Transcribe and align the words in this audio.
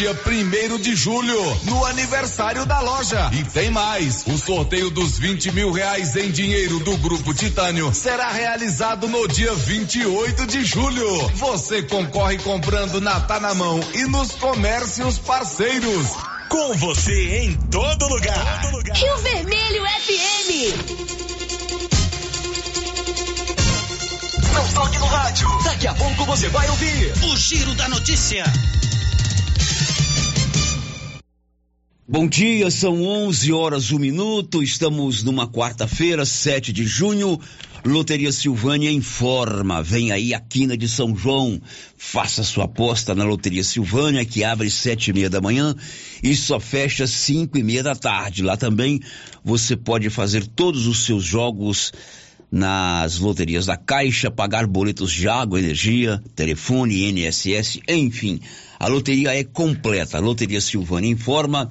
dia 0.00 0.14
primeiro 0.14 0.78
de 0.78 0.96
julho, 0.96 1.38
no 1.64 1.84
aniversário 1.84 2.64
da 2.64 2.80
loja. 2.80 3.30
E 3.34 3.44
tem 3.44 3.70
mais, 3.70 4.24
o 4.26 4.38
sorteio 4.38 4.88
dos 4.88 5.18
20 5.18 5.52
mil 5.52 5.70
reais 5.70 6.16
em 6.16 6.30
dinheiro 6.30 6.78
do 6.78 6.96
Grupo 6.96 7.34
Titânio 7.34 7.92
será 7.92 8.30
realizado 8.30 9.06
no 9.06 9.28
dia 9.28 9.54
28 9.54 10.46
de 10.46 10.64
julho. 10.64 11.28
Você 11.34 11.82
concorre 11.82 12.38
comprando 12.38 12.98
na 12.98 13.20
Tá 13.20 13.38
na 13.38 13.52
Mão 13.52 13.78
e 13.92 14.06
nos 14.06 14.30
comércios 14.32 15.18
parceiros. 15.18 16.06
Com 16.48 16.72
você 16.78 17.40
em 17.40 17.52
todo 17.70 18.08
lugar. 18.08 18.62
Todo 18.62 18.76
lugar. 18.78 18.96
Rio 18.96 19.18
Vermelho 19.18 19.82
FM. 19.84 20.50
Não 24.54 24.66
toque 24.72 24.98
no 24.98 25.06
rádio. 25.06 25.46
Daqui 25.62 25.86
a 25.86 25.92
pouco 25.92 26.24
você 26.24 26.48
vai 26.48 26.70
ouvir 26.70 27.12
o 27.22 27.36
Giro 27.36 27.74
da 27.74 27.86
Notícia. 27.90 28.44
Bom 32.12 32.26
dia, 32.26 32.72
são 32.72 33.04
11 33.04 33.52
horas, 33.52 33.92
um 33.92 33.98
minuto. 34.00 34.64
Estamos 34.64 35.22
numa 35.22 35.46
quarta-feira, 35.46 36.26
7 36.26 36.72
de 36.72 36.84
junho. 36.84 37.38
Loteria 37.84 38.32
Silvânia 38.32 38.90
informa. 38.90 39.80
Vem 39.80 40.10
aí 40.10 40.34
a 40.34 40.40
quina 40.40 40.76
de 40.76 40.88
São 40.88 41.14
João. 41.14 41.62
Faça 41.96 42.42
sua 42.42 42.64
aposta 42.64 43.14
na 43.14 43.22
Loteria 43.22 43.62
Silvânia, 43.62 44.24
que 44.24 44.42
abre 44.42 44.68
sete 44.68 45.10
e 45.10 45.12
meia 45.12 45.30
da 45.30 45.40
manhã 45.40 45.72
e 46.20 46.34
só 46.34 46.58
fecha 46.58 47.06
cinco 47.06 47.56
e 47.56 47.62
meia 47.62 47.84
da 47.84 47.94
tarde. 47.94 48.42
Lá 48.42 48.56
também 48.56 48.98
você 49.44 49.76
pode 49.76 50.10
fazer 50.10 50.48
todos 50.48 50.88
os 50.88 51.04
seus 51.04 51.22
jogos 51.22 51.92
nas 52.50 53.20
loterias 53.20 53.66
da 53.66 53.76
Caixa, 53.76 54.32
pagar 54.32 54.66
boletos 54.66 55.12
de 55.12 55.28
água, 55.28 55.60
energia, 55.60 56.20
telefone, 56.34 57.08
INSS, 57.08 57.78
enfim. 57.88 58.40
A 58.80 58.88
loteria 58.88 59.38
é 59.38 59.44
completa. 59.44 60.16
A 60.16 60.20
Loteria 60.20 60.60
Silvânia 60.60 61.10
informa. 61.10 61.70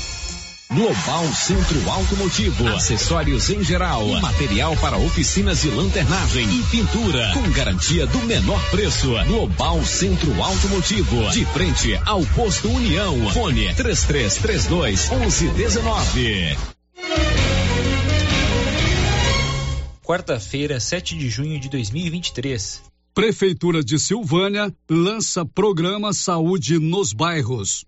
Global 0.73 1.27
Centro 1.33 1.89
Automotivo, 1.89 2.65
acessórios 2.69 3.49
em 3.49 3.61
geral, 3.61 4.07
material 4.21 4.73
para 4.77 4.97
oficinas 4.97 5.63
de 5.63 5.69
lanternagem 5.69 6.47
e 6.49 6.63
pintura, 6.63 7.29
com 7.33 7.51
garantia 7.51 8.07
do 8.07 8.19
menor 8.19 8.57
preço. 8.71 9.11
Global 9.27 9.83
Centro 9.83 10.41
Automotivo, 10.41 11.29
de 11.31 11.43
frente 11.47 11.93
ao 12.05 12.25
posto 12.27 12.69
União. 12.69 13.29
Fone 13.31 13.73
3332 13.75 15.09
1119. 15.09 16.57
Quarta-feira, 20.01 20.79
7 20.79 21.17
de 21.17 21.29
junho 21.29 21.59
de 21.59 21.67
2023. 21.67 22.81
Prefeitura 23.13 23.83
de 23.83 23.99
Silvânia 23.99 24.73
lança 24.89 25.45
programa 25.45 26.13
Saúde 26.13 26.79
nos 26.79 27.11
Bairros. 27.11 27.83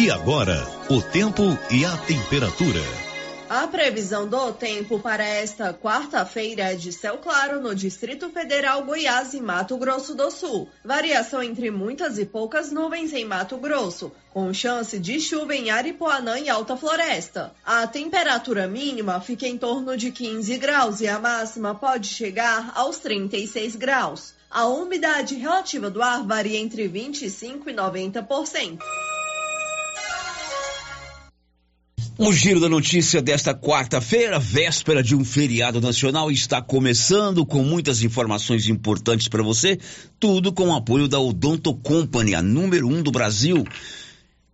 E 0.00 0.12
agora, 0.12 0.64
o 0.88 1.02
tempo 1.02 1.42
e 1.72 1.84
a 1.84 1.96
temperatura. 1.96 2.80
A 3.50 3.66
previsão 3.66 4.28
do 4.28 4.52
tempo 4.52 5.00
para 5.00 5.24
esta 5.24 5.74
quarta-feira 5.74 6.70
é 6.72 6.76
de 6.76 6.92
céu 6.92 7.18
claro 7.18 7.60
no 7.60 7.74
Distrito 7.74 8.30
Federal, 8.30 8.84
Goiás 8.84 9.34
e 9.34 9.40
Mato 9.40 9.76
Grosso 9.76 10.14
do 10.14 10.30
Sul. 10.30 10.68
Variação 10.84 11.42
entre 11.42 11.72
muitas 11.72 12.16
e 12.16 12.24
poucas 12.24 12.70
nuvens 12.70 13.12
em 13.12 13.24
Mato 13.24 13.56
Grosso, 13.56 14.12
com 14.32 14.54
chance 14.54 15.00
de 15.00 15.18
chuva 15.18 15.56
em 15.56 15.68
Aripuanã 15.68 16.38
e 16.38 16.48
Alta 16.48 16.76
Floresta. 16.76 17.52
A 17.66 17.84
temperatura 17.84 18.68
mínima 18.68 19.20
fica 19.20 19.48
em 19.48 19.58
torno 19.58 19.96
de 19.96 20.12
15 20.12 20.58
graus 20.58 21.00
e 21.00 21.08
a 21.08 21.18
máxima 21.18 21.74
pode 21.74 22.06
chegar 22.06 22.70
aos 22.76 22.98
36 22.98 23.74
graus. 23.74 24.32
A 24.48 24.64
umidade 24.68 25.34
relativa 25.34 25.90
do 25.90 26.00
ar 26.00 26.22
varia 26.22 26.60
entre 26.60 26.86
25 26.86 27.68
e 27.68 27.74
90%. 27.74 28.78
O 32.20 32.32
Giro 32.32 32.58
da 32.58 32.68
Notícia 32.68 33.22
desta 33.22 33.54
quarta-feira, 33.54 34.40
véspera 34.40 35.04
de 35.04 35.14
um 35.14 35.24
feriado 35.24 35.80
nacional, 35.80 36.32
está 36.32 36.60
começando 36.60 37.46
com 37.46 37.62
muitas 37.62 38.02
informações 38.02 38.66
importantes 38.66 39.28
para 39.28 39.40
você. 39.40 39.78
Tudo 40.18 40.52
com 40.52 40.70
o 40.70 40.74
apoio 40.74 41.06
da 41.06 41.20
Odonto 41.20 41.72
Company, 41.76 42.34
a 42.34 42.42
número 42.42 42.88
um 42.88 43.04
do 43.04 43.12
Brasil. 43.12 43.64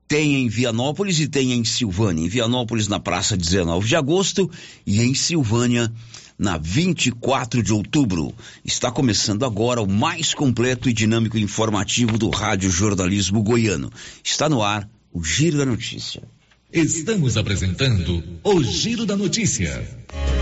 Tem 0.07 0.35
em 0.35 0.47
Vianópolis 0.47 1.19
e 1.21 1.27
tem 1.27 1.55
em 1.55 1.65
Silvânia. 1.65 2.23
Em 2.23 2.29
Vianópolis, 2.29 2.87
na 2.87 3.01
praça 3.01 3.35
19 3.35 3.89
de 3.89 3.97
agosto, 3.97 4.51
e 4.87 5.01
em 5.01 5.15
Silvânia, 5.15 5.91
na 6.39 6.59
24 6.59 7.63
de 7.63 7.73
outubro. 7.73 8.35
Está 8.63 8.91
começando 8.91 9.43
agora 9.43 9.81
o 9.81 9.91
mais 9.91 10.35
completo 10.35 10.87
e 10.87 10.93
dinâmico 10.93 11.39
informativo 11.39 12.19
do 12.19 12.29
Rádio 12.29 12.71
Jornalismo 12.71 13.43
Goiano. 13.43 13.91
Está 14.23 14.51
no 14.51 14.63
ar 14.63 14.87
o 15.11 15.25
Giro 15.25 15.57
da 15.57 15.65
Notícia. 15.65 16.34
Estamos 16.75 17.37
apresentando 17.37 18.21
o 18.43 18.61
Giro 18.61 19.07
da 19.07 19.17
Notícia. 19.17 19.81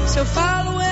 Se 0.08 0.18
eu 0.18 0.24
falo 0.24 0.78
ando. 0.78 0.91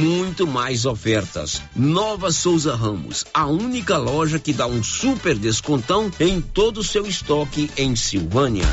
muito 0.01 0.47
mais 0.47 0.85
ofertas. 0.85 1.61
Nova 1.75 2.31
Souza 2.31 2.75
Ramos, 2.75 3.23
a 3.31 3.45
única 3.45 3.97
loja 3.97 4.39
que 4.39 4.51
dá 4.51 4.65
um 4.65 4.83
super 4.83 5.37
descontão 5.37 6.11
em 6.19 6.41
todo 6.41 6.79
o 6.79 6.83
seu 6.83 7.05
estoque 7.05 7.69
em 7.77 7.95
Silvânia. 7.95 8.65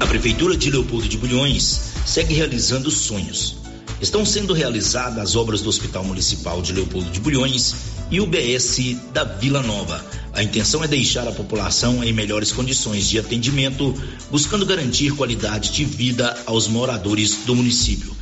A 0.00 0.06
Prefeitura 0.06 0.56
de 0.56 0.70
Leopoldo 0.70 1.06
de 1.06 1.18
Bulhões 1.18 1.92
segue 2.06 2.32
realizando 2.32 2.90
sonhos. 2.90 3.56
Estão 4.00 4.24
sendo 4.24 4.54
realizadas 4.54 5.18
as 5.18 5.36
obras 5.36 5.60
do 5.60 5.68
Hospital 5.68 6.02
Municipal 6.02 6.62
de 6.62 6.72
Leopoldo 6.72 7.10
de 7.10 7.20
Bulhões 7.20 7.74
e 8.10 8.20
o 8.20 8.26
BS 8.26 8.96
da 9.12 9.22
Vila 9.24 9.62
Nova. 9.62 10.02
A 10.32 10.42
intenção 10.42 10.82
é 10.82 10.88
deixar 10.88 11.28
a 11.28 11.32
população 11.32 12.02
em 12.02 12.12
melhores 12.12 12.50
condições 12.50 13.06
de 13.06 13.18
atendimento, 13.18 13.94
buscando 14.30 14.64
garantir 14.64 15.14
qualidade 15.14 15.72
de 15.72 15.84
vida 15.84 16.42
aos 16.46 16.68
moradores 16.68 17.44
do 17.44 17.54
município. 17.54 18.21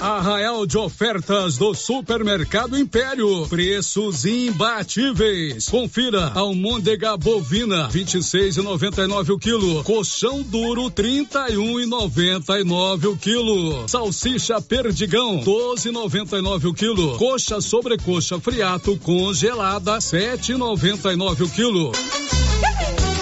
Arraial 0.00 0.66
de 0.66 0.76
ofertas 0.76 1.56
do 1.56 1.72
Supermercado 1.74 2.76
Império. 2.78 3.46
Preços 3.48 4.26
imbatíveis. 4.26 5.68
Confira 5.68 6.32
almôndega 6.34 7.16
bovina 7.16 7.88
26,99 7.88 9.30
o 9.30 9.38
quilo. 9.38 9.82
Colchão 9.84 10.42
duro 10.42 10.90
31,99 10.90 13.06
o 13.06 13.16
quilo. 13.16 13.88
Salsicha 13.88 14.60
perdigão 14.60 15.40
12,99 15.40 16.66
o 16.66 16.74
quilo. 16.74 17.16
Coxa 17.16 17.62
sobrecoxa 17.62 18.38
friato 18.38 18.98
congelada 18.98 19.96
7,99 19.98 21.40
o 21.40 21.48
quilo. 21.48 21.92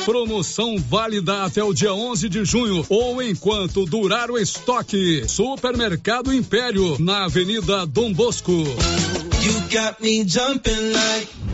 Promoção 0.04 0.76
válida 0.78 1.44
até 1.44 1.64
o 1.64 1.72
dia 1.72 1.94
11 1.94 2.28
de 2.28 2.44
junho 2.44 2.84
ou 2.90 3.22
enquanto 3.22 3.86
durar 3.86 4.30
o 4.30 4.38
estoque. 4.38 5.24
Supermercado 5.26 6.32
Império, 6.32 6.96
na 7.00 7.24
Avenida 7.24 7.86
Dom 7.86 8.12
Bosco. 8.12 8.52
You 8.52 9.60
got 9.70 10.02
me 10.02 10.22
jumping 10.26 10.92
like 10.92 11.53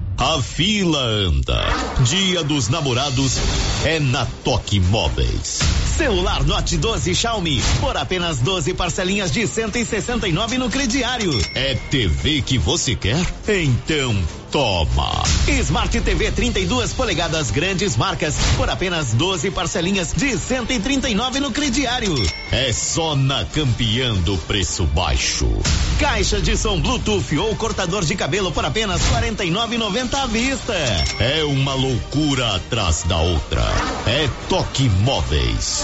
A 0.23 0.39
fila 0.39 0.99
anda. 0.99 1.65
Dia 2.03 2.43
dos 2.43 2.69
Namorados 2.69 3.39
é 3.83 3.99
na 3.99 4.23
Toque 4.43 4.79
Móveis. 4.79 5.61
Celular 5.97 6.43
Note 6.43 6.77
12 6.77 7.15
Xiaomi 7.15 7.59
por 7.79 7.97
apenas 7.97 8.37
12 8.37 8.75
parcelinhas 8.75 9.31
de 9.31 9.47
169 9.47 10.59
no 10.59 10.69
crediário. 10.69 11.31
É 11.55 11.73
TV 11.89 12.43
que 12.43 12.59
você 12.59 12.95
quer? 12.95 13.19
Então 13.47 14.15
toma. 14.51 15.23
Smart 15.47 16.01
TV 16.01 16.31
32 16.31 16.93
polegadas 16.93 17.49
grandes 17.49 17.95
marcas 17.95 18.35
por 18.57 18.69
apenas 18.69 19.13
12 19.13 19.49
parcelinhas 19.51 20.13
de 20.13 20.37
139 20.37 21.39
no 21.39 21.51
crediário. 21.51 22.13
É 22.51 22.71
só 22.73 23.15
na 23.15 23.45
campeã 23.45 24.13
do 24.13 24.37
preço 24.39 24.83
baixo. 24.85 25.47
Caixa 25.99 26.41
de 26.41 26.57
som 26.57 26.79
Bluetooth 26.79 27.37
ou 27.37 27.55
cortador 27.55 28.03
de 28.03 28.15
cabelo 28.15 28.51
por 28.51 28.65
apenas 28.65 29.01
49,90 29.03 30.13
à 30.15 30.25
vista. 30.27 30.75
É 31.19 31.43
uma 31.45 31.73
loucura 31.73 32.55
atrás 32.55 33.03
da 33.03 33.17
outra. 33.17 33.63
É 34.05 34.29
Toque 34.49 34.89
Móveis. 34.89 35.83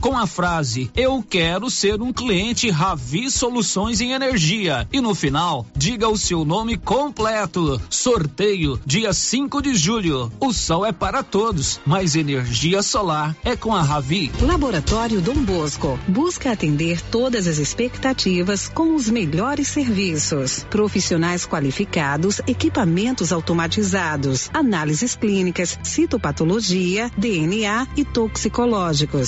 com 0.00 0.18
a 0.18 0.26
frase 0.26 0.90
Eu 0.96 1.22
quero 1.22 1.70
ser 1.70 2.02
um 2.02 2.12
cliente 2.12 2.70
Ravi 2.70 3.30
Soluções 3.30 4.00
em 4.00 4.10
Energia. 4.10 4.88
E 4.92 5.00
no 5.00 5.14
final, 5.14 5.64
diga 5.76 6.08
o 6.08 6.18
seu 6.18 6.44
nome 6.44 6.76
completo. 6.76 7.80
Sorteio 7.88 8.80
dia 8.84 9.12
5 9.12 9.62
de 9.62 9.76
julho. 9.76 10.32
O 10.40 10.52
sol 10.52 10.84
é 10.84 10.90
para 10.90 11.22
todos, 11.22 11.80
mas 11.86 12.16
energia 12.16 12.82
solar 12.82 13.36
é 13.44 13.54
com 13.54 13.72
a 13.72 13.80
Ravi. 13.80 14.32
Laboratório 14.40 15.20
Dom 15.20 15.36
Bosco 15.44 15.96
busca 16.08 16.50
atender 16.50 17.00
todas 17.00 17.46
as 17.46 17.58
expectativas 17.58 18.68
com 18.68 18.96
os 18.96 19.08
melhores 19.08 19.68
serviços. 19.68 20.66
Profissionais 20.68 21.46
qualificados, 21.46 22.40
equipamentos 22.44 23.32
automatizados, 23.32 24.50
análises 24.52 25.14
clínicas, 25.14 25.78
citopatologia, 25.84 27.08
DNA 27.16 27.86
e 27.96 28.04
toxicológicos. 28.04 29.27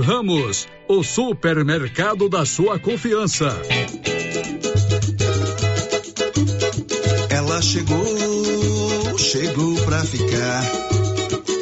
Ramos, 0.00 0.66
o 0.88 1.02
supermercado 1.02 2.28
da 2.28 2.46
sua 2.46 2.78
confiança. 2.78 3.48
Ela 7.28 7.60
chegou, 7.60 9.18
chegou 9.18 9.74
pra 9.84 10.02
ficar. 10.04 10.99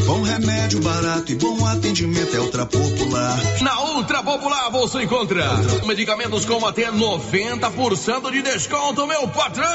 Bom 0.09 0.23
remédio 0.23 0.81
barato 0.81 1.31
e 1.31 1.35
bom 1.35 1.67
atendimento 1.67 2.35
é 2.35 2.41
Ultra 2.41 2.65
Popular. 2.65 3.37
Na 3.61 3.79
Ultra 3.93 4.23
Popular 4.23 4.71
você 4.71 5.03
encontra 5.03 5.55
Ultra. 5.55 5.87
medicamentos 5.87 6.47
com 6.47 6.65
até 6.67 6.91
90% 6.91 8.31
de 8.33 8.41
desconto, 8.41 9.07
meu 9.07 9.29
patrão! 9.29 9.69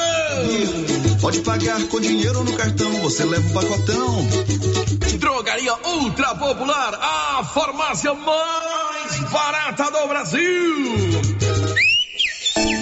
Pode 1.22 1.40
pagar 1.42 1.80
com 1.84 2.00
dinheiro 2.00 2.40
ou 2.40 2.46
no 2.46 2.54
cartão, 2.54 2.92
você 2.94 3.24
leva 3.24 3.48
o 3.48 3.54
pacotão. 3.54 4.28
Drogaria 5.20 5.75
Ultra 5.86 6.34
Popular, 6.34 6.96
a 6.96 7.44
farmácia 7.44 8.16
mais 8.16 9.20
barata 9.32 9.92
do 9.92 10.08
Brasil. 10.08 11.12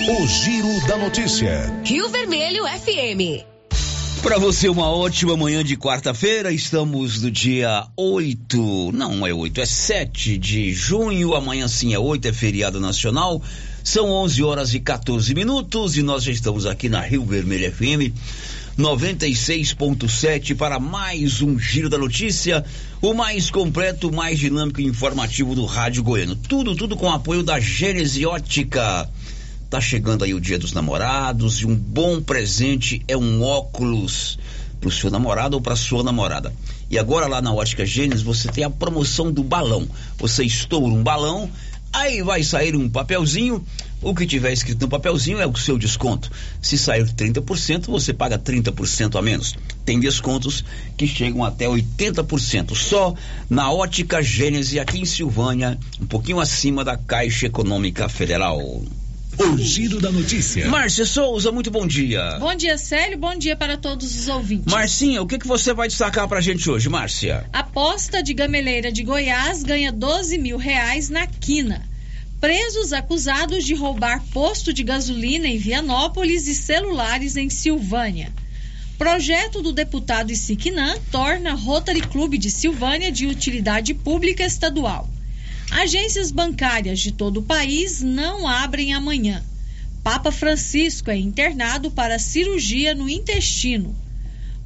O 0.08 0.26
Giro 0.26 0.88
da 0.88 0.96
Notícia. 0.96 1.82
Rio 1.84 2.08
Vermelho 2.08 2.64
FM. 2.64 3.51
Para 4.22 4.38
você, 4.38 4.70
uma 4.70 4.88
ótima 4.88 5.36
manhã 5.36 5.64
de 5.64 5.76
quarta-feira. 5.76 6.54
Estamos 6.54 7.24
no 7.24 7.32
dia 7.32 7.88
8, 7.98 8.92
não 8.94 9.26
é 9.26 9.34
8, 9.34 9.62
é 9.62 9.66
7 9.66 10.38
de 10.38 10.72
junho. 10.72 11.34
Amanhã 11.34 11.68
sim 11.68 11.96
é 11.96 11.98
8, 11.98 12.28
é 12.28 12.32
feriado 12.32 12.80
nacional. 12.80 13.42
São 13.84 14.12
11 14.12 14.44
horas 14.44 14.74
e 14.76 14.80
14 14.80 15.34
minutos 15.34 15.98
e 15.98 16.04
nós 16.04 16.24
já 16.24 16.32
estamos 16.32 16.68
aqui 16.68 16.88
na 16.88 17.02
Rio 17.02 17.26
Vermelho 17.26 17.74
FM 17.74 18.14
96.7 18.78 20.56
para 20.56 20.80
mais 20.80 21.42
um 21.42 21.58
Giro 21.60 21.90
da 21.90 21.98
Notícia, 21.98 22.64
o 23.02 23.14
mais 23.14 23.50
completo, 23.50 24.12
mais 24.12 24.40
dinâmico 24.40 24.80
e 24.80 24.86
informativo 24.86 25.56
do 25.56 25.66
Rádio 25.66 26.04
Goiano. 26.04 26.36
Tudo, 26.36 26.76
tudo 26.76 26.96
com 26.96 27.10
apoio 27.10 27.42
da 27.42 27.60
Gênese 27.60 28.26
Ótica. 28.26 29.10
Tá 29.72 29.80
chegando 29.80 30.26
aí 30.26 30.34
o 30.34 30.42
Dia 30.42 30.60
dos 30.60 30.74
Namorados 30.74 31.62
e 31.62 31.66
um 31.66 31.74
bom 31.74 32.22
presente 32.22 33.02
é 33.08 33.16
um 33.16 33.42
óculos 33.42 34.38
pro 34.82 34.92
seu 34.92 35.10
namorado 35.10 35.56
ou 35.56 35.62
para 35.62 35.78
sua 35.78 36.04
namorada. 36.04 36.54
E 36.90 37.00
agora 37.00 37.26
lá 37.26 37.42
na 37.42 37.54
Ótica 37.54 37.86
Gênesis 37.86 38.22
você 38.22 38.50
tem 38.50 38.66
a 38.66 38.70
promoção 38.70 39.32
do 39.32 39.42
balão. 39.46 39.88
Você 40.18 40.44
estoura 40.44 40.94
um 40.94 41.02
balão, 41.02 41.50
aí 41.94 42.22
vai 42.22 42.44
sair 42.44 42.76
um 42.76 42.90
papelzinho 42.90 43.66
o 44.02 44.14
que 44.14 44.26
tiver 44.26 44.52
escrito 44.52 44.82
no 44.82 44.90
papelzinho 44.90 45.40
é 45.40 45.48
o 45.48 45.56
seu 45.56 45.78
desconto. 45.78 46.30
Se 46.62 46.78
sair 46.78 47.06
30%, 47.06 47.86
você 47.86 48.12
paga 48.12 48.38
30% 48.38 49.18
a 49.18 49.22
menos. 49.22 49.56
Tem 49.86 50.00
descontos 50.02 50.66
que 50.98 51.08
chegam 51.08 51.46
até 51.46 51.66
80%. 51.66 52.76
Só 52.76 53.14
na 53.50 53.72
Ótica 53.72 54.22
Gênese, 54.22 54.80
aqui 54.80 55.00
em 55.00 55.06
Silvânia, 55.06 55.78
um 56.02 56.08
pouquinho 56.08 56.40
acima 56.40 56.84
da 56.84 56.98
Caixa 56.98 57.46
Econômica 57.46 58.10
Federal. 58.10 58.60
O 59.42 59.58
giro 59.58 60.00
da 60.00 60.12
notícia. 60.12 60.70
Márcia 60.70 61.04
Souza, 61.04 61.52
muito 61.52 61.72
bom 61.72 61.88
dia. 61.88 62.38
Bom 62.40 62.54
dia, 62.54 62.78
Célio. 62.78 63.18
Bom 63.18 63.36
dia 63.36 63.56
para 63.56 63.76
todos 63.76 64.16
os 64.16 64.28
ouvintes. 64.28 64.72
Marcinha, 64.72 65.20
o 65.20 65.26
que, 65.26 65.40
que 65.40 65.48
você 65.48 65.74
vai 65.74 65.88
destacar 65.88 66.28
pra 66.28 66.40
gente 66.40 66.70
hoje, 66.70 66.88
Márcia? 66.88 67.50
Aposta 67.52 68.22
de 68.22 68.36
gameleira 68.36 68.92
de 68.92 69.04
Goiás 69.04 69.64
ganha 69.64 69.92
12 69.92 70.38
mil 70.38 70.58
reais 70.58 71.10
na 71.10 71.26
quina 71.26 71.90
presos 72.40 72.92
acusados 72.92 73.64
de 73.64 73.76
roubar 73.76 74.24
posto 74.34 74.74
de 74.74 74.84
gasolina 74.84 75.48
em 75.48 75.60
Vianópolis 75.60 76.48
e 76.48 76.56
celulares 76.56 77.38
em 77.38 77.52
Silvânia. 77.52 78.32
Projeto 78.98 79.62
do 79.62 79.72
deputado 79.72 80.32
Isiquinã 80.32 80.96
torna 81.12 81.54
Rotary 81.54 82.02
Clube 82.02 82.40
de 82.40 82.50
Silvânia 82.50 83.12
de 83.12 83.28
utilidade 83.28 83.94
pública 83.94 84.44
estadual. 84.44 85.08
Agências 85.72 86.32
bancárias 86.32 87.00
de 87.00 87.14
todo 87.14 87.38
o 87.38 87.44
país 87.44 88.02
não 88.02 88.46
abrem 88.46 88.94
amanhã. 88.94 89.42
Papa 90.04 90.32
Francisco 90.32 91.10
é 91.10 91.18
internado 91.18 91.90
para 91.90 92.20
cirurgia 92.20 92.94
no 92.94 93.10
intestino. 93.10 93.96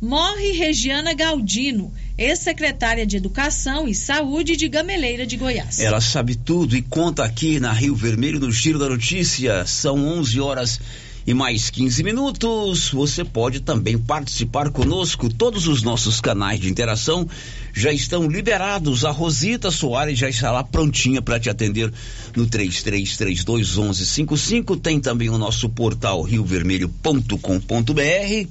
Morre 0.02 0.52
Regiana 0.52 1.14
Galdino, 1.14 1.94
ex-secretária 2.18 3.06
de 3.06 3.18
Educação 3.18 3.88
e 3.88 3.94
Saúde 3.94 4.58
de 4.58 4.68
Gameleira 4.68 5.26
de 5.26 5.38
Goiás. 5.38 5.80
Ela 5.80 6.02
sabe 6.02 6.36
tudo 6.36 6.76
e 6.76 6.82
conta 6.82 7.24
aqui 7.24 7.60
na 7.60 7.72
Rio 7.72 7.96
Vermelho 7.96 8.40
no 8.40 8.52
Giro 8.52 8.80
da 8.80 8.90
Notícia. 8.90 9.66
São 9.66 9.96
11 10.08 10.40
horas 10.40 10.80
e 11.26 11.34
mais 11.34 11.70
15 11.70 12.04
minutos. 12.04 12.92
Você 12.92 13.24
pode 13.24 13.62
também 13.62 13.98
participar 13.98 14.70
conosco. 14.70 15.34
Todos 15.34 15.66
os 15.68 15.82
nossos 15.82 16.20
canais 16.22 16.60
de 16.60 16.70
interação 16.70 17.28
já 17.74 17.92
estão 17.92 18.30
liberados. 18.30 19.04
A 19.04 19.10
Rosita 19.12 19.72
Soares 19.72 20.20
já 20.20 20.30
está 20.30 20.52
lá 20.52 20.64
prontinha 20.64 21.20
para 21.22 21.40
te 21.40 21.50
atender 21.50 21.92
no 22.36 22.46
33321155. 22.48 24.80
Tem 24.80 25.00
também 25.00 25.30
o 25.30 25.38
nosso 25.38 25.70
portal 25.70 26.22
riovermelho.com.br 26.22 28.50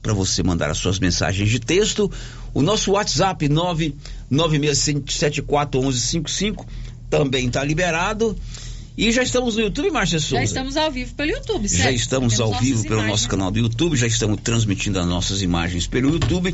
para 0.00 0.14
você 0.14 0.42
mandar 0.42 0.70
as 0.70 0.78
suas 0.78 0.98
mensagens 0.98 1.50
de 1.50 1.60
texto. 1.60 2.10
O 2.54 2.62
nosso 2.62 2.92
WhatsApp 2.92 3.46
996741155 4.30 6.64
também 7.10 7.46
está 7.46 7.62
liberado. 7.62 8.34
E 8.98 9.12
já 9.12 9.22
estamos 9.22 9.54
no 9.54 9.62
YouTube, 9.62 9.92
Márcia 9.92 10.18
Souza? 10.18 10.38
Já 10.38 10.42
estamos 10.42 10.76
ao 10.76 10.90
vivo 10.90 11.14
pelo 11.14 11.30
YouTube, 11.30 11.68
certo? 11.68 11.84
Já 11.84 11.92
estamos 11.92 12.36
Temos 12.36 12.52
ao 12.52 12.60
vivo 12.60 12.82
pelo 12.82 12.94
imagens. 12.94 13.10
nosso 13.12 13.28
canal 13.28 13.48
do 13.52 13.58
YouTube, 13.60 13.96
já 13.96 14.08
estamos 14.08 14.40
transmitindo 14.42 14.98
as 14.98 15.06
nossas 15.06 15.40
imagens 15.40 15.86
pelo 15.86 16.10
YouTube. 16.10 16.52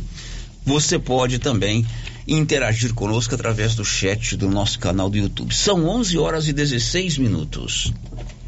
Você 0.62 0.98
pode 0.98 1.38
também 1.38 1.86
interagir 2.28 2.92
conosco 2.92 3.34
através 3.34 3.74
do 3.74 3.82
chat 3.82 4.36
do 4.36 4.50
nosso 4.50 4.78
canal 4.78 5.08
do 5.08 5.16
YouTube. 5.16 5.54
São 5.54 5.88
11 5.88 6.18
horas 6.18 6.46
e 6.46 6.52
16 6.52 7.16
minutos. 7.16 7.94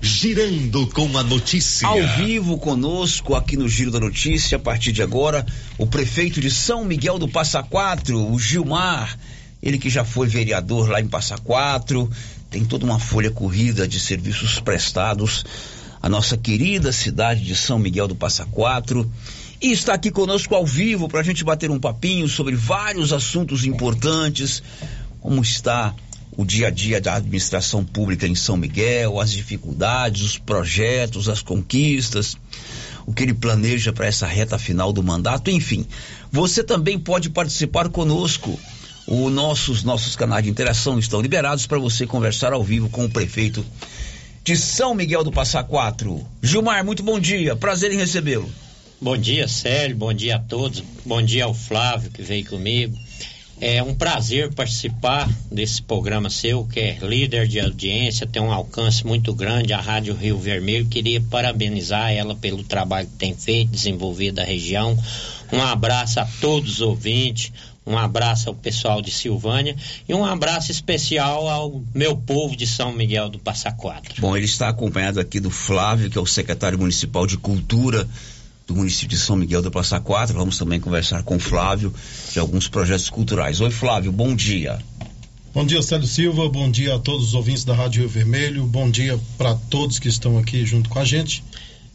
Girando 0.03 0.87
com 0.89 1.17
a 1.17 1.23
notícia. 1.23 1.89
Ao 1.89 2.07
vivo 2.19 2.59
conosco 2.59 3.35
aqui 3.35 3.57
no 3.57 3.67
Giro 3.67 3.91
da 3.91 3.99
Notícia, 3.99 4.57
a 4.57 4.61
partir 4.61 4.93
de 4.93 5.03
agora, 5.03 5.47
o 5.79 5.87
prefeito 5.87 6.39
de 6.39 6.51
São 6.51 6.85
Miguel 6.85 7.19
do 7.19 7.29
Passa 7.29 7.63
Quatro, 7.63 8.31
o 8.31 8.39
Gilmar, 8.39 9.19
ele 9.63 9.79
que 9.79 9.89
já 9.89 10.05
foi 10.05 10.29
vereador 10.29 10.91
lá 10.91 11.01
em 11.01 11.09
Passa 11.09 11.39
Quatro, 11.39 12.11
tem 12.51 12.65
toda 12.65 12.85
uma 12.85 12.99
folha 12.99 13.31
corrida 13.31 13.87
de 13.87 13.99
serviços 13.99 14.59
prestados 14.61 15.45
à 16.01 16.09
nossa 16.09 16.37
querida 16.37 16.93
cidade 16.93 17.45
de 17.45 17.57
São 17.57 17.79
Miguel 17.79 18.09
do 18.09 18.15
Passa 18.15 18.45
Quatro. 18.47 19.11
E 19.61 19.73
está 19.73 19.95
aqui 19.95 20.11
conosco 20.11 20.55
ao 20.55 20.67
vivo 20.67 21.09
para 21.09 21.21
a 21.21 21.23
gente 21.25 21.43
bater 21.43 21.71
um 21.71 21.81
papinho 21.81 22.29
sobre 22.29 22.55
vários 22.55 23.13
assuntos 23.13 23.65
importantes, 23.65 24.63
como 25.21 25.43
está 25.43 25.95
o 26.37 26.45
dia 26.45 26.69
a 26.69 26.71
dia 26.71 27.01
da 27.01 27.15
administração 27.15 27.83
pública 27.83 28.27
em 28.27 28.35
São 28.35 28.57
Miguel, 28.57 29.19
as 29.19 29.33
dificuldades, 29.33 30.23
os 30.23 30.39
projetos, 30.39 31.29
as 31.29 31.41
conquistas, 31.41 32.37
o 33.07 33.13
que 33.13 33.23
ele 33.23 33.33
planeja 33.33 33.93
para 33.93 34.07
essa 34.07 34.27
reta 34.27 34.59
final 34.59 34.93
do 34.93 35.03
mandato, 35.03 35.51
enfim. 35.51 35.87
Você 36.31 36.63
também 36.63 36.99
pode 36.99 37.31
participar 37.31 37.89
conosco. 37.89 38.61
Os 39.07 39.33
nossos, 39.33 39.85
nossos 39.85 40.17
canais 40.17 40.43
de 40.43 40.51
interação 40.51 40.99
estão 40.99 41.21
liberados 41.21 41.65
para 41.65 41.79
você 41.79 42.07
conversar 42.07 42.53
ao 42.53 42.65
vivo 42.65 42.89
com 42.89 43.05
o 43.05 43.11
prefeito 43.11 43.65
de 44.43 44.57
São 44.57 44.95
Miguel 44.95 45.23
do 45.23 45.31
Passa 45.31 45.63
Quatro. 45.63 46.27
Gilmar, 46.43 46.85
muito 46.85 47.05
bom 47.05 47.21
dia, 47.21 47.55
prazer 47.55 47.93
em 47.93 47.97
recebê-lo. 47.97 48.51
Bom 49.01 49.17
dia, 49.17 49.47
Célio, 49.47 49.97
bom 49.97 50.13
dia 50.13 50.37
a 50.37 50.39
todos, 50.41 50.83
bom 51.05 51.23
dia 51.23 51.45
ao 51.45 51.55
Flávio 51.55 52.11
que 52.11 52.23
veio 52.23 52.47
comigo. 52.47 52.99
É 53.61 53.83
um 53.83 53.95
prazer 53.95 54.53
participar 54.53 55.31
desse 55.51 55.81
programa 55.81 56.29
seu, 56.29 56.65
que 56.67 56.81
é 56.81 56.99
líder 57.01 57.47
de 57.47 57.61
audiência, 57.61 58.27
tem 58.27 58.43
um 58.43 58.53
alcance 58.53 59.07
muito 59.07 59.33
grande, 59.33 59.73
a 59.73 59.81
Rádio 59.81 60.15
Rio 60.15 60.39
Vermelho. 60.39 60.87
Queria 60.87 61.21
parabenizar 61.21 62.13
ela 62.13 62.35
pelo 62.35 62.63
trabalho 62.63 63.07
que 63.07 63.15
tem 63.15 63.35
feito, 63.35 63.71
desenvolvido 63.71 64.41
a 64.41 64.45
região. 64.45 64.99
Um 65.53 65.63
abraço 65.63 66.21
a 66.21 66.27
todos 66.41 66.75
os 66.75 66.81
ouvintes, 66.81 67.53
um 67.87 67.97
abraço 67.97 68.49
ao 68.49 68.55
pessoal 68.55 69.01
de 69.01 69.13
Silvânia 69.13 69.77
e 70.09 70.13
um 70.13 70.25
abraço 70.25 70.73
especial 70.73 71.49
ao 71.49 71.83
meu 71.95 72.17
povo 72.17 72.57
de 72.57 72.67
São 72.67 72.93
Miguel 72.93 73.29
do 73.29 73.39
Passa 73.39 73.71
Quatro. 73.71 74.21
Bom, 74.21 74.37
ele 74.37 74.47
está 74.47 74.69
acompanhado 74.69 75.21
aqui 75.21 75.39
do 75.39 75.51
Flávio, 75.51 76.11
que 76.11 76.19
é 76.19 76.21
o 76.21 76.27
secretário 76.27 76.79
municipal 76.79 77.27
de 77.27 77.39
Cultura 77.39 78.09
do 78.67 78.75
município 78.75 79.17
de 79.17 79.19
São 79.19 79.37
Miguel 79.37 79.63
do 79.63 79.71
Passa 79.71 80.01
Quatro. 80.01 80.37
Vamos 80.37 80.59
também 80.59 80.81
conversar 80.81 81.23
com 81.23 81.37
o 81.37 81.41
Flávio 81.41 81.95
de 82.33 82.41
alguns 82.41 82.67
projetos 82.67 83.09
culturais. 83.09 83.61
Oi, 83.61 83.71
Flávio, 83.71 84.11
bom 84.11 84.35
dia. 84.35 84.79
Bom 85.55 85.65
dia, 85.65 85.81
Célio 85.81 86.07
Silva. 86.07 86.49
Bom 86.49 86.69
dia 86.69 86.97
a 86.97 86.99
todos 86.99 87.29
os 87.29 87.35
ouvintes 87.35 87.65
da 87.65 87.75
Rádio 87.75 88.01
Rio 88.01 88.09
Vermelho. 88.09 88.67
Bom 88.67 88.91
dia 88.91 89.19
para 89.39 89.55
todos 89.55 90.01
que 90.01 90.09
estão 90.09 90.37
aqui 90.37 90.67
junto 90.67 90.91
com 90.91 90.99
a 90.99 91.05
gente. 91.05 91.43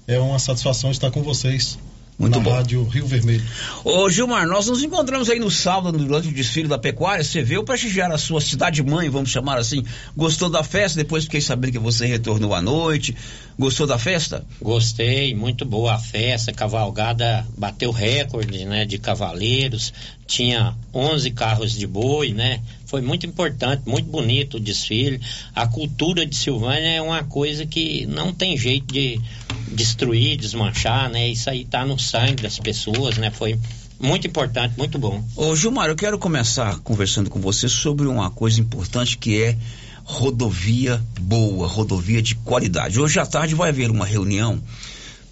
É 0.07 0.17
uma 0.17 0.39
satisfação 0.39 0.89
estar 0.89 1.11
com 1.11 1.21
vocês 1.21 1.77
Muito 2.17 2.37
na 2.37 2.43
bom. 2.43 2.51
Rádio 2.51 2.83
Rio 2.83 3.07
Vermelho. 3.07 3.43
Ô 3.83 4.09
Gilmar, 4.09 4.47
nós 4.47 4.67
nos 4.67 4.83
encontramos 4.83 5.29
aí 5.29 5.39
no 5.39 5.49
sábado 5.49 5.97
durante 5.97 6.27
o 6.27 6.33
desfile 6.33 6.67
da 6.67 6.77
pecuária. 6.77 7.23
Você 7.23 7.41
veio 7.41 7.63
prestigiar 7.63 8.11
a 8.11 8.17
sua 8.17 8.39
cidade 8.39 8.83
mãe, 8.83 9.09
vamos 9.09 9.29
chamar 9.29 9.57
assim. 9.57 9.83
Gostou 10.15 10.49
da 10.49 10.63
festa? 10.63 10.97
Depois 10.97 11.23
fiquei 11.23 11.41
sabendo 11.41 11.71
que 11.71 11.79
você 11.79 12.05
retornou 12.05 12.53
à 12.53 12.61
noite. 12.61 13.15
Gostou 13.57 13.87
da 13.87 13.97
festa? 13.97 14.45
Gostei, 14.61 15.35
muito 15.35 15.65
boa 15.65 15.95
a 15.95 15.99
festa, 15.99 16.51
cavalgada 16.51 17.45
bateu 17.57 17.91
recorde, 17.91 18.65
né, 18.65 18.85
de 18.85 18.97
cavaleiros, 18.97 19.93
tinha 20.31 20.73
11 20.93 21.31
carros 21.31 21.73
de 21.73 21.85
boi, 21.85 22.31
né? 22.31 22.61
Foi 22.85 23.01
muito 23.01 23.25
importante, 23.25 23.83
muito 23.85 24.09
bonito 24.09 24.55
o 24.55 24.59
desfile. 24.59 25.19
A 25.53 25.67
cultura 25.67 26.25
de 26.25 26.35
Silvânia 26.35 26.87
é 26.87 27.01
uma 27.01 27.21
coisa 27.23 27.65
que 27.65 28.05
não 28.05 28.33
tem 28.33 28.57
jeito 28.57 28.93
de 28.93 29.19
destruir, 29.67 30.37
desmanchar, 30.37 31.09
né? 31.09 31.27
Isso 31.27 31.49
aí 31.49 31.65
tá 31.65 31.85
no 31.85 31.99
sangue 31.99 32.43
das 32.43 32.57
pessoas, 32.57 33.17
né? 33.17 33.29
Foi 33.29 33.59
muito 33.99 34.25
importante, 34.25 34.73
muito 34.77 34.97
bom. 34.97 35.21
Ô 35.35 35.53
Gilmar, 35.53 35.89
eu 35.89 35.95
quero 35.97 36.17
começar 36.17 36.79
conversando 36.79 37.29
com 37.29 37.41
você 37.41 37.67
sobre 37.67 38.07
uma 38.07 38.31
coisa 38.31 38.61
importante 38.61 39.17
que 39.17 39.41
é 39.41 39.57
rodovia 40.05 41.01
boa, 41.19 41.67
rodovia 41.67 42.21
de 42.21 42.35
qualidade. 42.35 43.01
Hoje 43.01 43.19
à 43.19 43.25
tarde 43.25 43.53
vai 43.53 43.69
haver 43.69 43.91
uma 43.91 44.05
reunião. 44.05 44.61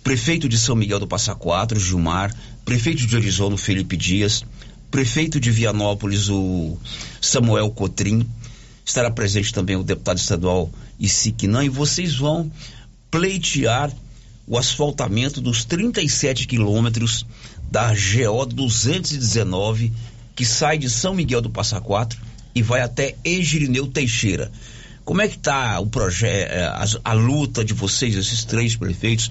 Prefeito 0.04 0.50
de 0.50 0.58
São 0.58 0.76
Miguel 0.76 1.00
do 1.00 1.08
Passa 1.08 1.36
Quatro, 1.36 1.80
Gilmar, 1.80 2.34
prefeito 2.65 3.06
de 3.06 3.15
Horizonte, 3.15 3.62
Felipe 3.62 3.97
Dias, 3.97 4.43
prefeito 4.91 5.39
de 5.39 5.52
Vianópolis, 5.52 6.30
o 6.30 6.78
Samuel 7.21 7.69
Cotrim, 7.71 8.28
estará 8.86 9.12
presente 9.12 9.54
também 9.54 9.75
o 9.75 9.84
deputado 9.84 10.17
estadual 10.17 10.71
Isiquinã, 10.99 11.63
e 11.63 11.69
vocês 11.69 12.15
vão 12.15 12.52
pleitear 13.12 13.91
o 14.47 14.58
asfaltamento 14.58 15.39
dos 15.39 15.63
37 15.63 16.47
quilômetros 16.47 17.25
da 17.71 17.93
GO 17.93 18.45
219, 18.45 19.93
que 20.36 20.43
sai 20.43 20.78
de 20.78 20.89
São 20.89 21.13
Miguel 21.13 21.41
do 21.41 21.49
Passa 21.49 21.80
Quatro 21.80 22.19
e 22.56 22.63
vai 22.63 22.82
até 22.82 23.15
Egirineu 23.23 23.88
Teixeira. 23.88 24.52
Como 25.06 25.21
é 25.21 25.28
que 25.28 25.38
está 25.38 25.80
o 25.80 25.88
projeto, 25.88 26.52
a, 26.52 27.12
a 27.12 27.13
luta 27.13 27.63
de 27.63 27.73
vocês, 27.73 28.15
esses 28.15 28.43
três 28.43 28.75
prefeitos, 28.75 29.30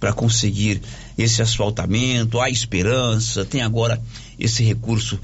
para 0.00 0.12
conseguir 0.12 0.80
esse 1.16 1.40
asfaltamento? 1.40 2.40
Há 2.40 2.50
esperança? 2.50 3.44
Tem 3.44 3.62
agora 3.62 4.00
esse 4.38 4.62
recurso 4.62 5.20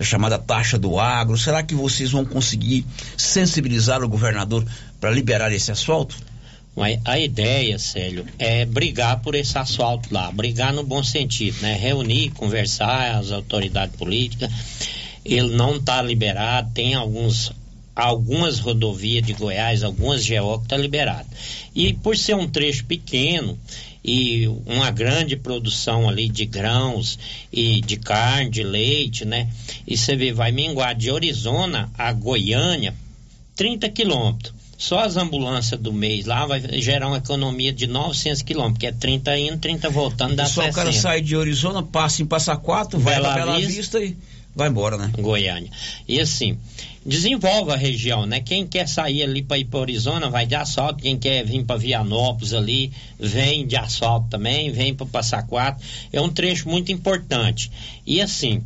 chamada 0.00 0.38
taxa 0.38 0.78
do 0.78 0.98
agro. 0.98 1.38
Será 1.38 1.62
que 1.62 1.74
vocês 1.74 2.10
vão 2.10 2.24
conseguir 2.24 2.84
sensibilizar 3.16 4.02
o 4.02 4.08
governador 4.08 4.64
para 5.00 5.10
liberar 5.10 5.52
esse 5.52 5.70
asfalto? 5.70 6.16
A 7.04 7.20
ideia, 7.20 7.78
Célio, 7.78 8.26
é 8.36 8.64
brigar 8.64 9.20
por 9.20 9.36
esse 9.36 9.56
asfalto 9.56 10.12
lá, 10.12 10.32
brigar 10.32 10.72
no 10.72 10.82
bom 10.82 11.04
sentido, 11.04 11.62
né? 11.62 11.76
Reunir, 11.76 12.30
conversar 12.30 13.14
as 13.14 13.30
autoridades 13.30 13.94
políticas. 13.94 14.50
Ele 15.24 15.54
não 15.54 15.76
está 15.76 16.02
liberado, 16.02 16.72
tem 16.74 16.94
alguns 16.94 17.52
algumas 17.94 18.58
rodovias 18.58 19.24
de 19.24 19.32
Goiás, 19.34 19.84
algumas 19.84 20.28
GO 20.28 20.58
que 20.58 20.64
está 20.64 20.76
liberado. 20.76 21.28
E 21.72 21.92
por 21.92 22.16
ser 22.16 22.34
um 22.34 22.48
trecho 22.48 22.84
pequeno 22.86 23.56
e 24.04 24.46
uma 24.66 24.90
grande 24.90 25.34
produção 25.34 26.08
ali 26.08 26.28
de 26.28 26.44
grãos 26.44 27.18
e 27.50 27.80
de 27.80 27.96
carne, 27.96 28.50
de 28.50 28.62
leite, 28.62 29.24
né? 29.24 29.48
E 29.86 29.96
você 29.96 30.14
vê, 30.14 30.32
vai 30.32 30.52
minguar 30.52 30.94
de 30.94 31.10
Arizona 31.10 31.90
a 31.96 32.12
Goiânia 32.12 32.94
30 33.56 33.88
quilômetros. 33.88 34.52
Só 34.76 34.98
as 34.98 35.16
ambulâncias 35.16 35.80
do 35.80 35.92
mês 35.92 36.26
lá 36.26 36.44
vai 36.44 36.60
gerar 36.80 37.06
uma 37.06 37.18
economia 37.18 37.72
de 37.72 37.86
900 37.86 38.42
quilômetros, 38.42 38.78
que 38.78 38.86
é 38.86 38.92
30 38.92 39.38
indo, 39.38 39.58
30 39.58 39.88
voltando, 39.88 40.34
dá 40.34 40.44
Só 40.44 40.62
60. 40.62 40.70
o 40.70 40.74
cara 40.74 40.92
sai 40.92 41.20
de 41.22 41.34
Arizona, 41.34 41.82
passa 41.82 42.20
em 42.20 42.26
Passa 42.26 42.56
Quatro, 42.56 42.98
vai 42.98 43.14
Bela 43.14 43.32
para 43.32 43.44
Bela 43.46 43.56
Vista. 43.58 43.72
Vista 43.72 44.00
e 44.00 44.16
vai 44.54 44.68
embora, 44.68 44.98
né? 44.98 45.10
Goiânia. 45.18 45.70
E 46.06 46.20
assim, 46.20 46.58
desenvolve 47.04 47.70
a 47.70 47.76
região, 47.76 48.24
né? 48.24 48.40
Quem 48.40 48.66
quer 48.66 48.88
sair 48.88 49.22
ali 49.22 49.42
para 49.42 49.58
ir 49.58 49.66
para 49.66 49.80
Arizona 49.80 50.30
vai 50.30 50.46
de 50.46 50.54
asfalto, 50.54 51.02
quem 51.02 51.18
quer 51.18 51.44
vir 51.44 51.64
para 51.64 51.76
Vianópolis 51.76 52.54
ali, 52.54 52.92
vem 53.18 53.66
de 53.66 53.76
asfalto 53.76 54.28
também, 54.30 54.70
vem 54.72 54.94
para 54.94 55.06
Passa 55.06 55.42
Quatro. 55.42 55.84
É 56.12 56.20
um 56.20 56.30
trecho 56.30 56.68
muito 56.68 56.90
importante. 56.90 57.70
E 58.06 58.20
assim, 58.20 58.62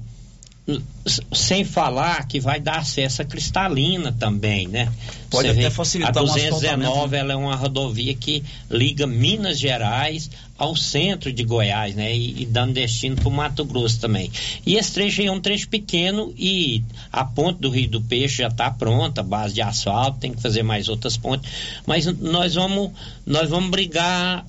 sem 1.33 1.65
falar 1.65 2.29
que 2.29 2.39
vai 2.39 2.61
dar 2.61 2.79
acesso 2.79 3.23
a 3.23 3.25
cristalina 3.25 4.13
também, 4.13 4.69
né? 4.69 4.93
Pode 5.31 5.49
Você 5.49 5.53
até 5.53 5.63
vê, 5.63 5.71
facilitar 5.71 6.19
A 6.19 6.21
um 6.21 6.27
219 6.27 6.77
asfaltamento, 6.77 7.15
ela 7.15 7.33
é 7.33 7.37
uma 7.37 7.57
rodovia 7.57 8.15
que 8.15 8.45
liga 8.71 9.07
Minas 9.07 9.59
Gerais 9.59 10.31
ao 10.59 10.75
centro 10.75 11.33
de 11.33 11.45
Goiás, 11.45 11.95
né? 11.95 12.15
E, 12.15 12.43
e 12.43 12.45
dando 12.47 12.75
destino 12.75 13.15
para 13.15 13.29
o 13.29 13.31
Mato 13.31 13.65
Grosso 13.65 14.01
também. 14.01 14.31
E 14.67 14.75
esse 14.75 14.93
trecho 14.93 15.21
aí 15.21 15.29
é 15.29 15.33
um 15.33 15.41
trecho 15.41 15.69
pequeno 15.69 16.35
e 16.37 16.83
a 17.13 17.25
ponte 17.25 17.61
do 17.61 17.71
Rio 17.71 17.89
do 17.89 18.03
Peixe 18.03 18.39
já 18.39 18.49
está 18.49 18.69
pronta, 18.71 19.23
base 19.23 19.55
de 19.55 19.63
asfalto, 19.63 20.19
tem 20.19 20.35
que 20.35 20.43
fazer 20.43 20.65
mais 20.65 20.89
outras 20.89 21.17
pontes. 21.17 21.51
Mas 21.87 22.07
nós 22.07 22.57
vamos, 22.57 22.91
nós 23.25 23.49
vamos 23.49 23.71
brigar 23.71 24.45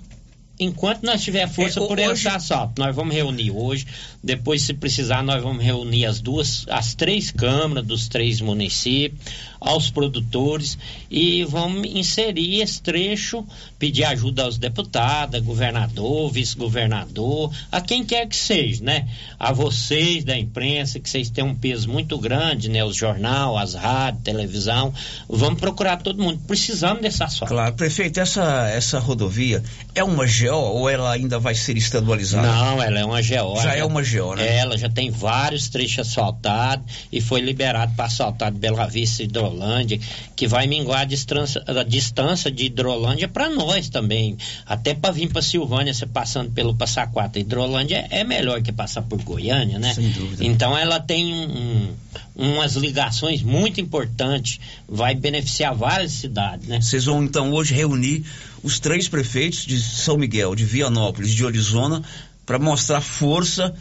enquanto 0.60 1.04
nós 1.04 1.22
tiver 1.24 1.48
força 1.48 1.80
É, 1.80 1.88
por 1.88 1.98
hoje- 2.00 2.12
esse 2.12 2.28
assalto, 2.28 2.74
nós 2.82 2.96
vamos 2.96 3.16
reunir 3.16 3.52
hoje. 3.52 3.86
Depois, 4.24 4.62
se 4.64 4.74
precisar, 4.74 5.24
nós 5.24 5.42
vamos 5.42 5.64
reunir 5.64 6.06
as 6.06 6.20
duas, 6.20 6.66
as 6.70 6.94
três 6.94 7.32
câmaras 7.32 7.86
dos 7.86 8.08
três 8.10 8.42
municípios, 8.42 9.20
aos 9.62 9.90
produtores 9.90 10.78
e 11.12 11.44
vamos 11.44 11.86
inserir 11.90 12.62
esse 12.62 12.82
trecho, 12.82 13.46
pedir 13.78 14.06
ajuda 14.06 14.44
aos 14.44 14.58
deputados, 14.58 15.42
governador, 15.42 16.32
vice-governador, 16.32 17.52
a 17.72 17.82
quem 17.82 18.04
quer 18.06 18.26
que 18.28 18.36
seja, 18.36 18.84
né? 18.84 19.08
A 19.38 19.52
vocês 19.52 20.24
da 20.24 20.38
imprensa, 20.38 21.00
que 21.00 21.10
vocês 21.10 21.30
têm 21.30 21.44
um 21.44 21.56
peso 21.56 21.90
muito 21.90 22.18
grande, 22.18 22.70
né? 22.70 22.84
Os 22.86 22.96
jornal, 22.96 23.58
as 23.58 23.74
rádios, 23.74 24.24
televisão. 24.24 24.94
Vamos 25.28 25.60
procurar 25.60 25.98
todo 25.98 26.22
mundo. 26.24 26.40
Precisamos 26.48 27.02
desse 27.02 27.22
asfalto. 27.24 27.54
Claro, 27.54 27.76
prefeito, 27.76 28.20
essa, 28.20 28.70
essa 28.70 29.00
rodovia 29.00 29.62
é 29.94 30.04
uma 30.04 30.26
GO 30.50 30.56
ou 30.56 30.90
ela 30.90 31.12
ainda 31.12 31.40
vai 31.40 31.56
ser 31.56 31.78
estadualizada? 31.78 32.48
Não, 32.48 32.82
ela 32.82 33.00
é 33.00 33.06
uma 33.06 33.22
GO. 33.22 33.62
Já 33.62 33.76
é 33.76 33.84
uma 33.84 34.02
GO, 34.02 34.36
né? 34.36 34.58
Ela 34.58 34.78
já 34.78 34.90
tem 34.90 35.10
vários 35.12 35.70
trechos 35.70 36.08
asfaltados 36.08 36.86
e 37.12 37.22
foi 37.22 37.42
liberado 37.42 37.94
para 37.96 38.06
asfaltar 38.06 38.52
de 38.52 38.60
Bela 38.60 38.86
Vista 38.88 39.22
e 39.22 39.26
Hidrolândia, 39.26 40.00
que 40.36 40.48
vai 40.48 40.68
minguar 40.68 41.02
a 41.02 41.06
distância, 41.06 41.64
a 41.68 41.84
distância 41.84 42.52
de 42.52 42.66
Hidrolândia 42.66 43.28
para 43.28 43.50
nós 43.50 43.90
também. 43.90 44.38
Até 44.66 44.94
para 44.94 45.12
vir 45.12 45.30
para 45.30 45.42
Silvânia, 45.42 45.94
você 45.94 46.06
passando 46.06 46.52
pelo 46.52 46.76
Passaquata. 46.76 47.40
Hidrolândia 47.40 48.06
é 48.10 48.24
melhor 48.24 48.62
que 48.62 48.72
passar 48.72 49.02
por 49.02 49.22
Goiânia, 49.22 49.80
né? 49.80 49.94
Sem 49.94 50.10
dúvida. 50.10 50.44
Então 50.46 50.78
ela 50.78 51.00
tem 51.00 51.26
um- 51.34 51.90
um- 52.36 52.54
umas 52.56 52.76
ligações 52.76 53.42
muito 53.44 53.82
importantes, 53.82 54.60
vai 54.88 55.14
beneficiar 55.14 55.76
várias 55.76 56.12
cidades, 56.14 56.68
né? 56.68 56.80
Vocês 56.82 57.06
vão 57.06 57.24
então 57.24 57.52
hoje 57.52 57.74
reunir 57.74 58.24
os 58.64 58.80
três 58.80 59.08
prefeitos 59.08 59.66
de 59.66 59.80
São 59.80 60.18
Miguel, 60.18 60.56
de 60.56 60.66
Vianópolis, 60.66 61.32
de 61.32 61.46
Orizona, 61.46 62.04
para 62.46 62.60
mostrar 62.60 63.02
força 63.02 63.74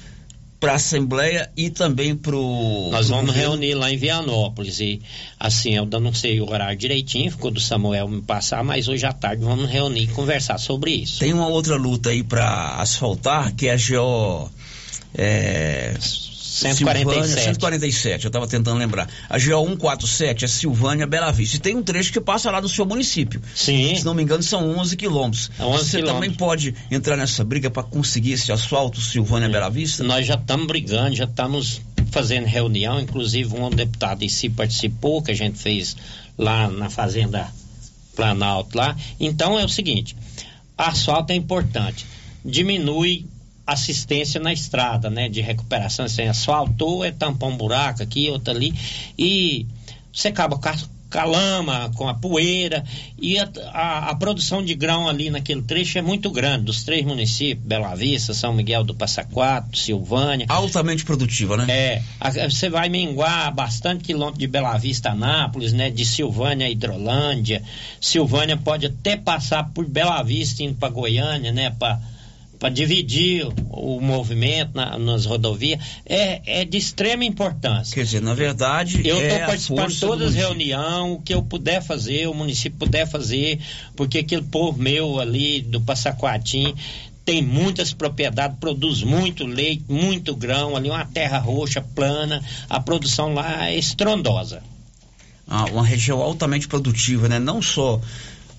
para 0.60 0.72
a 0.72 0.74
Assembleia 0.74 1.50
e 1.56 1.70
também 1.70 2.16
para 2.16 2.36
o. 2.36 2.90
Nós 2.90 3.08
vamos 3.08 3.34
reunir 3.34 3.74
lá 3.74 3.92
em 3.92 3.96
Vianópolis 3.96 4.80
e 4.80 5.00
assim, 5.38 5.76
eu 5.76 5.86
não 5.86 6.12
sei 6.12 6.40
o 6.40 6.50
horário 6.50 6.76
direitinho, 6.76 7.30
ficou 7.30 7.50
do 7.50 7.60
Samuel 7.60 8.08
me 8.08 8.20
passar, 8.22 8.64
mas 8.64 8.88
hoje 8.88 9.06
à 9.06 9.12
tarde 9.12 9.44
vamos 9.44 9.70
reunir 9.70 10.02
e 10.02 10.06
conversar 10.08 10.58
sobre 10.58 10.90
isso. 10.90 11.20
Tem 11.20 11.32
uma 11.32 11.46
outra 11.46 11.76
luta 11.76 12.10
aí 12.10 12.24
para 12.24 12.76
asfaltar, 12.76 13.54
que 13.54 13.68
é 13.68 13.74
a 13.74 13.76
GO. 13.76 14.50
É, 15.14 15.94
147. 16.48 16.76
Silvânia, 16.76 17.44
147, 17.44 18.24
eu 18.24 18.28
estava 18.28 18.46
tentando 18.48 18.78
lembrar. 18.78 19.08
A 19.28 19.38
GO 19.38 19.66
147 19.66 20.44
é 20.44 20.48
Silvânia 20.48 21.06
Bela 21.06 21.30
Vista. 21.30 21.56
E 21.56 21.60
tem 21.60 21.76
um 21.76 21.82
trecho 21.82 22.12
que 22.12 22.20
passa 22.20 22.50
lá 22.50 22.58
do 22.58 22.68
seu 22.68 22.86
município. 22.86 23.40
Sim. 23.54 23.94
Se 23.94 24.04
não 24.04 24.14
me 24.14 24.22
engano, 24.22 24.42
são 24.42 24.78
11 24.78 24.96
quilômetros. 24.96 25.50
11 25.60 25.78
Você 25.84 25.98
quilômetros. 25.98 26.12
também 26.14 26.30
pode 26.30 26.74
entrar 26.90 27.16
nessa 27.16 27.44
briga 27.44 27.70
para 27.70 27.82
conseguir 27.82 28.32
esse 28.32 28.50
asfalto 28.50 29.00
Silvânia 29.00 29.48
Bela 29.48 29.68
Vista? 29.68 30.02
Nós 30.02 30.26
já 30.26 30.34
estamos 30.34 30.66
brigando, 30.66 31.14
já 31.14 31.24
estamos 31.24 31.82
fazendo 32.10 32.46
reunião, 32.46 32.98
inclusive 32.98 33.54
um 33.54 33.68
deputado 33.68 34.22
em 34.22 34.28
si 34.28 34.48
participou, 34.48 35.22
que 35.22 35.30
a 35.30 35.34
gente 35.34 35.58
fez 35.58 35.96
lá 36.36 36.68
na 36.68 36.88
Fazenda 36.88 37.46
Planalto 38.16 38.76
lá. 38.76 38.96
Então 39.20 39.58
é 39.58 39.64
o 39.64 39.68
seguinte, 39.68 40.16
asfalto 40.76 41.32
é 41.32 41.36
importante. 41.36 42.06
Diminui 42.44 43.26
assistência 43.72 44.40
na 44.40 44.52
estrada, 44.52 45.08
né? 45.10 45.28
De 45.28 45.40
recuperação 45.40 46.08
sem 46.08 46.28
asfalto, 46.28 46.84
ou 46.84 47.04
é 47.04 47.10
tampar 47.12 47.48
um 47.48 47.56
buraco 47.56 48.02
aqui, 48.02 48.28
outro 48.30 48.50
ali, 48.52 48.74
e 49.18 49.66
você 50.12 50.28
acaba 50.28 50.58
com 50.58 50.68
a, 50.68 50.74
com 51.10 51.18
a 51.18 51.24
lama, 51.24 51.90
com 51.94 52.06
a 52.08 52.12
poeira, 52.14 52.84
e 53.18 53.38
a, 53.38 53.48
a- 53.72 54.10
a 54.10 54.14
produção 54.14 54.62
de 54.64 54.74
grão 54.74 55.08
ali 55.08 55.30
naquele 55.30 55.62
trecho 55.62 55.96
é 55.98 56.02
muito 56.02 56.30
grande, 56.30 56.64
dos 56.64 56.82
três 56.84 57.04
municípios, 57.04 57.66
Bela 57.66 57.94
Vista, 57.94 58.34
São 58.34 58.52
Miguel 58.52 58.84
do 58.84 58.94
Passa 58.94 59.24
Quatro, 59.24 59.76
Silvânia. 59.76 60.46
Altamente 60.48 61.04
produtiva, 61.04 61.56
né? 61.56 61.66
É, 61.70 62.02
a- 62.20 62.48
você 62.50 62.68
vai 62.68 62.88
minguar 62.88 63.54
bastante 63.54 64.04
quilômetro 64.04 64.38
de 64.40 64.46
Bela 64.46 64.76
Vista 64.76 65.08
a 65.08 65.12
Anápolis, 65.12 65.72
né? 65.72 65.88
De 65.90 66.04
Silvânia 66.04 66.66
a 66.66 66.70
Hidrolândia. 66.70 67.62
Silvânia 68.00 68.56
pode 68.56 68.86
até 68.86 69.16
passar 69.16 69.70
por 69.72 69.86
Bela 69.86 70.22
Vista 70.22 70.62
indo 70.62 70.74
para 70.74 70.88
Goiânia, 70.90 71.52
né? 71.52 71.70
Para 71.70 71.98
para 72.58 72.68
dividir 72.70 73.46
o, 73.70 74.00
movimento 74.00 74.72
na- 74.74 74.98
nas 74.98 75.24
rodovias 75.26 75.80
é, 76.04 76.60
é 76.60 76.64
de 76.64 76.76
extrema 76.76 77.24
importância. 77.24 77.94
Quer 77.94 78.04
dizer, 78.04 78.22
na 78.22 78.34
verdade, 78.34 79.00
Eu 79.06 79.18
é 79.20 79.22
estou 79.26 79.42
a 79.42 79.46
participando 79.46 79.88
de 79.90 80.00
todas 80.00 80.28
as 80.28 80.34
reuniões, 80.34 81.16
o 81.16 81.20
que 81.20 81.34
eu 81.34 81.42
puder 81.42 81.82
fazer, 81.82 82.26
o 82.28 82.34
município 82.34 82.78
puder 82.78 83.06
fazer, 83.06 83.60
porque 83.94 84.18
aquele 84.18 84.42
povo 84.42 84.80
meu 84.80 85.20
ali 85.20 85.60
do 85.62 85.80
Passaquatim 85.80 86.74
tem 87.24 87.42
muitas 87.42 87.92
propriedades, 87.92 88.56
produz 88.58 89.02
muito 89.02 89.44
leite, 89.44 89.84
muito 89.86 90.34
grão, 90.34 90.74
ali 90.74 90.88
uma 90.88 91.04
terra 91.04 91.38
roxa, 91.38 91.80
plana, 91.94 92.42
a 92.70 92.80
produção 92.80 93.34
lá 93.34 93.68
é 93.68 93.76
estrondosa. 93.76 94.62
Ah, 95.46 95.66
uma 95.66 95.84
região 95.84 96.20
altamente 96.22 96.66
produtiva, 96.66 97.28
né? 97.28 97.38
Não 97.38 97.60
só 97.60 98.00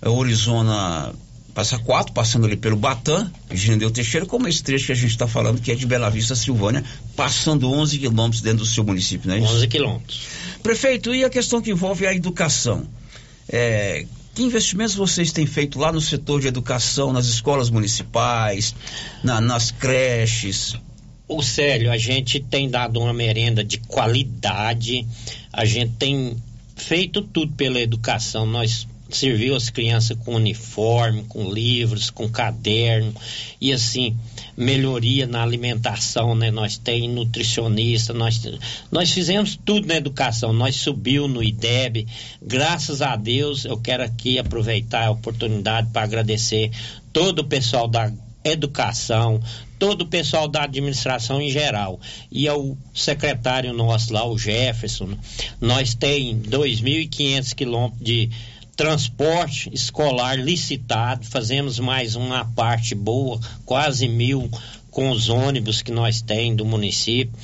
é, 0.01 0.07
Orizona 0.07 1.11
passa 1.59 1.77
quatro, 1.77 2.13
passando 2.13 2.45
ali 2.45 2.55
pelo 2.55 2.77
Batã, 2.77 3.29
Ginendeu 3.51 3.91
Teixeira, 3.91 4.25
como 4.25 4.47
esse 4.47 4.63
trecho 4.63 4.85
que 4.85 4.91
a 4.93 4.95
gente 4.95 5.09
está 5.11 5.27
falando, 5.27 5.59
que 5.59 5.69
é 5.71 5.75
de 5.75 5.85
Bela 5.85 6.09
Vista, 6.09 6.33
Silvânia, 6.33 6.83
passando 7.17 7.69
11 7.69 7.99
quilômetros 7.99 8.41
dentro 8.41 8.59
do 8.59 8.65
seu 8.65 8.81
município, 8.81 9.27
não 9.27 9.35
é 9.35 9.39
isso? 9.39 9.53
11 9.55 9.67
quilômetros. 9.67 10.21
Prefeito, 10.63 11.13
e 11.13 11.25
a 11.25 11.29
questão 11.29 11.61
que 11.61 11.69
envolve 11.71 12.07
a 12.07 12.13
educação? 12.13 12.87
É, 13.49 14.05
que 14.33 14.41
investimentos 14.41 14.95
vocês 14.95 15.33
têm 15.33 15.45
feito 15.45 15.77
lá 15.77 15.91
no 15.91 15.99
setor 15.99 16.39
de 16.39 16.47
educação, 16.47 17.11
nas 17.11 17.25
escolas 17.25 17.69
municipais, 17.69 18.73
na- 19.21 19.41
nas 19.41 19.69
creches? 19.69 20.75
O 21.27 21.43
Célio, 21.43 21.91
a 21.91 21.97
gente 21.97 22.39
tem 22.39 22.69
dado 22.69 23.01
uma 23.01 23.13
merenda 23.13 23.65
de 23.65 23.79
qualidade, 23.79 25.05
a 25.51 25.65
gente 25.65 25.91
tem 25.99 26.37
feito 26.77 27.21
tudo 27.21 27.51
pela 27.51 27.81
educação. 27.81 28.45
Nós 28.45 28.87
serviu 29.09 29.55
as 29.55 29.69
crianças 29.69 30.17
com 30.17 30.35
uniforme, 30.35 31.23
com 31.23 31.51
livros, 31.51 32.09
com 32.09 32.29
caderno 32.29 33.13
e 33.59 33.73
assim 33.73 34.15
melhoria 34.55 35.25
na 35.25 35.41
alimentação, 35.41 36.35
né? 36.35 36.51
Nós 36.51 36.77
tem 36.77 37.07
nutricionista, 37.07 38.13
nós 38.13 38.41
nós 38.91 39.11
fizemos 39.11 39.57
tudo 39.63 39.87
na 39.87 39.95
educação. 39.95 40.51
Nós 40.51 40.75
subiu 40.75 41.27
no 41.27 41.41
IDEB, 41.41 42.07
graças 42.41 43.01
a 43.01 43.15
Deus. 43.15 43.65
Eu 43.65 43.77
quero 43.77 44.03
aqui 44.03 44.37
aproveitar 44.37 45.07
a 45.07 45.11
oportunidade 45.11 45.89
para 45.91 46.03
agradecer 46.03 46.71
todo 47.13 47.39
o 47.39 47.45
pessoal 47.45 47.87
da 47.87 48.11
educação, 48.43 49.41
todo 49.77 50.01
o 50.01 50.07
pessoal 50.07 50.47
da 50.47 50.63
administração 50.63 51.41
em 51.41 51.49
geral 51.49 51.99
e 52.31 52.47
ao 52.47 52.77
secretário 52.93 53.73
nosso 53.73 54.13
lá, 54.13 54.25
o 54.25 54.37
Jefferson. 54.37 55.17
Nós 55.59 55.93
tem 55.93 56.39
2.500 56.41 57.53
quilômetros 57.53 58.03
de 58.03 58.29
transporte 58.79 59.69
escolar 59.73 60.39
licitado, 60.39 61.25
fazemos 61.25 61.79
mais 61.79 62.15
uma 62.15 62.45
parte 62.45 62.95
boa, 62.95 63.37
quase 63.65 64.07
mil 64.07 64.49
com 64.89 65.09
os 65.09 65.27
ônibus 65.27 65.81
que 65.81 65.91
nós 65.91 66.21
tem 66.21 66.55
do 66.55 66.63
município 66.63 67.37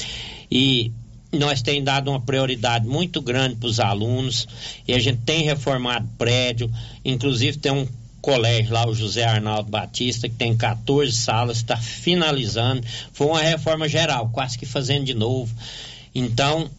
e 0.50 0.94
nós 1.34 1.62
tem 1.62 1.84
dado 1.84 2.10
uma 2.10 2.22
prioridade 2.22 2.88
muito 2.88 3.22
grande 3.22 3.58
para 3.58 3.68
os 3.68 3.82
alunos 3.82 4.48
e 4.88 4.94
a 4.94 5.00
gente 5.00 5.24
tem 5.24 5.44
reformado 5.44 6.08
prédio, 6.18 6.72
inclusive 7.04 7.58
tem 7.58 7.74
um 7.74 7.88
colégio 8.22 8.72
lá, 8.72 8.88
o 8.88 8.96
José 8.96 9.26
Arnaldo 9.26 9.70
Batista, 9.70 10.30
que 10.30 10.36
tem 10.36 10.56
14 10.56 11.12
salas, 11.12 11.58
está 11.58 11.76
finalizando. 11.76 12.82
Foi 13.12 13.28
uma 13.28 13.42
reforma 13.42 13.90
geral, 13.90 14.30
quase 14.30 14.58
que 14.58 14.66
fazendo 14.66 15.04
de 15.04 15.14
novo. 15.14 15.54
Então, 16.16 16.70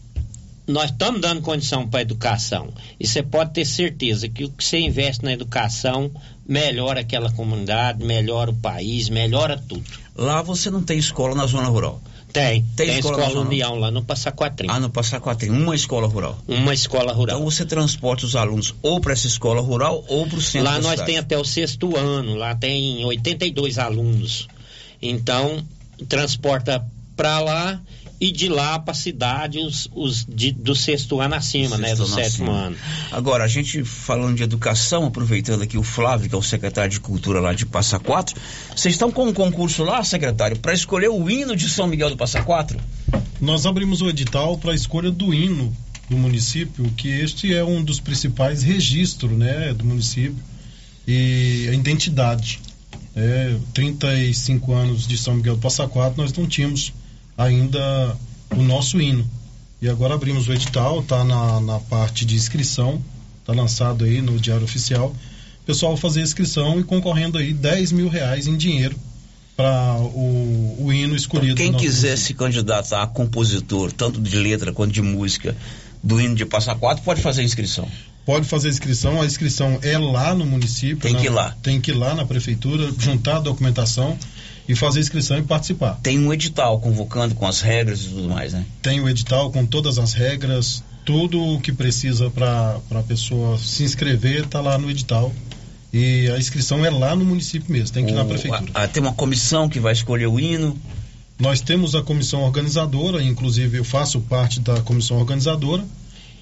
nós 0.66 0.90
estamos 0.90 1.20
dando 1.20 1.40
condição 1.40 1.88
para 1.88 2.00
a 2.00 2.02
educação. 2.02 2.72
E 2.98 3.06
você 3.06 3.22
pode 3.22 3.52
ter 3.52 3.64
certeza 3.64 4.28
que 4.28 4.44
o 4.44 4.50
que 4.50 4.64
você 4.64 4.78
investe 4.78 5.24
na 5.24 5.32
educação 5.32 6.10
melhora 6.46 7.00
aquela 7.00 7.30
comunidade, 7.32 8.04
melhora 8.04 8.50
o 8.50 8.54
país, 8.54 9.08
melhora 9.08 9.62
tudo. 9.68 9.84
Lá 10.14 10.42
você 10.42 10.70
não 10.70 10.82
tem 10.82 10.98
escola 10.98 11.34
na 11.34 11.46
zona 11.46 11.68
rural? 11.68 12.00
Tem. 12.32 12.62
Tem 12.76 12.88
Tem, 12.88 12.98
escola 12.98 13.26
escola, 13.26 13.46
União 13.46 13.76
lá 13.76 13.90
no 13.90 14.04
Passaquatrim. 14.04 14.68
Ah, 14.70 14.78
no 14.78 14.90
Passaquatrim, 14.90 15.50
uma 15.50 15.74
escola 15.74 16.06
rural. 16.06 16.38
Uma 16.46 16.74
escola 16.74 17.12
rural. 17.12 17.36
Então 17.36 17.50
você 17.50 17.64
transporta 17.64 18.26
os 18.26 18.36
alunos 18.36 18.74
ou 18.82 19.00
para 19.00 19.12
essa 19.12 19.26
escola 19.26 19.60
rural 19.60 20.04
ou 20.08 20.26
para 20.26 20.38
o 20.38 20.42
centro 20.42 20.68
Lá 20.70 20.78
nós 20.78 20.92
cidade. 20.92 21.06
tem 21.06 21.18
até 21.18 21.38
o 21.38 21.44
sexto 21.44 21.96
ano, 21.96 22.34
lá 22.34 22.54
tem 22.54 23.04
82 23.04 23.78
alunos. 23.78 24.48
Então, 25.00 25.64
transporta 26.08 26.84
para 27.16 27.40
lá 27.40 27.80
e 28.20 28.32
de 28.32 28.48
lá 28.48 28.78
para 28.78 28.92
a 28.92 28.94
cidade 28.94 29.58
os, 29.58 29.88
os 29.94 30.24
de, 30.24 30.50
do 30.52 30.74
sexto 30.74 31.20
ano 31.20 31.34
acima, 31.34 31.76
né? 31.76 31.94
Do 31.94 32.06
sétimo 32.06 32.50
acima. 32.50 32.66
ano. 32.66 32.76
Agora, 33.12 33.44
a 33.44 33.48
gente 33.48 33.84
falando 33.84 34.36
de 34.36 34.42
educação, 34.42 35.06
aproveitando 35.06 35.62
aqui 35.62 35.76
o 35.76 35.82
Flávio, 35.82 36.28
que 36.28 36.34
é 36.34 36.38
o 36.38 36.42
secretário 36.42 36.90
de 36.90 37.00
Cultura 37.00 37.40
lá 37.40 37.52
de 37.52 37.66
Passa 37.66 37.98
Quatro, 37.98 38.40
vocês 38.74 38.94
estão 38.94 39.12
com 39.12 39.26
um 39.26 39.32
concurso 39.32 39.84
lá, 39.84 40.02
secretário, 40.02 40.58
para 40.58 40.72
escolher 40.72 41.08
o 41.08 41.28
hino 41.28 41.54
de 41.54 41.68
São 41.68 41.86
Miguel 41.86 42.10
do 42.10 42.16
Passa 42.16 42.42
Quatro? 42.42 42.78
Nós 43.40 43.66
abrimos 43.66 44.00
o 44.00 44.08
edital 44.08 44.56
para 44.56 44.72
a 44.72 44.74
escolha 44.74 45.10
do 45.10 45.34
hino 45.34 45.74
do 46.08 46.16
município, 46.16 46.90
que 46.96 47.08
este 47.08 47.52
é 47.52 47.64
um 47.64 47.82
dos 47.82 48.00
principais 48.00 48.62
registros 48.62 49.32
né, 49.32 49.74
do 49.74 49.84
município 49.84 50.42
e 51.06 51.68
a 51.68 51.74
identidade. 51.74 52.60
É, 53.14 53.56
35 53.72 54.72
anos 54.74 55.06
de 55.06 55.16
São 55.16 55.36
Miguel 55.36 55.56
do 55.56 55.60
Passa 55.60 55.86
Quatro, 55.88 56.20
nós 56.20 56.32
não 56.34 56.46
tínhamos 56.46 56.92
ainda 57.36 58.16
o 58.56 58.62
nosso 58.62 59.00
hino. 59.00 59.28
E 59.80 59.88
agora 59.88 60.14
abrimos 60.14 60.48
o 60.48 60.52
edital, 60.52 61.00
está 61.00 61.24
na, 61.24 61.60
na 61.60 61.78
parte 61.78 62.24
de 62.24 62.34
inscrição, 62.34 63.02
está 63.40 63.52
lançado 63.52 64.04
aí 64.04 64.22
no 64.22 64.38
Diário 64.38 64.64
Oficial. 64.64 65.14
Pessoal 65.66 65.96
fazer 65.96 66.20
a 66.20 66.22
inscrição 66.22 66.80
e 66.80 66.84
concorrendo 66.84 67.38
aí 67.38 67.52
10 67.52 67.92
mil 67.92 68.08
reais 68.08 68.46
em 68.46 68.56
dinheiro 68.56 68.96
para 69.56 69.96
o, 69.98 70.84
o 70.86 70.92
hino 70.92 71.16
escolhido. 71.16 71.56
Quem 71.56 71.72
quiser 71.72 72.08
município. 72.08 72.16
se 72.16 72.34
candidatar 72.34 73.02
a 73.02 73.06
compositor, 73.06 73.92
tanto 73.92 74.20
de 74.20 74.36
letra 74.36 74.72
quanto 74.72 74.92
de 74.92 75.02
música, 75.02 75.56
do 76.02 76.20
hino 76.20 76.34
de 76.34 76.44
Passa 76.44 76.74
Quatro, 76.74 77.02
pode 77.02 77.20
fazer 77.20 77.40
a 77.42 77.44
inscrição. 77.44 77.88
Pode 78.24 78.46
fazer 78.46 78.68
a 78.68 78.70
inscrição, 78.70 79.22
a 79.22 79.26
inscrição 79.26 79.78
é 79.82 79.96
lá 79.98 80.34
no 80.34 80.44
município. 80.44 80.98
Tem 80.98 81.14
que 81.14 81.26
ir 81.26 81.30
lá. 81.30 81.56
Tem 81.62 81.80
que 81.80 81.90
ir 81.90 81.94
lá 81.94 82.14
na 82.14 82.24
prefeitura, 82.24 82.92
juntar 82.98 83.36
a 83.36 83.40
documentação 83.40 84.18
e 84.68 84.74
fazer 84.74 84.98
a 84.98 85.02
inscrição 85.02 85.38
e 85.38 85.42
participar. 85.42 85.98
Tem 86.02 86.18
um 86.18 86.32
edital 86.32 86.80
convocando 86.80 87.34
com 87.34 87.46
as 87.46 87.60
regras 87.60 88.00
e 88.02 88.08
tudo 88.08 88.28
mais, 88.28 88.52
né? 88.52 88.64
Tem 88.82 89.00
o 89.00 89.04
um 89.04 89.08
edital 89.08 89.50
com 89.50 89.64
todas 89.64 89.98
as 89.98 90.12
regras, 90.12 90.82
tudo 91.04 91.40
o 91.40 91.60
que 91.60 91.72
precisa 91.72 92.28
para 92.30 92.80
a 92.90 93.02
pessoa 93.02 93.56
se 93.58 93.84
inscrever 93.84 94.44
está 94.44 94.60
lá 94.60 94.76
no 94.76 94.90
edital. 94.90 95.32
E 95.92 96.28
a 96.30 96.38
inscrição 96.38 96.84
é 96.84 96.90
lá 96.90 97.14
no 97.14 97.24
município 97.24 97.72
mesmo, 97.72 97.94
tem 97.94 98.04
que 98.04 98.10
ir 98.10 98.14
na 98.14 98.24
prefeitura. 98.24 98.70
A, 98.74 98.82
a, 98.82 98.88
tem 98.88 99.02
uma 99.02 99.14
comissão 99.14 99.68
que 99.68 99.78
vai 99.78 99.92
escolher 99.92 100.26
o 100.26 100.38
hino. 100.38 100.76
Nós 101.38 101.60
temos 101.60 101.94
a 101.94 102.02
comissão 102.02 102.42
organizadora, 102.42 103.22
inclusive 103.22 103.78
eu 103.78 103.84
faço 103.84 104.20
parte 104.20 104.58
da 104.58 104.80
comissão 104.80 105.18
organizadora, 105.18 105.84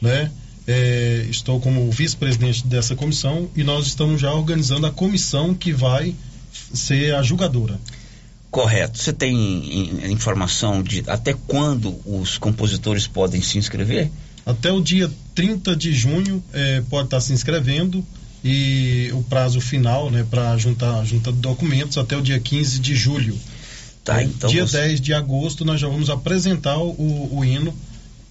né? 0.01 0.31
É, 0.67 1.27
estou 1.29 1.61
como 1.61 1.91
vice-presidente 1.91 2.67
dessa 2.67 2.97
comissão 2.97 3.51
e 3.55 3.63
nós 3.63 3.87
estamos 3.87 4.19
já 4.19 4.33
organizando 4.33 4.87
a 4.87 4.91
comissão 4.91 5.55
que 5.55 5.75
vai 5.75 6.15
ser 6.73 7.15
a 7.15 7.23
julgadora. 7.23 7.79
Correto. 8.55 8.97
Você 8.97 9.13
tem 9.13 10.13
informação 10.13 10.81
de 10.81 11.03
até 11.09 11.35
quando 11.49 11.99
os 12.07 12.39
compositores 12.39 13.05
podem 13.05 13.43
se 13.43 13.59
inscrever? 13.59 14.09
Até 14.47 14.71
o 14.71 14.81
dia 14.81 15.11
30 15.35 15.75
de 15.75 15.93
junho 15.93 16.41
é, 16.53 16.81
pode 16.89 17.09
estar 17.09 17.21
se 17.21 17.33
inscrevendo 17.33 18.07
e 18.45 19.11
o 19.13 19.25
prazo 19.25 19.61
final 19.61 20.09
né, 20.09 20.25
para 20.31 20.57
juntar, 20.57 21.05
juntar 21.05 21.33
documentos 21.33 21.99
até 21.99 22.17
o 22.17 22.23
dia 22.23 22.39
15 22.39 22.79
de 22.79 22.95
julho. 22.95 23.37
Tá, 24.05 24.23
então 24.23 24.49
dia 24.49 24.65
você... 24.65 24.83
10 24.83 25.01
de 25.01 25.13
agosto 25.13 25.65
nós 25.65 25.81
já 25.81 25.89
vamos 25.89 26.09
apresentar 26.09 26.79
o, 26.79 27.37
o 27.37 27.45
hino 27.45 27.75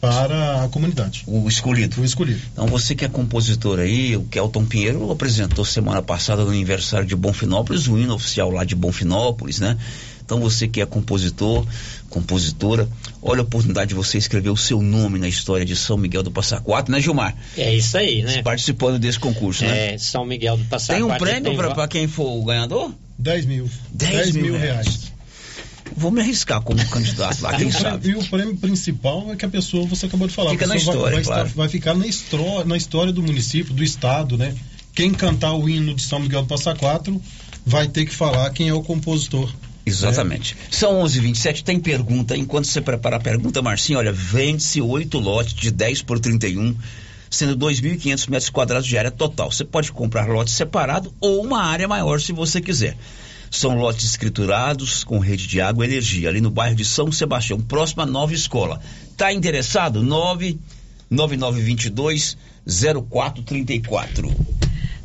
para 0.03 0.65
a 0.65 0.67
comunidade. 0.67 1.23
O 1.25 1.47
escolhido. 1.47 2.01
O 2.01 2.03
escolhido. 2.03 2.41
Então 2.51 2.67
você 2.67 2.93
que 2.93 3.05
é 3.05 3.07
compositor 3.07 3.79
aí, 3.79 4.17
o 4.17 4.23
Kelton 4.23 4.65
Pinheiro 4.65 5.09
apresentou 5.09 5.63
semana 5.63 6.01
passada 6.01 6.43
no 6.43 6.49
aniversário 6.49 7.07
de 7.07 7.15
Bonfinópolis, 7.15 7.87
o 7.87 7.97
hino 7.97 8.13
oficial 8.13 8.51
lá 8.51 8.65
de 8.65 8.75
Bonfinópolis, 8.75 9.61
né? 9.61 9.77
Então 10.25 10.41
você 10.41 10.67
que 10.67 10.81
é 10.81 10.85
compositor, 10.85 11.65
compositora, 12.09 12.85
olha 13.21 13.39
a 13.39 13.43
oportunidade 13.43 13.89
de 13.89 13.95
você 13.95 14.17
escrever 14.17 14.49
o 14.49 14.57
seu 14.57 14.81
nome 14.81 15.17
na 15.19 15.29
história 15.29 15.65
de 15.65 15.73
São 15.73 15.95
Miguel 15.95 16.21
do 16.21 16.31
Passa 16.31 16.59
Quatro, 16.59 16.91
né, 16.91 16.99
Gilmar? 16.99 17.33
É 17.57 17.73
isso 17.73 17.97
aí, 17.97 18.23
né? 18.23 18.41
Participando 18.41 18.99
desse 18.99 19.19
concurso, 19.19 19.63
né? 19.63 19.93
É, 19.93 19.97
São 19.97 20.25
Miguel 20.25 20.57
do 20.57 20.65
Passa 20.65 20.87
Quatro. 20.87 21.07
Tem 21.07 21.15
um 21.15 21.17
prêmio 21.17 21.73
para 21.73 21.87
quem 21.87 22.09
for 22.09 22.29
o 22.29 22.43
ganhador? 22.43 22.91
10 23.17 23.45
mil. 23.45 23.69
10, 23.93 24.11
10 24.11 24.31
mil, 24.33 24.43
mil 24.43 24.57
reais. 24.57 24.85
reais. 24.85 25.12
Vou 25.95 26.11
me 26.11 26.21
arriscar 26.21 26.61
como 26.61 26.85
candidato 26.89 27.41
lá, 27.41 27.55
quem 27.57 27.69
sabe. 27.71 28.09
E 28.09 28.15
o 28.15 28.23
prêmio 28.25 28.55
principal 28.57 29.31
é 29.31 29.35
que 29.35 29.45
a 29.45 29.49
pessoa, 29.49 29.85
você 29.85 30.05
acabou 30.05 30.27
de 30.27 30.33
falar, 30.33 30.51
Fica 30.51 30.67
na 30.67 30.75
história, 30.75 31.01
vai, 31.01 31.11
vai, 31.11 31.23
claro. 31.23 31.47
estar, 31.47 31.57
vai 31.57 31.69
ficar 31.69 31.93
na, 31.93 32.07
estro, 32.07 32.65
na 32.65 32.77
história 32.77 33.11
do 33.11 33.21
município, 33.21 33.73
do 33.73 33.83
estado, 33.83 34.37
né? 34.37 34.55
Quem 34.93 35.11
cantar 35.11 35.53
o 35.53 35.67
hino 35.67 35.93
de 35.93 36.03
São 36.03 36.19
Miguel 36.19 36.43
do 36.43 36.47
Passa 36.47 36.75
Quatro 36.75 37.21
vai 37.65 37.87
ter 37.87 38.05
que 38.05 38.13
falar 38.13 38.49
quem 38.51 38.69
é 38.69 38.73
o 38.73 38.83
compositor. 38.83 39.51
Exatamente. 39.85 40.55
É. 40.69 40.75
São 40.75 40.99
11 41.01 41.19
h 41.19 41.27
27 41.27 41.63
tem 41.63 41.79
pergunta. 41.79 42.37
Enquanto 42.37 42.65
você 42.65 42.79
prepara 42.79 43.17
a 43.17 43.19
pergunta, 43.19 43.61
Marcinho, 43.61 43.99
olha, 43.99 44.11
vende-se 44.11 44.81
oito 44.81 45.19
lotes 45.19 45.53
de 45.53 45.71
10 45.71 46.03
por 46.03 46.19
31, 46.19 46.75
sendo 47.29 47.57
2.500 47.57 48.29
metros 48.29 48.49
quadrados 48.49 48.87
de 48.87 48.97
área 48.97 49.11
total. 49.11 49.51
Você 49.51 49.65
pode 49.65 49.91
comprar 49.91 50.27
lote 50.27 50.51
separado 50.51 51.13
ou 51.19 51.43
uma 51.43 51.63
área 51.63 51.87
maior 51.87 52.19
se 52.21 52.31
você 52.31 52.61
quiser. 52.61 52.95
São 53.53 53.77
lotes 53.77 54.03
escriturados 54.03 55.03
com 55.03 55.19
rede 55.19 55.45
de 55.45 55.61
água 55.61 55.85
e 55.85 55.89
energia, 55.89 56.27
ali 56.27 56.41
no 56.41 56.49
bairro 56.49 56.75
de 56.75 56.83
São 56.83 57.11
Sebastião, 57.11 57.61
próximo 57.61 58.01
à 58.01 58.05
nova 58.05 58.33
escola. 58.33 58.81
Está 59.11 59.31
interessado? 59.31 60.01
99922 60.01 62.35
0434. 62.65 64.35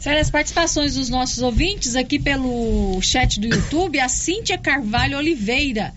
Sério, 0.01 0.23
as 0.23 0.31
participações 0.31 0.95
dos 0.95 1.11
nossos 1.11 1.43
ouvintes 1.43 1.95
aqui 1.95 2.19
pelo 2.19 2.99
chat 3.03 3.39
do 3.39 3.49
YouTube, 3.49 4.01
a 4.01 4.09
Cíntia 4.09 4.57
Carvalho 4.57 5.19
Oliveira. 5.19 5.93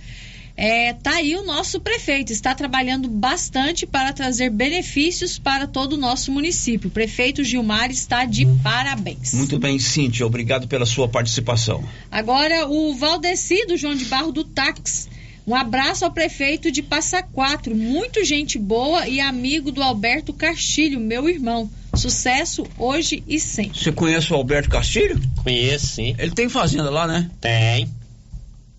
É, 0.64 0.94
tá 0.94 1.16
aí 1.16 1.36
o 1.36 1.44
nosso 1.44 1.80
prefeito, 1.80 2.32
está 2.32 2.54
trabalhando 2.54 3.10
bastante 3.10 3.88
para 3.88 4.14
trazer 4.14 4.52
benefícios 4.52 5.40
para 5.40 5.66
todo 5.66 5.94
o 5.94 5.98
nosso 5.98 6.32
município. 6.32 6.88
O 6.88 6.92
prefeito 6.92 7.44
Gilmar 7.44 7.90
está 7.90 8.26
de 8.26 8.46
parabéns. 8.62 9.34
Muito 9.34 9.58
bem, 9.58 9.80
Cíntia, 9.80 10.24
obrigado 10.24 10.68
pela 10.68 10.86
sua 10.86 11.10
participação. 11.10 11.84
Agora, 12.12 12.68
o 12.68 12.94
Valdeci 12.94 13.66
do 13.66 13.76
João 13.76 13.96
de 13.96 14.06
Barro 14.06 14.32
do 14.32 14.44
Táxi. 14.44 15.10
Um 15.48 15.56
abraço 15.56 16.06
ao 16.06 16.12
prefeito 16.12 16.72
de 16.72 16.84
Passa 16.84 17.24
Quatro, 17.24 17.76
muito 17.76 18.24
gente 18.24 18.60
boa 18.60 19.08
e 19.08 19.20
amigo 19.20 19.72
do 19.72 19.82
Alberto 19.82 20.32
Castilho, 20.32 21.00
meu 21.00 21.28
irmão. 21.28 21.68
Sucesso 21.96 22.68
hoje 22.78 23.24
e 23.28 23.40
sempre. 23.40 23.80
Você 23.80 23.92
conhece 23.92 24.32
o 24.32 24.36
Alberto 24.36 24.70
Castilho? 24.70 25.20
Conheço, 25.44 25.88
sim. 25.88 26.16
Ele 26.20 26.30
tem 26.30 26.48
fazenda 26.48 26.92
lá, 26.92 27.08
né? 27.08 27.32
Tem. 27.42 27.90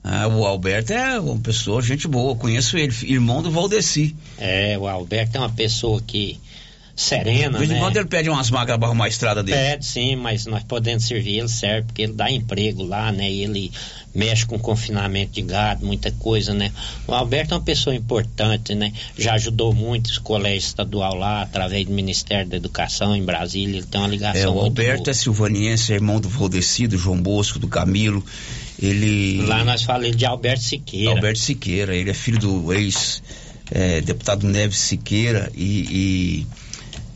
Ah, 0.04 0.26
o 0.26 0.44
Alberto 0.44 0.92
é 0.92 1.18
uma 1.20 1.38
pessoa, 1.38 1.80
gente 1.80 2.08
boa, 2.08 2.34
conheço 2.34 2.76
ele, 2.76 2.92
irmão 3.04 3.40
do 3.40 3.50
Valdeci. 3.50 4.16
É, 4.36 4.76
o 4.76 4.88
Alberto 4.88 5.36
é 5.36 5.40
uma 5.40 5.50
pessoa 5.50 6.02
que 6.04 6.40
serena, 6.94 7.58
De 7.58 7.72
em 7.72 7.78
quando 7.78 7.96
ele 7.96 8.06
pede 8.06 8.28
umas 8.28 8.50
máquinas 8.50 8.78
para 8.78 8.88
arrumar 8.88 9.06
a 9.06 9.08
estrada 9.08 9.42
dele. 9.42 9.56
Pede 9.56 9.86
sim, 9.86 10.16
mas 10.16 10.46
nós 10.46 10.62
podemos 10.62 11.04
servir 11.04 11.38
ele 11.38 11.48
serve, 11.48 11.86
porque 11.86 12.02
ele 12.02 12.12
dá 12.12 12.30
emprego 12.30 12.82
lá, 12.82 13.10
né? 13.10 13.30
E 13.30 13.42
ele 13.42 13.72
mexe 14.14 14.44
com 14.44 14.58
confinamento 14.58 15.32
de 15.32 15.42
gado, 15.42 15.86
muita 15.86 16.10
coisa, 16.12 16.52
né? 16.52 16.70
O 17.06 17.14
Alberto 17.14 17.54
é 17.54 17.56
uma 17.56 17.62
pessoa 17.62 17.96
importante, 17.96 18.74
né? 18.74 18.92
Já 19.16 19.34
ajudou 19.34 19.72
muito 19.72 20.06
os 20.06 20.18
colégios 20.18 20.66
estadual 20.66 21.14
lá, 21.14 21.42
através 21.42 21.86
do 21.86 21.92
Ministério 21.92 22.48
da 22.48 22.56
Educação 22.56 23.16
em 23.16 23.24
Brasília, 23.24 23.78
ele 23.78 23.86
tem 23.86 24.00
uma 24.00 24.08
ligação 24.08 24.42
É, 24.42 24.48
o 24.48 24.60
Alberto 24.60 25.04
boa. 25.04 25.10
é 25.10 25.14
silvaniense, 25.14 25.92
é 25.92 25.96
irmão 25.96 26.20
do 26.20 26.28
Valdeci, 26.28 26.86
do 26.86 26.98
João 26.98 27.20
Bosco, 27.20 27.58
do 27.58 27.68
Camilo. 27.68 28.22
Ele. 28.80 29.42
Lá 29.42 29.64
nós 29.64 29.82
falamos 29.82 30.16
de 30.16 30.24
Alberto 30.24 30.62
Siqueira. 30.62 31.11
Alberto 31.11 31.38
Siqueira, 31.38 31.94
ele 31.94 32.11
é 32.11 32.14
filho 32.14 32.38
do 32.38 32.72
ex-deputado 32.72 34.46
Neves 34.46 34.78
Siqueira 34.78 35.50
e, 35.54 36.44
e, 36.44 36.46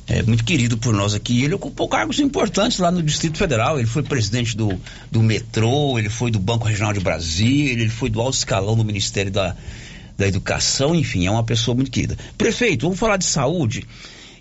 é 0.08 0.22
muito 0.22 0.44
querido 0.44 0.78
por 0.78 0.94
nós 0.94 1.14
aqui. 1.14 1.42
Ele 1.42 1.54
ocupou 1.54 1.88
cargos 1.88 2.20
importantes 2.20 2.78
lá 2.78 2.90
no 2.90 3.02
Distrito 3.02 3.38
Federal. 3.38 3.78
Ele 3.78 3.88
foi 3.88 4.02
presidente 4.02 4.56
do, 4.56 4.78
do 5.10 5.22
metrô, 5.22 5.98
ele 5.98 6.08
foi 6.08 6.30
do 6.30 6.38
Banco 6.38 6.66
Regional 6.66 6.92
de 6.92 7.00
Brasília, 7.00 7.72
ele 7.72 7.88
foi 7.88 8.08
do 8.08 8.20
alto 8.20 8.36
escalão 8.36 8.76
do 8.76 8.84
Ministério 8.84 9.32
da, 9.32 9.56
da 10.16 10.26
Educação, 10.26 10.94
enfim, 10.94 11.26
é 11.26 11.30
uma 11.30 11.44
pessoa 11.44 11.74
muito 11.74 11.90
querida. 11.90 12.16
Prefeito, 12.38 12.82
vamos 12.82 12.98
falar 12.98 13.16
de 13.16 13.24
saúde. 13.24 13.86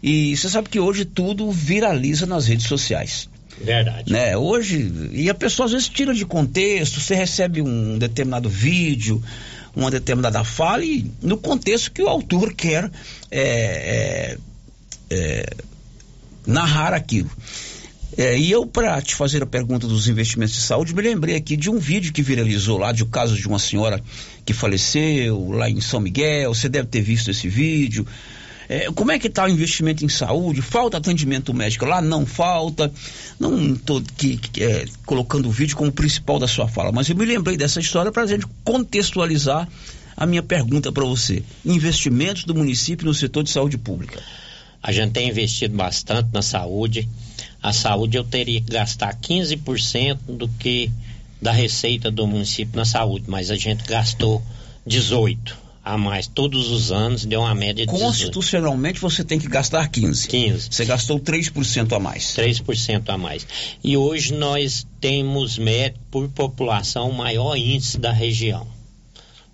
E 0.01 0.37
você 0.37 0.47
sabe 0.49 0.69
que 0.69 0.79
hoje 0.79 1.03
tudo 1.03 1.49
viraliza 1.51 2.25
nas 2.25 2.47
redes 2.47 2.67
sociais. 2.67 3.27
Verdade. 3.59 4.11
Né? 4.11 4.35
Hoje, 4.37 5.09
e 5.11 5.29
a 5.29 5.33
pessoa 5.33 5.65
às 5.65 5.71
vezes 5.71 5.89
tira 5.89 6.13
de 6.13 6.25
contexto, 6.25 6.99
você 6.99 7.15
recebe 7.15 7.61
um 7.61 7.97
determinado 7.97 8.49
vídeo, 8.49 9.23
uma 9.75 9.91
determinada 9.91 10.43
fala, 10.43 10.83
e 10.83 11.09
no 11.21 11.37
contexto 11.37 11.91
que 11.91 12.01
o 12.01 12.07
autor 12.07 12.53
quer 12.53 12.91
é, 13.31 13.41
é, 13.41 14.37
é, 15.09 15.49
narrar 16.45 16.93
aquilo. 16.93 17.29
É, 18.17 18.37
e 18.37 18.49
eu, 18.49 18.65
para 18.65 19.01
te 19.01 19.13
fazer 19.13 19.43
a 19.43 19.45
pergunta 19.45 19.87
dos 19.87 20.07
investimentos 20.07 20.55
de 20.55 20.61
saúde, 20.61 20.95
me 20.95 21.01
lembrei 21.01 21.35
aqui 21.35 21.57
de 21.57 21.69
um 21.69 21.77
vídeo 21.77 22.13
que 22.13 22.21
viralizou 22.21 22.77
lá, 22.77 22.93
de 22.93 23.03
um 23.03 23.09
caso 23.09 23.35
de 23.35 23.45
uma 23.45 23.59
senhora 23.59 24.01
que 24.45 24.53
faleceu 24.53 25.49
lá 25.49 25.69
em 25.69 25.81
São 25.81 25.99
Miguel. 25.99 26.53
Você 26.53 26.69
deve 26.69 26.87
ter 26.87 27.01
visto 27.01 27.29
esse 27.29 27.49
vídeo. 27.49 28.07
É, 28.67 28.91
como 28.91 29.11
é 29.11 29.19
que 29.19 29.27
está 29.27 29.45
o 29.45 29.49
investimento 29.49 30.03
em 30.03 30.09
saúde? 30.09 30.61
Falta 30.61 30.97
atendimento 30.97 31.53
médico 31.53 31.85
lá? 31.85 32.01
Não 32.01 32.25
falta. 32.25 32.91
Não 33.39 33.73
estou 33.73 34.01
é, 34.59 34.85
colocando 35.05 35.47
o 35.47 35.51
vídeo 35.51 35.77
como 35.77 35.91
principal 35.91 36.39
da 36.39 36.47
sua 36.47 36.67
fala, 36.67 36.91
mas 36.91 37.09
eu 37.09 37.15
me 37.15 37.25
lembrei 37.25 37.57
dessa 37.57 37.79
história 37.79 38.11
para 38.11 38.23
a 38.23 38.27
gente 38.27 38.45
contextualizar 38.63 39.67
a 40.17 40.25
minha 40.25 40.41
pergunta 40.41 40.91
para 40.91 41.05
você: 41.05 41.43
investimentos 41.63 42.43
do 42.43 42.55
município 42.55 43.05
no 43.05 43.13
setor 43.13 43.43
de 43.43 43.51
saúde 43.51 43.77
pública. 43.77 44.21
A 44.81 44.91
gente 44.91 45.13
tem 45.13 45.29
investido 45.29 45.75
bastante 45.75 46.29
na 46.31 46.41
saúde. 46.41 47.07
A 47.61 47.73
saúde 47.73 48.17
eu 48.17 48.23
teria 48.23 48.61
que 48.61 48.71
gastar 48.71 49.15
15% 49.15 50.19
do 50.27 50.47
que 50.47 50.91
da 51.41 51.51
receita 51.51 52.11
do 52.11 52.27
município 52.27 52.77
na 52.77 52.85
saúde, 52.85 53.25
mas 53.27 53.49
a 53.49 53.55
gente 53.55 53.83
gastou 53.83 54.43
18 54.85 55.64
a 55.85 55.99
mais 55.99 56.25
todos 56.25 56.71
os 56.71 56.91
anos, 56.91 57.25
deu 57.25 57.41
uma 57.41 57.53
média 57.53 57.85
de 57.85 57.91
Constitucionalmente 57.91 58.95
18. 58.95 59.01
você 59.01 59.23
tem 59.23 59.37
que 59.37 59.47
gastar 59.47 59.87
15. 59.87 60.27
15. 60.27 60.69
Você 60.71 60.83
gastou 60.83 61.19
3% 61.19 61.95
a 61.95 61.99
mais. 61.99 62.35
3% 62.35 63.03
a 63.09 63.17
mais. 63.17 63.45
E 63.83 63.95
hoje 63.95 64.33
nós 64.33 64.87
temos 64.99 65.59
médico 65.59 66.03
por 66.09 66.27
população 66.29 67.11
o 67.11 67.13
maior 67.13 67.55
índice 67.55 67.99
da 67.99 68.11
região. 68.11 68.67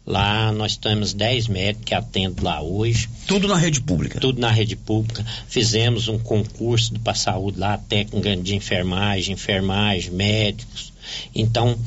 Lá 0.06 0.52
nós 0.54 0.78
temos 0.78 1.14
10 1.14 1.48
médicos 1.50 1.86
que 1.86 1.94
atendem 1.94 2.44
lá 2.44 2.62
hoje. 2.62 3.10
Tudo 3.28 3.48
na 3.48 3.58
rede 3.58 3.82
pública? 3.82 4.20
Tudo 4.20 4.40
na 4.40 4.50
rede 4.50 4.76
pública. 4.76 5.26
Fizemos 5.48 6.08
um 6.08 6.18
concurso 6.18 6.94
para 7.02 7.14
saúde 7.14 7.60
lá, 7.60 7.78
técnica 7.78 8.36
de 8.38 8.56
enfermagem, 8.56 9.34
enfermagem, 9.34 10.12
médicos. 10.12 10.94
Então, 11.36 11.78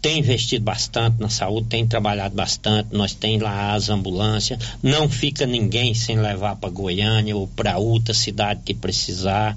tem 0.00 0.20
investido 0.20 0.64
bastante 0.64 1.20
na 1.20 1.28
saúde, 1.28 1.68
tem 1.68 1.86
trabalhado 1.86 2.34
bastante. 2.34 2.88
Nós 2.92 3.14
tem 3.14 3.38
lá 3.38 3.74
as 3.74 3.88
ambulâncias. 3.88 4.58
Não 4.82 5.08
fica 5.08 5.44
ninguém 5.44 5.92
sem 5.94 6.18
levar 6.18 6.56
para 6.56 6.70
Goiânia 6.70 7.36
ou 7.36 7.48
para 7.48 7.78
outra 7.78 8.14
cidade 8.14 8.60
que 8.64 8.74
precisar. 8.74 9.56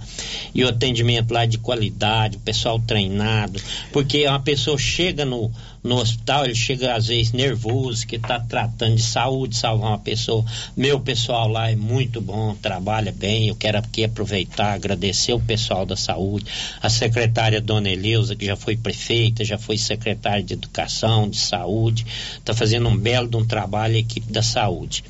E 0.54 0.64
o 0.64 0.70
atendimento 0.70 1.32
lá 1.32 1.44
é 1.44 1.48
de 1.48 1.58
qualidade, 1.58 2.38
o 2.38 2.40
pessoal 2.40 2.80
treinado. 2.80 3.62
Porque 3.92 4.28
uma 4.28 4.40
pessoa 4.40 4.78
chega 4.78 5.24
no, 5.24 5.52
no 5.84 5.98
hospital, 5.98 6.46
ele 6.46 6.54
chega 6.54 6.96
às 6.96 7.08
vezes 7.08 7.32
nervoso, 7.32 8.06
que 8.06 8.16
está 8.16 8.40
tratando 8.40 8.96
de 8.96 9.02
saúde, 9.02 9.56
salvar 9.56 9.90
uma 9.90 10.00
pessoa. 10.00 10.46
Meu 10.78 11.00
pessoal 11.00 11.48
lá 11.48 11.72
é 11.72 11.76
muito 11.76 12.22
bom, 12.22 12.56
trabalha 12.56 13.12
bem. 13.12 13.48
Eu 13.48 13.56
quero 13.56 13.80
aqui 13.80 14.04
aproveitar, 14.04 14.74
agradecer 14.74 15.34
o 15.34 15.40
pessoal 15.40 15.86
da 15.86 15.96
saúde, 15.96 16.46
a 16.82 16.90
secretária 16.90 17.60
Dona 17.60 17.90
Eleusa, 17.90 18.36
que 18.36 18.46
já 18.46 18.56
foi 18.56 18.78
prefeita, 18.78 19.44
já 19.44 19.58
foi 19.58 19.78
secretária 19.78 20.44
de 20.44 20.54
Educação, 20.54 21.28
de 21.28 21.38
Saúde, 21.38 22.06
está 22.38 22.54
fazendo 22.54 22.88
um 22.88 22.98
belo 22.98 23.28
de 23.28 23.38
um 23.38 23.46
trabalho 23.46 23.96
a 23.96 24.00
equipe 24.00 24.32
da 24.32 24.44
saúde. 24.44 25.04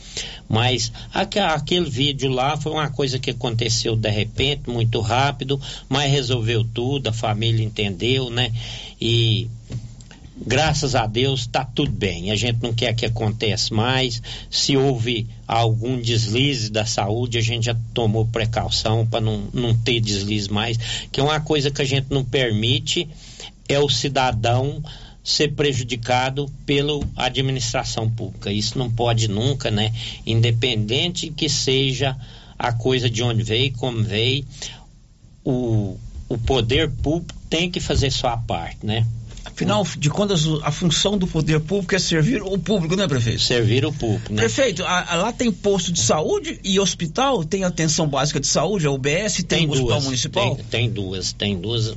Mas 0.48 0.92
aquele 1.14 1.90
vídeo 1.90 2.30
lá 2.30 2.58
foi 2.58 2.72
uma 2.72 2.90
coisa 2.90 3.20
que 3.20 3.32
aconteceu 3.32 3.96
de 3.96 4.10
repente, 4.10 4.70
muito 4.70 5.00
rápido, 5.00 5.60
mas 5.88 6.12
resolveu 6.12 6.64
tudo, 6.64 7.08
a 7.08 7.14
família 7.14 7.64
entendeu, 7.64 8.30
né? 8.30 8.52
E 9.00 9.48
graças 10.46 10.96
a 10.96 11.06
Deus 11.06 11.42
está 11.42 11.64
tudo 11.64 11.92
bem. 11.92 12.32
A 12.32 12.36
gente 12.36 12.62
não 12.62 12.74
quer 12.74 12.94
que 12.96 13.06
aconteça 13.06 13.74
mais. 13.74 14.22
Se 14.50 14.76
houve 14.76 15.28
algum 15.48 16.00
deslize 16.00 16.70
da 16.70 16.86
saúde, 16.86 17.38
a 17.38 17.42
gente 17.42 17.66
já 17.66 17.76
tomou 17.94 18.26
precaução 18.26 19.06
para 19.06 19.22
não, 19.22 19.48
não 19.54 19.78
ter 19.78 20.00
deslize 20.00 20.52
mais, 20.52 20.78
que 21.12 21.20
é 21.20 21.24
uma 21.24 21.40
coisa 21.40 21.70
que 21.70 21.82
a 21.82 21.86
gente 21.86 22.08
não 22.10 22.24
permite 22.26 23.08
é 23.70 23.80
o 23.80 23.88
cidadão 23.88 24.84
ser 25.24 25.54
prejudicado 25.54 26.52
pela 26.66 27.00
administração 27.16 28.10
pública. 28.10 28.52
Isso 28.52 28.78
não 28.78 28.90
pode 28.90 29.28
nunca, 29.28 29.70
né? 29.70 29.94
Independente 30.26 31.30
que 31.30 31.48
seja 31.48 32.18
a 32.58 32.74
coisa 32.74 33.10
de 33.10 33.24
onde 33.24 33.44
veio, 33.44 33.72
como 33.74 34.04
veio, 34.04 34.46
o, 35.44 35.98
o 36.28 36.38
poder 36.38 36.90
público 36.90 37.40
tem 37.50 37.70
que 37.70 37.80
fazer 37.80 38.12
sua 38.12 38.36
parte, 38.36 38.86
né? 38.86 39.06
Afinal 39.44 39.86
de 39.98 40.10
contas, 40.10 40.46
a 40.64 40.72
função 40.72 41.18
do 41.18 41.26
poder 41.26 41.60
público 41.60 41.96
é 41.96 42.00
servir 42.00 42.42
o 42.42 42.58
público, 42.58 42.96
né, 42.96 43.08
prefeito? 43.08 43.42
Servir 43.42 43.86
o 43.86 43.92
público, 43.92 44.34
né? 44.34 44.42
Prefeito, 44.42 44.84
a, 44.84 45.14
a, 45.14 45.16
lá 45.16 45.34
tem 45.34 45.52
posto 45.52 45.92
de 45.92 46.00
saúde 46.00 46.60
e 46.64 46.80
hospital? 46.80 47.44
Tem 47.44 47.64
atenção 47.64 48.08
básica 48.08 48.40
de 48.40 48.48
saúde, 48.48 48.86
a 48.86 48.92
UBS? 48.92 49.36
Tem, 49.38 49.44
tem 49.44 49.70
hospital 49.70 49.88
duas, 49.88 50.04
municipal? 50.04 50.56
Tem, 50.56 50.66
tem 50.66 50.90
duas, 50.90 51.34
tem 51.34 51.60
duas 51.60 51.96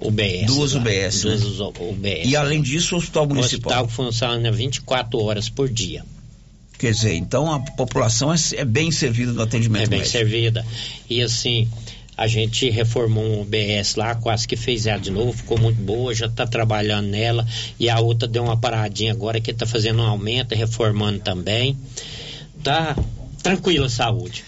UBS. 0.00 0.46
Duas 0.46 0.72
lá, 0.74 0.80
UBS. 0.80 1.22
Duas 1.22 1.58
né? 1.58 1.66
UBS. 1.80 2.30
E 2.30 2.36
além 2.36 2.62
disso, 2.62 2.94
o 2.94 2.98
hospital 2.98 3.26
municipal. 3.26 3.72
O 3.72 3.84
hospital 3.84 3.88
funciona 3.88 4.52
24 4.52 5.18
horas 5.20 5.48
por 5.48 5.68
dia. 5.68 6.04
Quer 6.78 6.92
dizer, 6.92 7.14
então 7.14 7.52
a 7.52 7.58
população 7.58 8.32
é, 8.32 8.36
é 8.54 8.64
bem 8.64 8.92
servida 8.92 9.32
no 9.32 9.42
atendimento 9.42 9.82
É 9.82 9.86
bem 9.88 9.98
médico. 9.98 10.16
servida. 10.16 10.64
E 11.10 11.20
assim, 11.20 11.68
a 12.18 12.26
gente 12.26 12.68
reformou 12.68 13.24
um 13.24 13.42
UBS 13.42 13.94
lá, 13.94 14.16
quase 14.16 14.48
que 14.48 14.56
fez 14.56 14.88
ela 14.88 14.98
de 14.98 15.08
novo, 15.08 15.32
ficou 15.32 15.56
muito 15.56 15.80
boa, 15.80 16.12
já 16.12 16.26
está 16.26 16.44
trabalhando 16.44 17.06
nela. 17.06 17.46
E 17.78 17.88
a 17.88 18.00
outra 18.00 18.26
deu 18.26 18.42
uma 18.42 18.56
paradinha 18.56 19.12
agora 19.12 19.40
que 19.40 19.52
está 19.52 19.64
fazendo 19.64 20.02
um 20.02 20.06
aumento, 20.06 20.52
reformando 20.52 21.20
também. 21.20 21.78
Tá 22.64 22.96
tranquila 23.40 23.86
a 23.86 23.88
saúde. 23.88 24.44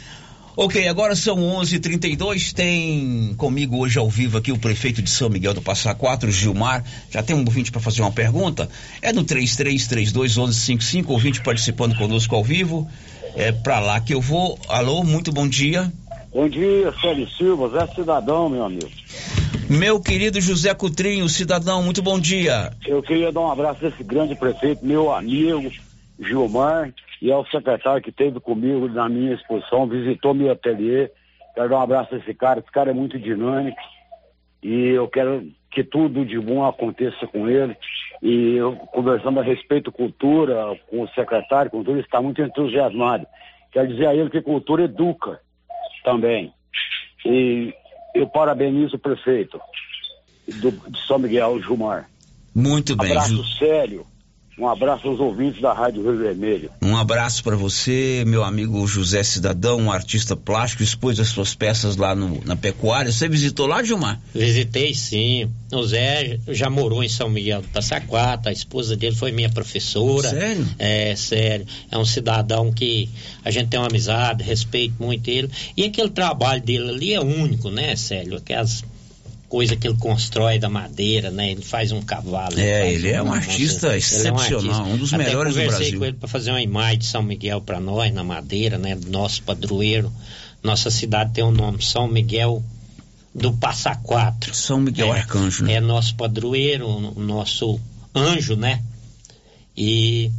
Ok, 0.56 0.88
agora 0.88 1.14
são 1.14 1.36
11:32 1.36 1.76
h 1.76 1.80
32 1.80 2.52
Tem 2.52 3.34
comigo 3.36 3.78
hoje 3.78 4.00
ao 4.00 4.10
vivo 4.10 4.36
aqui 4.36 4.50
o 4.50 4.58
prefeito 4.58 5.00
de 5.00 5.08
São 5.08 5.30
Miguel 5.30 5.54
do 5.54 5.62
Passa 5.62 5.94
Quatro, 5.94 6.28
Gilmar. 6.28 6.84
Já 7.08 7.22
tem 7.22 7.36
um 7.36 7.44
ouvinte 7.44 7.70
para 7.70 7.80
fazer 7.80 8.02
uma 8.02 8.10
pergunta? 8.10 8.68
É 9.00 9.12
no 9.12 9.22
3332 9.22 10.36
1155, 10.36 11.12
ouvinte 11.12 11.40
participando 11.40 11.96
conosco 11.96 12.34
ao 12.34 12.42
vivo. 12.42 12.90
É 13.36 13.52
para 13.52 13.78
lá 13.78 14.00
que 14.00 14.12
eu 14.12 14.20
vou. 14.20 14.58
Alô, 14.68 15.04
muito 15.04 15.30
bom 15.30 15.48
dia. 15.48 15.90
Bom 16.32 16.48
dia, 16.48 16.92
Célio 16.92 17.28
Silva, 17.28 17.68
Zé 17.70 17.86
Cidadão, 17.88 18.48
meu 18.48 18.64
amigo. 18.64 18.88
Meu 19.68 20.00
querido 20.00 20.40
José 20.40 20.72
Cutrinho, 20.72 21.28
cidadão, 21.28 21.82
muito 21.82 22.00
bom 22.00 22.20
dia. 22.20 22.70
Eu 22.86 23.02
queria 23.02 23.32
dar 23.32 23.40
um 23.40 23.50
abraço 23.50 23.80
desse 23.80 24.04
grande 24.04 24.36
prefeito, 24.36 24.86
meu 24.86 25.12
amigo 25.12 25.68
Gilmar, 26.20 26.94
e 27.20 27.32
ao 27.32 27.44
secretário 27.46 28.00
que 28.00 28.10
esteve 28.10 28.38
comigo 28.38 28.88
na 28.88 29.08
minha 29.08 29.34
exposição, 29.34 29.88
visitou 29.88 30.32
meu 30.32 30.52
ateliê. 30.52 31.10
Quero 31.52 31.68
dar 31.68 31.78
um 31.78 31.82
abraço 31.82 32.14
a 32.14 32.18
esse 32.18 32.32
cara, 32.32 32.60
esse 32.60 32.70
cara 32.70 32.90
é 32.90 32.94
muito 32.94 33.18
dinâmico 33.18 33.80
e 34.62 34.90
eu 34.90 35.08
quero 35.08 35.44
que 35.72 35.82
tudo 35.82 36.24
de 36.24 36.38
bom 36.38 36.64
aconteça 36.64 37.26
com 37.26 37.48
ele. 37.48 37.76
E 38.22 38.54
eu, 38.54 38.76
conversando 38.92 39.40
a 39.40 39.42
respeito 39.42 39.90
cultura 39.90 40.78
com 40.88 41.02
o 41.02 41.08
secretário, 41.08 41.72
cultura, 41.72 41.96
ele 41.96 42.06
está 42.06 42.22
muito 42.22 42.40
entusiasmado. 42.40 43.26
Quero 43.72 43.88
dizer 43.88 44.06
a 44.06 44.14
ele 44.14 44.30
que 44.30 44.40
cultura 44.40 44.84
educa 44.84 45.40
também. 46.02 46.52
E 47.24 47.72
eu 48.14 48.26
parabenizo 48.26 48.96
o 48.96 48.98
prefeito 48.98 49.60
do, 50.46 50.70
de 50.70 51.06
São 51.06 51.18
Miguel, 51.18 51.62
Gilmar. 51.62 52.08
Muito 52.54 52.96
bem. 52.96 53.10
Abraço 53.10 53.36
Ju... 53.36 53.58
sério 53.58 54.06
um 54.60 54.68
abraço 54.68 55.08
aos 55.08 55.18
ouvintes 55.18 55.60
da 55.60 55.72
Rádio 55.72 56.02
Rio 56.02 56.18
Vermelho. 56.18 56.70
Um 56.82 56.94
abraço 56.94 57.42
para 57.42 57.56
você, 57.56 58.24
meu 58.26 58.44
amigo 58.44 58.86
José 58.86 59.22
Cidadão, 59.22 59.78
um 59.80 59.90
artista 59.90 60.36
plástico, 60.36 60.82
expôs 60.82 61.18
as 61.18 61.28
suas 61.28 61.54
peças 61.54 61.96
lá 61.96 62.14
no, 62.14 62.44
na 62.44 62.54
pecuária. 62.54 63.10
Você 63.10 63.26
visitou 63.26 63.66
lá, 63.66 63.82
Gilmar? 63.82 64.20
Visitei 64.34 64.92
sim. 64.94 65.50
O 65.72 65.82
Zé 65.82 66.38
já 66.48 66.68
morou 66.68 67.02
em 67.02 67.08
São 67.08 67.30
Miguel 67.30 67.62
do 67.62 67.68
Passaquata, 67.68 68.50
a 68.50 68.52
esposa 68.52 68.96
dele 68.96 69.16
foi 69.16 69.32
minha 69.32 69.48
professora. 69.48 70.28
Sério? 70.28 70.66
É, 70.78 71.16
sério. 71.16 71.66
É 71.90 71.96
um 71.96 72.04
cidadão 72.04 72.70
que 72.70 73.08
a 73.42 73.50
gente 73.50 73.68
tem 73.68 73.80
uma 73.80 73.88
amizade, 73.88 74.42
respeito 74.42 74.94
muito 75.02 75.28
ele. 75.28 75.48
E 75.74 75.84
aquele 75.84 76.10
trabalho 76.10 76.60
dele 76.60 76.90
ali 76.90 77.14
é 77.14 77.20
único, 77.20 77.70
né, 77.70 77.96
Célio? 77.96 78.36
Aquelas 78.36 78.84
coisa 79.50 79.74
que 79.74 79.88
ele 79.88 79.96
constrói 79.96 80.60
da 80.60 80.70
madeira, 80.70 81.28
né? 81.28 81.50
Ele 81.50 81.60
faz 81.60 81.90
um 81.90 82.00
cavalo. 82.00 82.58
É, 82.58 82.90
ele, 82.92 83.10
é 83.10 83.20
um 83.20 83.32
artista 83.32 83.96
excepcional, 83.96 84.86
é 84.86 84.90
um, 84.90 84.94
um, 84.94 84.96
dos 84.96 85.12
Até 85.12 85.24
melhores 85.24 85.52
do 85.52 85.56
Brasil. 85.56 85.72
conversei 85.72 85.98
com 85.98 86.04
ele 86.04 86.16
para 86.16 86.28
fazer 86.28 86.50
uma 86.50 86.62
imagem 86.62 86.98
de 87.00 87.06
São 87.06 87.22
Miguel 87.22 87.60
para 87.60 87.80
nós, 87.80 88.14
na 88.14 88.22
madeira, 88.22 88.78
né? 88.78 88.96
Nosso 89.08 89.42
padroeiro. 89.42 90.10
Nossa 90.62 90.88
cidade 90.88 91.32
tem 91.32 91.42
o 91.42 91.48
um 91.48 91.50
nome 91.50 91.82
São 91.82 92.06
Miguel 92.06 92.62
do 93.34 93.52
Passa 93.52 93.96
Quatro. 93.96 94.54
São 94.54 94.78
Miguel 94.78 95.12
é, 95.12 95.18
Arcanjo, 95.18 95.64
né? 95.64 95.74
É 95.74 95.80
nosso 95.80 96.14
padroeiro, 96.14 97.12
nosso 97.16 97.80
anjo, 98.14 98.54
né? 98.54 98.80
E 99.76 100.30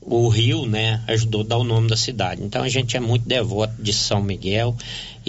o 0.00 0.26
rio, 0.28 0.64
né, 0.64 1.02
ajudou 1.06 1.42
a 1.42 1.44
dar 1.44 1.58
o 1.58 1.64
nome 1.64 1.88
da 1.88 1.96
cidade. 1.96 2.42
Então 2.42 2.62
a 2.62 2.68
gente 2.68 2.96
é 2.96 3.00
muito 3.00 3.28
devoto 3.28 3.74
de 3.78 3.92
São 3.92 4.22
Miguel 4.22 4.74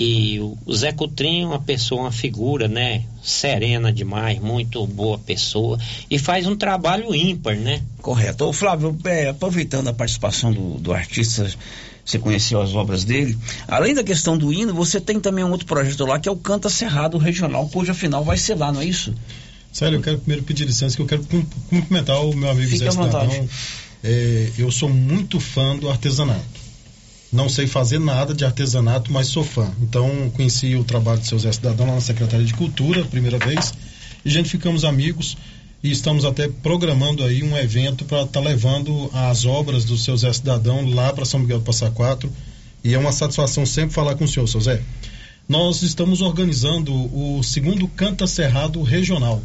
e 0.01 0.39
o 0.39 0.73
Zé 0.73 0.93
Coutrinho 0.93 1.43
é 1.43 1.47
uma 1.49 1.59
pessoa, 1.59 2.03
uma 2.03 2.11
figura, 2.11 2.69
né, 2.69 3.03
serena 3.21 3.91
demais, 3.91 4.39
muito 4.39 4.87
boa 4.87 5.17
pessoa 5.17 5.77
e 6.09 6.17
faz 6.17 6.47
um 6.47 6.55
trabalho 6.55 7.13
ímpar, 7.13 7.57
né? 7.57 7.81
Correto. 8.01 8.45
Ô 8.45 8.53
Flávio, 8.53 8.97
é, 9.03 9.27
aproveitando 9.27 9.89
a 9.89 9.93
participação 9.93 10.53
do, 10.53 10.77
do 10.77 10.93
artista, 10.93 11.51
você 12.05 12.17
conheceu 12.17 12.61
as 12.61 12.73
obras 12.73 13.03
dele. 13.03 13.37
Além 13.67 13.93
da 13.93 14.01
questão 14.01 14.37
do 14.37 14.53
hino, 14.53 14.73
você 14.73 15.01
tem 15.01 15.19
também 15.19 15.43
um 15.43 15.51
outro 15.51 15.67
projeto 15.67 16.05
lá 16.05 16.17
que 16.17 16.29
é 16.29 16.31
o 16.31 16.37
Canta 16.37 16.69
Cerrado 16.69 17.17
Regional, 17.17 17.67
cuja 17.67 17.93
final 17.93 18.23
vai 18.23 18.37
ser 18.37 18.55
lá, 18.55 18.71
não 18.71 18.79
é 18.79 18.85
isso? 18.85 19.13
Sério, 19.73 19.97
eu 19.97 20.01
quero 20.01 20.17
primeiro 20.19 20.43
pedir 20.43 20.63
licença 20.63 20.95
que 20.95 21.01
eu 21.01 21.07
quero 21.07 21.25
cumprimentar 21.69 22.23
o 22.25 22.33
meu 22.33 22.49
amigo 22.49 22.71
Fique 22.71 22.85
Zé 22.85 22.91
Cidadão 22.91 23.49
é, 24.03 24.49
eu 24.57 24.71
sou 24.71 24.89
muito 24.89 25.39
fã 25.39 25.75
do 25.75 25.89
artesanato. 25.89 26.58
Não 27.31 27.47
sei 27.47 27.67
fazer 27.67 27.99
nada 27.99 28.33
de 28.33 28.43
artesanato, 28.43 29.11
mas 29.11 29.27
sou 29.27 29.43
fã. 29.43 29.71
Então, 29.81 30.31
conheci 30.31 30.75
o 30.75 30.83
trabalho 30.83 31.19
do 31.19 31.27
seu 31.27 31.37
Zé 31.37 31.51
Cidadão 31.51 31.85
lá 31.85 31.93
na 31.93 32.01
Secretaria 32.01 32.45
de 32.45 32.55
Cultura, 32.55 33.05
primeira 33.05 33.37
vez, 33.37 33.73
e 34.25 34.29
a 34.29 34.31
gente 34.31 34.49
ficamos 34.49 34.83
amigos. 34.83 35.37
e 35.81 35.91
estamos 35.91 36.25
até 36.25 36.47
programando 36.47 37.23
aí 37.23 37.41
um 37.41 37.57
evento 37.57 38.03
para 38.03 38.23
estar 38.23 38.41
tá 38.41 38.45
levando 38.45 39.09
as 39.13 39.45
obras 39.45 39.85
do 39.85 39.97
seu 39.97 40.17
Zé 40.17 40.33
Cidadão 40.33 40.89
lá 40.89 41.13
para 41.13 41.23
São 41.23 41.39
Miguel 41.39 41.59
do 41.59 41.63
Passa 41.65 41.89
Quatro. 41.91 42.29
E 42.83 42.93
é 42.93 42.97
uma 42.97 43.11
satisfação 43.11 43.65
sempre 43.65 43.93
falar 43.93 44.15
com 44.15 44.25
o 44.25 44.27
senhor, 44.27 44.47
seu 44.47 44.59
Zé. 44.59 44.81
Nós 45.47 45.81
estamos 45.81 46.21
organizando 46.21 46.93
o 46.93 47.41
segundo 47.43 47.87
Canta 47.87 48.27
Cerrado 48.27 48.81
Regional. 48.81 49.41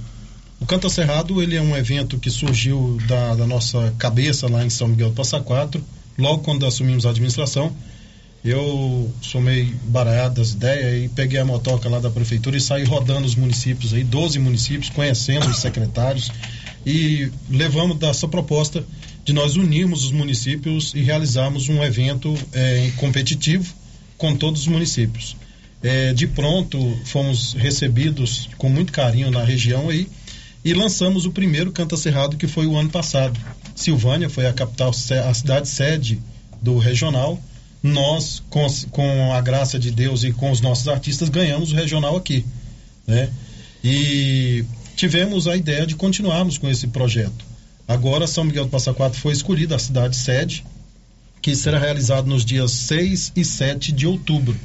O 0.60 0.66
Canta 0.66 0.88
Cerrado 0.88 1.42
ele 1.42 1.56
é 1.56 1.62
um 1.62 1.76
evento 1.76 2.18
que 2.18 2.30
surgiu 2.30 2.98
da, 3.06 3.34
da 3.34 3.46
nossa 3.46 3.94
cabeça 3.98 4.48
lá 4.48 4.64
em 4.64 4.70
São 4.70 4.88
Miguel 4.88 5.10
do 5.10 5.14
Passa 5.14 5.40
Quatro, 5.40 5.82
logo 6.18 6.42
quando 6.42 6.66
assumimos 6.66 7.06
a 7.06 7.10
administração 7.10 7.74
eu 8.44 9.10
sou 9.22 9.40
meio 9.40 9.74
baralhado 9.84 10.34
das 10.34 10.50
ideias 10.50 11.04
e 11.04 11.08
peguei 11.08 11.40
a 11.40 11.46
motoca 11.46 11.88
lá 11.88 11.98
da 11.98 12.10
prefeitura 12.10 12.58
e 12.58 12.60
saí 12.60 12.84
rodando 12.84 13.26
os 13.26 13.34
municípios 13.34 13.94
aí, 13.94 14.04
12 14.04 14.38
municípios, 14.38 14.90
conhecendo 14.90 15.48
os 15.48 15.60
secretários 15.60 16.30
e 16.84 17.30
levamos 17.48 17.96
dessa 17.96 18.28
proposta 18.28 18.84
de 19.24 19.32
nós 19.32 19.56
unirmos 19.56 20.04
os 20.04 20.12
municípios 20.12 20.92
e 20.94 21.00
realizarmos 21.00 21.70
um 21.70 21.82
evento 21.82 22.36
é, 22.52 22.90
competitivo 22.98 23.72
com 24.18 24.36
todos 24.36 24.60
os 24.60 24.66
municípios. 24.66 25.34
É, 25.82 26.12
de 26.12 26.26
pronto, 26.26 26.78
fomos 27.06 27.54
recebidos 27.54 28.50
com 28.58 28.68
muito 28.68 28.92
carinho 28.92 29.30
na 29.30 29.42
região 29.42 29.88
aí 29.88 30.06
e 30.62 30.74
lançamos 30.74 31.24
o 31.24 31.30
primeiro 31.30 31.72
Canta 31.72 31.96
Cerrado 31.96 32.36
que 32.36 32.46
foi 32.46 32.66
o 32.66 32.76
ano 32.76 32.90
passado. 32.90 33.40
Silvânia 33.74 34.30
foi 34.30 34.46
a 34.46 34.52
capital, 34.52 34.90
a 34.90 35.34
cidade 35.34 35.68
sede 35.68 36.20
do 36.62 36.78
regional 36.78 37.40
nós, 37.84 38.42
com, 38.48 38.66
com 38.90 39.34
a 39.34 39.42
graça 39.42 39.78
de 39.78 39.90
Deus 39.90 40.24
e 40.24 40.32
com 40.32 40.50
os 40.50 40.62
nossos 40.62 40.88
artistas, 40.88 41.28
ganhamos 41.28 41.70
o 41.70 41.76
regional 41.76 42.16
aqui. 42.16 42.42
Né? 43.06 43.28
E 43.84 44.64
tivemos 44.96 45.46
a 45.46 45.54
ideia 45.54 45.86
de 45.86 45.94
continuarmos 45.94 46.56
com 46.56 46.66
esse 46.66 46.86
projeto. 46.86 47.44
Agora, 47.86 48.26
São 48.26 48.42
Miguel 48.42 48.64
do 48.64 48.70
Passa 48.70 48.94
Quatro 48.94 49.20
foi 49.20 49.34
escolhida 49.34 49.76
a 49.76 49.78
cidade 49.78 50.16
sede, 50.16 50.64
que 51.42 51.54
será 51.54 51.78
realizado 51.78 52.26
nos 52.26 52.42
dias 52.42 52.70
6 52.70 53.32
e 53.36 53.44
7 53.44 53.92
de 53.92 54.06
outubro. 54.06 54.58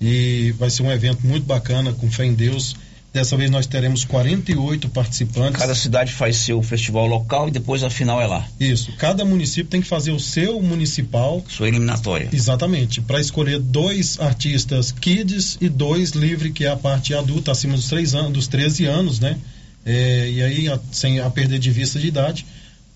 E 0.00 0.54
vai 0.56 0.70
ser 0.70 0.84
um 0.84 0.92
evento 0.92 1.26
muito 1.26 1.44
bacana, 1.44 1.92
com 1.92 2.08
fé 2.08 2.24
em 2.24 2.34
Deus. 2.34 2.76
Dessa 3.14 3.36
vez 3.36 3.48
nós 3.48 3.64
teremos 3.64 4.04
48 4.04 4.88
participantes. 4.88 5.60
Cada 5.60 5.76
cidade 5.76 6.12
faz 6.12 6.36
seu 6.36 6.60
festival 6.64 7.06
local 7.06 7.46
e 7.46 7.52
depois 7.52 7.84
a 7.84 7.88
final 7.88 8.20
é 8.20 8.26
lá. 8.26 8.44
Isso. 8.58 8.92
Cada 8.98 9.24
município 9.24 9.70
tem 9.70 9.80
que 9.80 9.86
fazer 9.86 10.10
o 10.10 10.18
seu 10.18 10.60
municipal. 10.60 11.40
Sua 11.48 11.68
eliminatória. 11.68 12.28
Exatamente. 12.32 13.00
Para 13.00 13.20
escolher 13.20 13.60
dois 13.60 14.18
artistas 14.18 14.90
kids 14.90 15.56
e 15.60 15.68
dois 15.68 16.10
livre, 16.10 16.50
que 16.50 16.64
é 16.64 16.70
a 16.70 16.76
parte 16.76 17.14
adulta, 17.14 17.52
acima 17.52 17.74
dos, 17.74 17.86
três 17.86 18.16
anos, 18.16 18.32
dos 18.32 18.48
13 18.48 18.86
anos, 18.86 19.20
né? 19.20 19.38
É, 19.86 20.30
e 20.32 20.42
aí, 20.42 20.68
a, 20.68 20.80
sem 20.90 21.20
a 21.20 21.30
perder 21.30 21.60
de 21.60 21.70
vista 21.70 22.00
de 22.00 22.08
idade, 22.08 22.44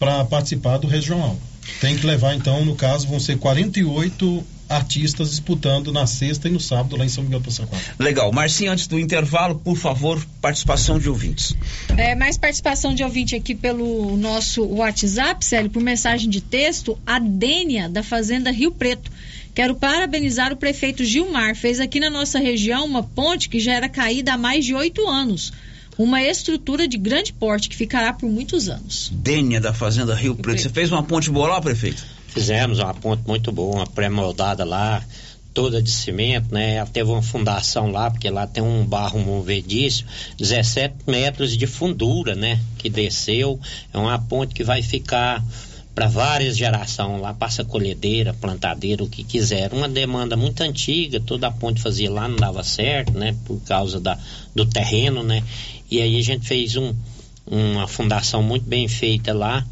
para 0.00 0.24
participar 0.24 0.78
do 0.78 0.88
regional. 0.88 1.38
Tem 1.80 1.96
que 1.96 2.06
levar, 2.06 2.34
então, 2.34 2.64
no 2.64 2.74
caso, 2.74 3.06
vão 3.06 3.20
ser 3.20 3.38
48 3.38 4.44
artistas 4.68 5.30
disputando 5.30 5.92
na 5.92 6.06
sexta 6.06 6.48
e 6.48 6.50
no 6.50 6.60
sábado 6.60 6.96
lá 6.96 7.04
em 7.04 7.08
São 7.08 7.24
Miguel 7.24 7.40
do 7.40 7.44
Passa 7.46 7.66
Quatro. 7.66 7.94
Legal. 7.98 8.30
Marcinho, 8.32 8.70
antes 8.70 8.86
do 8.86 8.98
intervalo, 8.98 9.54
por 9.54 9.76
favor, 9.76 10.24
participação 10.42 10.98
de 10.98 11.08
ouvintes. 11.08 11.56
É, 11.96 12.14
mais 12.14 12.36
participação 12.36 12.94
de 12.94 13.02
ouvinte 13.02 13.34
aqui 13.34 13.54
pelo 13.54 14.16
nosso 14.16 14.64
WhatsApp, 14.64 15.44
Célio, 15.44 15.70
por 15.70 15.82
mensagem 15.82 16.28
de 16.28 16.40
texto, 16.40 16.98
a 17.06 17.18
Dênia, 17.18 17.88
da 17.88 18.02
Fazenda 18.02 18.50
Rio 18.50 18.70
Preto. 18.70 19.10
Quero 19.54 19.74
parabenizar 19.74 20.52
o 20.52 20.56
prefeito 20.56 21.04
Gilmar. 21.04 21.56
Fez 21.56 21.80
aqui 21.80 21.98
na 21.98 22.10
nossa 22.10 22.38
região 22.38 22.84
uma 22.84 23.02
ponte 23.02 23.48
que 23.48 23.58
já 23.58 23.72
era 23.72 23.88
caída 23.88 24.34
há 24.34 24.38
mais 24.38 24.64
de 24.64 24.74
oito 24.74 25.08
anos. 25.08 25.52
Uma 25.98 26.22
estrutura 26.22 26.86
de 26.86 26.96
grande 26.96 27.32
porte 27.32 27.68
que 27.68 27.74
ficará 27.74 28.12
por 28.12 28.30
muitos 28.30 28.68
anos. 28.68 29.10
Dênia, 29.12 29.60
da 29.60 29.74
Fazenda 29.74 30.14
Rio 30.14 30.36
Preto. 30.36 30.62
Você 30.62 30.68
fez 30.68 30.92
uma 30.92 31.02
ponte 31.02 31.28
boa 31.28 31.48
lá, 31.48 31.60
prefeito? 31.60 32.06
Fizemos 32.28 32.78
uma 32.78 32.94
ponte 32.94 33.26
muito 33.26 33.50
boa, 33.50 33.78
uma 33.78 33.86
pré-moldada 33.86 34.64
lá, 34.64 35.02
toda 35.52 35.82
de 35.82 35.90
cimento, 35.90 36.54
né? 36.54 36.76
Ela 36.76 36.86
teve 36.86 37.10
uma 37.10 37.20
fundação 37.20 37.90
lá, 37.90 38.08
porque 38.12 38.30
lá 38.30 38.46
tem 38.46 38.62
um 38.62 38.86
barro 38.86 39.18
movediço, 39.18 40.04
17 40.38 40.94
metros 41.04 41.56
de 41.56 41.66
fundura, 41.66 42.36
né? 42.36 42.60
Que 42.78 42.88
desceu. 42.88 43.58
É 43.92 43.98
uma 43.98 44.20
ponte 44.20 44.54
que 44.54 44.62
vai 44.62 44.82
ficar 44.84 45.42
para 45.98 46.06
várias 46.06 46.56
gerações 46.56 47.20
lá, 47.20 47.34
passa 47.34 47.64
colhedeira, 47.64 48.32
plantadeira, 48.32 49.02
o 49.02 49.08
que 49.08 49.24
quiser. 49.24 49.72
Uma 49.72 49.88
demanda 49.88 50.36
muito 50.36 50.60
antiga, 50.60 51.18
toda 51.18 51.48
a 51.48 51.50
ponte 51.50 51.82
fazia 51.82 52.08
lá, 52.08 52.28
não 52.28 52.36
dava 52.36 52.62
certo, 52.62 53.12
né? 53.14 53.34
Por 53.44 53.60
causa 53.62 53.98
da, 53.98 54.16
do 54.54 54.64
terreno, 54.64 55.24
né? 55.24 55.42
E 55.90 56.00
aí 56.00 56.18
a 56.18 56.22
gente 56.22 56.46
fez 56.46 56.76
um, 56.76 56.94
uma 57.46 57.86
fundação 57.88 58.42
muito 58.42 58.66
bem 58.66 58.88
feita 58.88 59.32
lá 59.32 59.66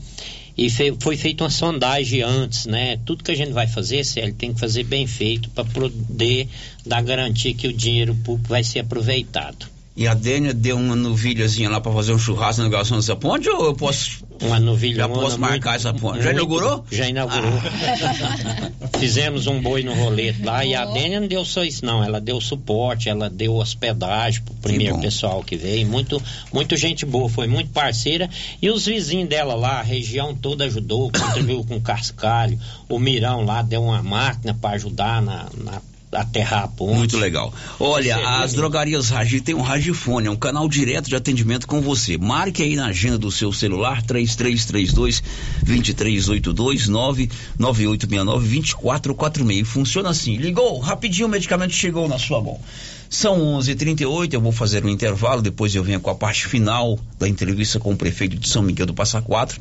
e 0.56 0.70
foi 0.70 1.16
feita 1.18 1.44
uma 1.44 1.50
sondagem 1.50 2.22
antes, 2.22 2.64
né? 2.64 2.96
Tudo 3.04 3.22
que 3.22 3.30
a 3.30 3.34
gente 3.34 3.52
vai 3.52 3.66
fazer, 3.66 4.02
ele 4.16 4.32
tem 4.32 4.54
que 4.54 4.60
fazer 4.60 4.84
bem 4.84 5.06
feito 5.06 5.50
para 5.50 5.64
poder 5.64 6.48
dar 6.84 7.02
garantia 7.02 7.52
que 7.52 7.68
o 7.68 7.72
dinheiro 7.72 8.14
público 8.14 8.48
vai 8.48 8.64
ser 8.64 8.78
aproveitado. 8.78 9.66
E 9.94 10.06
a 10.06 10.14
Dênia 10.14 10.54
deu 10.54 10.76
uma 10.76 10.96
novilhazinha 10.96 11.68
lá 11.68 11.80
para 11.80 11.92
fazer 11.92 12.12
um 12.12 12.18
churrasco 12.18 12.60
na 12.60 12.68
inauguração 12.68 12.96
dessa 12.96 13.16
ponte 13.16 13.48
ou 13.48 13.66
eu 13.66 13.74
posso. 13.74 14.24
Uma 14.42 14.60
novilha. 14.60 14.96
Já 14.96 15.08
posso 15.08 15.38
marcar 15.38 15.70
muito, 15.72 15.86
essa 15.88 15.94
ponte. 15.94 16.22
Já 16.22 16.32
inaugurou? 16.32 16.84
Já 16.90 17.08
inaugurou. 17.08 17.52
Ah. 17.52 18.70
Fizemos 18.98 19.46
um 19.46 19.60
boi 19.60 19.82
no 19.82 19.94
rolete 19.94 20.42
lá 20.42 20.60
oh. 20.60 20.62
e 20.62 20.74
a 20.74 20.84
Dênia 20.86 21.20
não 21.20 21.28
deu 21.28 21.44
só 21.44 21.64
isso, 21.64 21.84
não. 21.84 22.02
Ela 22.02 22.20
deu 22.20 22.40
suporte, 22.40 23.08
ela 23.08 23.28
deu 23.28 23.54
hospedagem 23.54 24.42
pro 24.42 24.54
primeiro 24.54 24.98
pessoal 24.98 25.42
que 25.42 25.56
veio. 25.56 25.86
Muito, 25.86 26.22
muito 26.52 26.76
gente 26.76 27.04
boa, 27.04 27.28
foi 27.28 27.46
muito 27.46 27.70
parceira. 27.70 28.28
E 28.60 28.70
os 28.70 28.86
vizinhos 28.86 29.28
dela 29.28 29.54
lá, 29.54 29.80
a 29.80 29.82
região 29.82 30.34
toda 30.34 30.64
ajudou, 30.64 31.10
contribuiu 31.10 31.64
com 31.64 31.80
cascalho. 31.80 32.58
O 32.88 32.98
Mirão 32.98 33.44
lá 33.44 33.62
deu 33.62 33.82
uma 33.82 34.02
máquina 34.02 34.54
para 34.54 34.76
ajudar 34.76 35.20
na, 35.22 35.46
na 35.56 35.80
aterrar 36.12 36.64
a 36.64 36.68
ponte. 36.68 36.96
Muito 36.96 37.16
legal. 37.16 37.52
Olha, 37.78 38.16
as 38.40 38.52
drogarias 38.52 39.10
Ragi 39.10 39.40
tem 39.40 39.54
um 39.54 39.60
Ragifone, 39.60 40.28
é 40.28 40.30
um 40.30 40.36
canal 40.36 40.68
direto 40.68 41.08
de 41.08 41.16
atendimento 41.16 41.66
com 41.66 41.80
você. 41.80 42.16
Marque 42.16 42.62
aí 42.62 42.76
na 42.76 42.86
agenda 42.86 43.18
do 43.18 43.30
seu 43.30 43.52
celular 43.52 44.02
3332 44.02 45.22
2382 45.62 46.88
99869 46.88 48.48
2446. 48.48 49.68
Funciona 49.68 50.10
assim. 50.10 50.36
Ligou, 50.36 50.78
rapidinho 50.78 51.26
o 51.26 51.30
medicamento 51.30 51.72
chegou 51.72 52.08
na 52.08 52.18
sua 52.18 52.40
mão. 52.40 52.60
São 53.08 53.38
11:38. 53.58 54.34
Eu 54.34 54.40
vou 54.40 54.52
fazer 54.52 54.84
um 54.84 54.88
intervalo. 54.88 55.42
Depois 55.42 55.74
eu 55.74 55.82
venho 55.82 56.00
com 56.00 56.10
a 56.10 56.14
parte 56.14 56.46
final 56.46 56.98
da 57.18 57.28
entrevista 57.28 57.78
com 57.78 57.92
o 57.92 57.96
prefeito 57.96 58.36
de 58.36 58.48
São 58.48 58.62
Miguel 58.62 58.86
do 58.86 58.94
Passa 58.94 59.20
Quatro. 59.22 59.60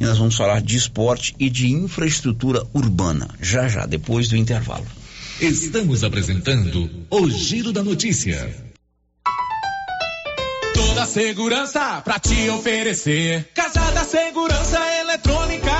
E 0.00 0.04
nós 0.04 0.16
vamos 0.16 0.36
falar 0.36 0.60
de 0.60 0.76
esporte 0.76 1.34
e 1.38 1.50
de 1.50 1.68
infraestrutura 1.68 2.64
urbana. 2.72 3.28
Já 3.40 3.68
já, 3.68 3.84
depois 3.84 4.28
do 4.28 4.36
intervalo. 4.36 4.86
Estamos 5.40 6.02
apresentando 6.02 6.90
o 7.08 7.30
Giro 7.30 7.72
da 7.72 7.80
Notícia. 7.84 8.52
Toda 10.74 11.06
segurança 11.06 12.00
pra 12.00 12.18
te 12.18 12.50
oferecer. 12.50 13.48
Casa 13.54 13.88
da 13.92 14.02
Segurança 14.02 14.80
Eletrônica. 15.00 15.70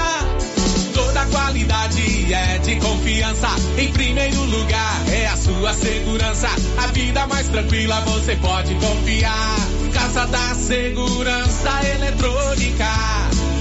Toda 0.95 1.27
qualidade 1.27 2.33
é 2.33 2.59
de 2.59 2.77
confiança. 2.77 3.49
Em 3.77 3.93
primeiro 3.93 4.45
lugar 4.45 5.09
é 5.09 5.27
a 5.27 5.37
sua 5.37 5.75
segurança. 5.75 6.49
A 6.77 6.87
vida 6.93 7.27
mais 7.27 7.49
tranquila 7.49 8.01
você 8.03 8.37
pode 8.37 8.73
confiar. 8.77 9.57
Casa 9.93 10.25
da 10.27 10.55
Segurança 10.55 11.81
Eletrônica 11.97 13.18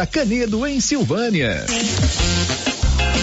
da 0.00 0.06
Canedo, 0.06 0.66
em 0.66 0.80
Silvânia. 0.80 1.66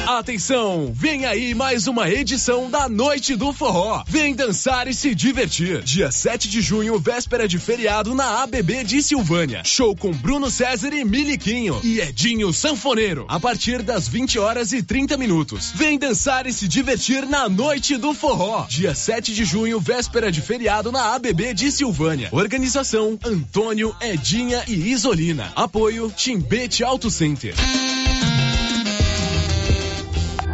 Atenção, 0.07 0.93
vem 0.95 1.25
aí 1.25 1.53
mais 1.53 1.85
uma 1.85 2.09
edição 2.09 2.69
da 2.69 2.87
Noite 2.87 3.35
do 3.35 3.51
Forró. 3.51 4.05
Vem 4.07 4.33
dançar 4.33 4.87
e 4.87 4.93
se 4.93 5.13
divertir. 5.13 5.83
Dia 5.83 6.13
7 6.13 6.47
de 6.47 6.61
junho, 6.61 6.97
véspera 6.97 7.45
de 7.45 7.59
feriado 7.59 8.15
na 8.15 8.41
ABB 8.41 8.85
de 8.85 9.03
Silvânia. 9.03 9.63
Show 9.65 9.93
com 9.97 10.13
Bruno 10.13 10.49
César 10.49 10.93
e 10.93 11.03
Miliquinho 11.03 11.81
e 11.83 11.99
Edinho 11.99 12.53
Sanfoneiro. 12.53 13.25
A 13.27 13.37
partir 13.37 13.81
das 13.81 14.07
20 14.07 14.39
horas 14.39 14.71
e 14.71 14.81
30 14.81 15.17
minutos. 15.17 15.73
Vem 15.75 15.99
dançar 15.99 16.47
e 16.47 16.53
se 16.53 16.69
divertir 16.69 17.27
na 17.27 17.49
Noite 17.49 17.97
do 17.97 18.13
Forró. 18.13 18.65
Dia 18.69 18.95
7 18.95 19.33
de 19.33 19.43
junho, 19.43 19.77
véspera 19.77 20.31
de 20.31 20.41
feriado 20.41 20.89
na 20.89 21.15
ABB 21.15 21.53
de 21.53 21.69
Silvânia. 21.69 22.29
Organização 22.31 23.19
Antônio, 23.25 23.93
Edinha 23.99 24.63
e 24.69 24.89
Isolina. 24.89 25.51
Apoio 25.53 26.09
Timbete 26.15 26.81
Auto 26.81 27.11
Center. 27.11 27.53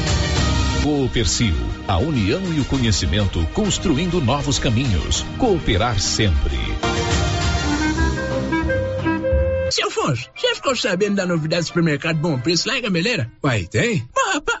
Coopercil, 0.83 1.53
a 1.87 1.99
união 1.99 2.41
e 2.51 2.59
o 2.59 2.65
conhecimento 2.65 3.45
construindo 3.53 4.19
novos 4.19 4.57
caminhos. 4.57 5.23
Cooperar 5.37 5.99
sempre. 5.99 6.57
Seu 9.69 9.89
Afonso, 9.89 10.27
você 10.35 10.55
ficou 10.55 10.75
sabendo 10.75 11.17
da 11.17 11.27
novidade 11.27 11.61
do 11.61 11.67
supermercado 11.67 12.17
Bom 12.17 12.39
Preço 12.39 12.67
lá 12.67 12.79
em 12.79 12.81
Gameleira? 12.81 13.31
Uai, 13.43 13.65
tem? 13.65 14.09
Rapaz, 14.33 14.60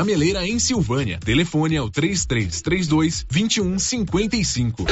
Gameleira 0.01 0.47
em 0.47 0.57
Silvânia. 0.57 1.19
Telefone 1.23 1.75
é 1.75 1.81
o 1.81 1.87
3332 1.87 3.23
2155. 3.29 4.85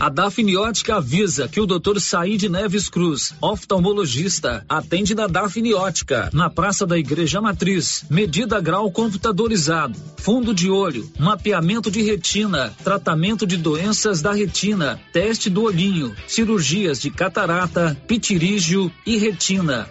A 0.00 0.08
Dafniótica 0.08 0.96
avisa 0.96 1.46
que 1.46 1.60
o 1.60 1.66
Dr. 1.66 2.00
Saíde 2.00 2.48
Neves 2.48 2.88
Cruz, 2.88 3.34
oftalmologista, 3.42 4.64
atende 4.66 5.14
na 5.14 5.26
Dafniótica, 5.26 6.30
na 6.32 6.48
Praça 6.48 6.86
da 6.86 6.98
Igreja 6.98 7.42
Matriz. 7.42 8.06
Medida 8.08 8.58
grau 8.58 8.90
computadorizado, 8.90 9.94
fundo 10.16 10.54
de 10.54 10.70
olho, 10.70 11.06
mapeamento 11.18 11.90
de 11.90 12.00
retina, 12.00 12.74
tratamento 12.82 13.46
de 13.46 13.58
doenças 13.58 14.22
da 14.22 14.32
retina, 14.32 14.98
teste 15.12 15.50
do 15.50 15.64
olhinho, 15.64 16.16
cirurgias 16.26 17.02
de 17.02 17.10
catarata, 17.10 17.94
pitirígio 18.08 18.90
e 19.06 19.18
retina. 19.18 19.90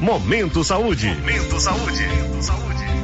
Momento 0.00 0.62
Saúde. 0.62 1.08
Momento 1.08 1.60
Saúde. 1.60 2.85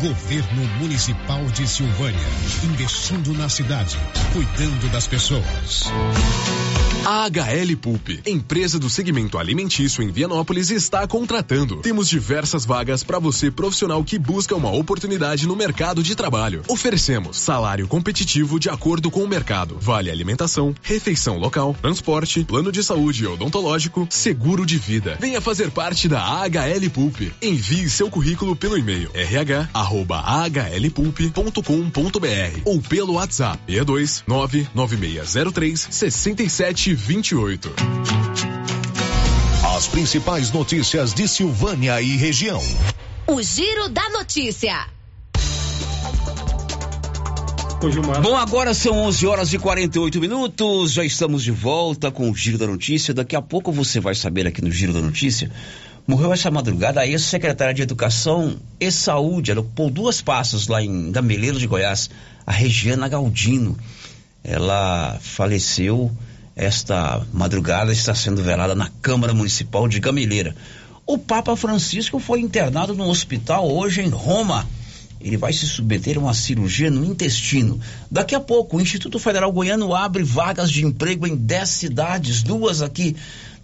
Governo 0.00 0.64
Municipal 0.78 1.44
de 1.46 1.66
Silvânia, 1.66 2.20
investindo 2.62 3.32
na 3.32 3.48
cidade, 3.48 3.98
cuidando 4.32 4.88
das 4.92 5.08
pessoas. 5.08 5.90
A 7.04 7.26
HL 7.26 7.74
Pulp, 7.80 8.08
empresa 8.26 8.78
do 8.78 8.90
segmento 8.90 9.38
alimentício 9.38 10.02
em 10.02 10.10
Vianópolis, 10.10 10.70
está 10.70 11.06
contratando. 11.06 11.76
Temos 11.76 12.08
diversas 12.08 12.64
vagas 12.64 13.02
para 13.02 13.18
você 13.18 13.50
profissional 13.50 14.04
que 14.04 14.18
busca 14.18 14.54
uma 14.54 14.70
oportunidade 14.70 15.46
no 15.46 15.56
mercado 15.56 16.02
de 16.02 16.14
trabalho. 16.14 16.62
Oferecemos 16.68 17.38
salário 17.38 17.88
competitivo 17.88 18.60
de 18.60 18.68
acordo 18.68 19.10
com 19.10 19.24
o 19.24 19.28
mercado, 19.28 19.78
vale 19.80 20.10
alimentação, 20.10 20.74
refeição 20.82 21.38
local, 21.38 21.74
transporte, 21.80 22.44
plano 22.44 22.70
de 22.70 22.84
saúde 22.84 23.26
odontológico, 23.26 24.06
seguro 24.10 24.66
de 24.66 24.76
vida. 24.76 25.16
Venha 25.18 25.40
fazer 25.40 25.70
parte 25.70 26.08
da 26.08 26.20
AHL 26.22 26.90
Pulp. 26.92 27.20
Envie 27.40 27.88
seu 27.88 28.10
currículo 28.10 28.54
pelo 28.54 28.76
e-mail 28.76 29.10
rh@ahlpulp.com.br 29.88 32.60
ou 32.64 32.80
pelo 32.80 33.14
WhatsApp 33.14 33.58
62 33.66 34.22
99603 34.26 35.88
67 35.90 36.94
28. 36.94 37.72
As 39.76 39.86
principais 39.86 40.50
notícias 40.52 41.14
de 41.14 41.28
Silvânia 41.28 42.02
e 42.02 42.16
região. 42.16 42.60
O 43.26 43.42
Giro 43.42 43.88
da 43.88 44.08
Notícia. 44.10 44.86
Bom, 48.20 48.36
agora 48.36 48.74
são 48.74 48.98
11 49.04 49.26
horas 49.26 49.52
e 49.52 49.58
48 49.58 50.20
minutos. 50.20 50.92
Já 50.92 51.04
estamos 51.04 51.44
de 51.44 51.52
volta 51.52 52.10
com 52.10 52.28
o 52.28 52.34
Giro 52.34 52.58
da 52.58 52.66
Notícia. 52.66 53.14
Daqui 53.14 53.36
a 53.36 53.42
pouco 53.42 53.70
você 53.70 54.00
vai 54.00 54.16
saber 54.16 54.48
aqui 54.48 54.60
no 54.60 54.70
Giro 54.70 54.92
da 54.92 55.00
Notícia. 55.00 55.48
Morreu 56.08 56.32
essa 56.32 56.50
madrugada 56.50 57.02
a 57.02 57.06
ex-secretária 57.06 57.74
de 57.74 57.82
Educação 57.82 58.56
e 58.80 58.90
Saúde. 58.90 59.50
Ela 59.50 59.60
ocupou 59.60 59.90
duas 59.90 60.22
passas 60.22 60.66
lá 60.66 60.82
em 60.82 61.12
Gameleiro 61.12 61.58
de 61.58 61.66
Goiás, 61.66 62.08
a 62.46 62.50
Regiana 62.50 63.10
Galdino. 63.10 63.76
Ela 64.42 65.18
faleceu 65.20 66.10
esta 66.56 67.20
madrugada, 67.30 67.92
está 67.92 68.14
sendo 68.14 68.42
velada 68.42 68.74
na 68.74 68.88
Câmara 69.02 69.34
Municipal 69.34 69.86
de 69.86 70.00
Gameleira. 70.00 70.56
O 71.04 71.18
Papa 71.18 71.54
Francisco 71.54 72.18
foi 72.18 72.40
internado 72.40 72.94
no 72.94 73.06
hospital 73.06 73.70
hoje 73.70 74.00
em 74.00 74.08
Roma. 74.08 74.66
Ele 75.20 75.36
vai 75.36 75.52
se 75.52 75.66
submeter 75.66 76.16
a 76.16 76.20
uma 76.20 76.32
cirurgia 76.32 76.90
no 76.90 77.04
intestino. 77.04 77.78
Daqui 78.10 78.34
a 78.34 78.40
pouco, 78.40 78.78
o 78.78 78.80
Instituto 78.80 79.18
Federal 79.18 79.52
Goiano 79.52 79.94
abre 79.94 80.22
vagas 80.22 80.70
de 80.70 80.86
emprego 80.86 81.26
em 81.26 81.36
10 81.36 81.68
cidades, 81.68 82.42
duas 82.42 82.80
aqui 82.80 83.14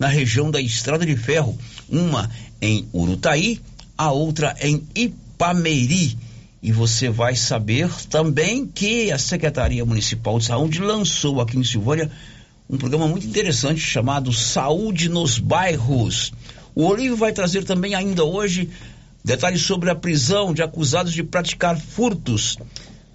na 0.04 0.08
região 0.08 0.50
da 0.50 0.60
Estrada 0.60 1.06
de 1.06 1.16
Ferro, 1.16 1.58
uma 1.88 2.30
em 2.60 2.86
Urutaí, 2.92 3.58
a 3.96 4.12
outra 4.12 4.54
em 4.60 4.86
Ipameri. 4.94 6.18
E 6.62 6.70
você 6.70 7.08
vai 7.08 7.34
saber 7.34 7.88
também 8.10 8.66
que 8.66 9.10
a 9.10 9.16
Secretaria 9.16 9.82
Municipal 9.82 10.38
de 10.38 10.44
Saúde 10.44 10.78
lançou 10.80 11.40
aqui 11.40 11.56
em 11.56 11.64
Silvânia 11.64 12.10
um 12.68 12.76
programa 12.76 13.08
muito 13.08 13.26
interessante 13.26 13.80
chamado 13.80 14.30
Saúde 14.30 15.08
nos 15.08 15.38
Bairros. 15.38 16.34
O 16.74 16.84
Olívio 16.84 17.16
vai 17.16 17.32
trazer 17.32 17.64
também 17.64 17.94
ainda 17.94 18.24
hoje 18.24 18.68
detalhes 19.24 19.62
sobre 19.62 19.88
a 19.88 19.94
prisão 19.94 20.52
de 20.52 20.62
acusados 20.62 21.14
de 21.14 21.22
praticar 21.22 21.80
furtos 21.80 22.58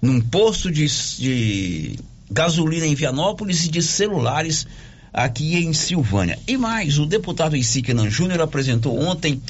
num 0.02 0.20
posto 0.20 0.72
de, 0.72 0.88
de 1.18 2.00
gasolina 2.28 2.84
em 2.84 2.96
Vianópolis 2.96 3.64
e 3.66 3.68
de 3.68 3.80
celulares 3.80 4.66
aqui 5.12 5.56
em 5.56 5.72
Silvânia. 5.72 6.38
E 6.46 6.56
mais, 6.56 6.98
o 6.98 7.06
deputado 7.06 7.56
Isiquinan 7.56 8.08
Júnior 8.08 8.40
apresentou 8.40 8.98
ontem 8.98 9.40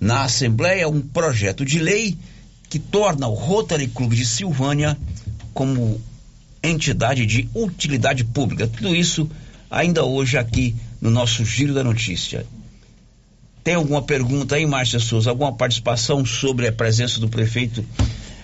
na 0.00 0.22
Assembleia 0.24 0.88
um 0.88 1.00
projeto 1.00 1.64
de 1.64 1.78
lei 1.78 2.16
que 2.68 2.78
torna 2.78 3.26
o 3.26 3.34
Rotary 3.34 3.88
Clube 3.88 4.16
de 4.16 4.24
Silvânia 4.24 4.96
como 5.52 6.00
entidade 6.62 7.26
de 7.26 7.48
utilidade 7.54 8.24
pública. 8.24 8.68
Tudo 8.68 8.94
isso 8.94 9.28
ainda 9.70 10.04
hoje 10.04 10.38
aqui 10.38 10.74
no 11.00 11.10
nosso 11.10 11.44
Giro 11.44 11.74
da 11.74 11.82
Notícia. 11.82 12.46
Tem 13.62 13.74
alguma 13.74 14.02
pergunta 14.02 14.56
aí, 14.56 14.66
Márcia 14.66 14.98
Souza? 14.98 15.30
Alguma 15.30 15.52
participação 15.52 16.24
sobre 16.24 16.66
a 16.66 16.72
presença 16.72 17.20
do 17.20 17.28
prefeito 17.28 17.84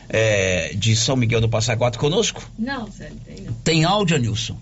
é, 0.09 0.75
de 0.75 0.95
São 0.95 1.17
Miguel 1.17 1.41
do 1.41 1.49
Passa 1.49 1.77
Quatro 1.77 1.99
conosco? 1.99 2.49
Não, 2.59 2.91
Sérgio, 2.91 3.19
tem 3.25 3.41
não. 3.41 3.53
Tem 3.65 3.85
áudio, 3.85 4.19
Nilson? 4.19 4.57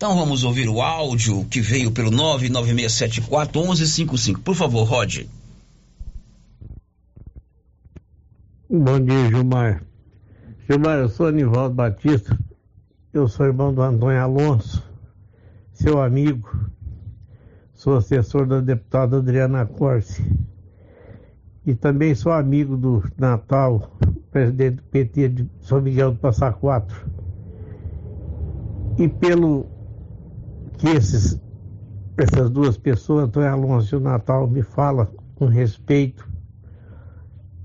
Então 0.00 0.16
vamos 0.16 0.44
ouvir 0.44 0.66
o 0.66 0.80
áudio 0.80 1.44
que 1.44 1.60
veio 1.60 1.92
pelo 1.92 2.10
99674 2.10 3.60
1155. 3.60 4.40
Por 4.40 4.54
favor, 4.54 4.84
Rod. 4.84 5.26
Bom 8.70 8.98
dia, 8.98 9.28
Gilmar. 9.28 9.82
Gilmar, 10.66 11.00
eu 11.00 11.08
sou 11.10 11.26
Anivaldo 11.26 11.74
Batista. 11.74 12.34
Eu 13.12 13.28
sou 13.28 13.44
irmão 13.44 13.74
do 13.74 13.82
Antônio 13.82 14.18
Alonso, 14.22 14.82
seu 15.70 16.00
amigo. 16.00 16.48
Sou 17.74 17.98
assessor 17.98 18.46
da 18.46 18.58
deputada 18.58 19.18
Adriana 19.18 19.66
Corse. 19.66 20.24
E 21.66 21.74
também 21.74 22.14
sou 22.14 22.32
amigo 22.32 22.74
do 22.74 23.04
Natal, 23.18 23.98
presidente 24.30 24.76
do 24.76 24.82
PT 24.84 25.28
de 25.28 25.50
São 25.60 25.78
Miguel 25.78 26.12
do 26.12 26.18
Passa 26.18 26.50
Quatro. 26.50 27.06
E 28.96 29.06
pelo 29.06 29.78
que 30.80 30.88
esses, 30.88 31.38
essas 32.16 32.50
duas 32.50 32.78
pessoas, 32.78 33.24
Antônio 33.24 33.50
Alonso 33.50 33.94
e 33.94 33.98
o 33.98 34.00
Natal, 34.00 34.48
me 34.48 34.62
falam 34.62 35.06
com 35.34 35.44
respeito 35.44 36.26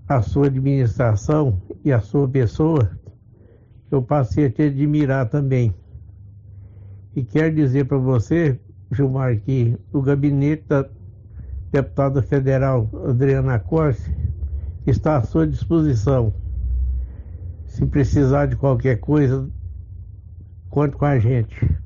à 0.05 0.22
sua 0.22 0.47
administração 0.47 1.61
e 1.84 1.93
à 1.93 2.01
sua 2.01 2.28
pessoa, 2.28 2.91
eu 3.89 4.01
passei 4.01 4.47
a 4.47 4.51
te 4.51 4.63
admirar 4.63 5.30
também. 5.30 5.74
E 7.16 7.24
quero 7.24 7.55
dizer 7.55 7.86
para 7.86 7.97
você, 7.97 8.59
Gilmar, 8.91 9.39
que 9.39 9.78
o 9.93 10.01
gabinete 10.01 10.66
da 10.68 10.86
deputada 11.72 12.22
federal 12.22 12.89
Adriana 13.07 13.57
Corse 13.59 14.13
está 14.86 15.16
à 15.16 15.24
sua 15.24 15.47
disposição. 15.47 16.34
Se 17.66 17.86
precisar 17.86 18.47
de 18.47 18.57
qualquer 18.57 18.97
coisa, 18.97 19.49
conte 20.70 20.97
com 20.97 21.05
a 21.05 21.18
gente. 21.18 21.85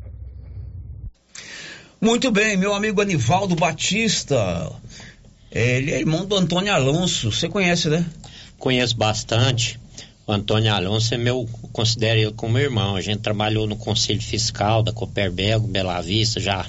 Muito 2.01 2.31
bem, 2.31 2.55
meu 2.55 2.73
amigo 2.73 3.01
Anivaldo 3.01 3.57
Batista. 3.57 4.71
Ele 5.51 5.91
é 5.91 5.99
irmão 5.99 6.25
do 6.25 6.33
Antônio 6.37 6.73
Alonso. 6.73 7.29
Você 7.29 7.49
conhece, 7.49 7.89
né? 7.89 8.05
Conheço 8.57 8.95
bastante. 8.95 9.77
O 10.25 10.31
Antônio 10.31 10.73
Alonso 10.73 11.13
é 11.13 11.17
meu, 11.17 11.45
considero 11.73 12.17
ele 12.21 12.31
como 12.31 12.57
irmão. 12.57 12.95
A 12.95 13.01
gente 13.01 13.19
trabalhou 13.19 13.67
no 13.67 13.75
Conselho 13.75 14.21
Fiscal 14.21 14.81
da 14.81 14.93
Cooperbelgo, 14.93 15.67
Bela 15.67 15.99
Vista, 15.99 16.39
já 16.39 16.65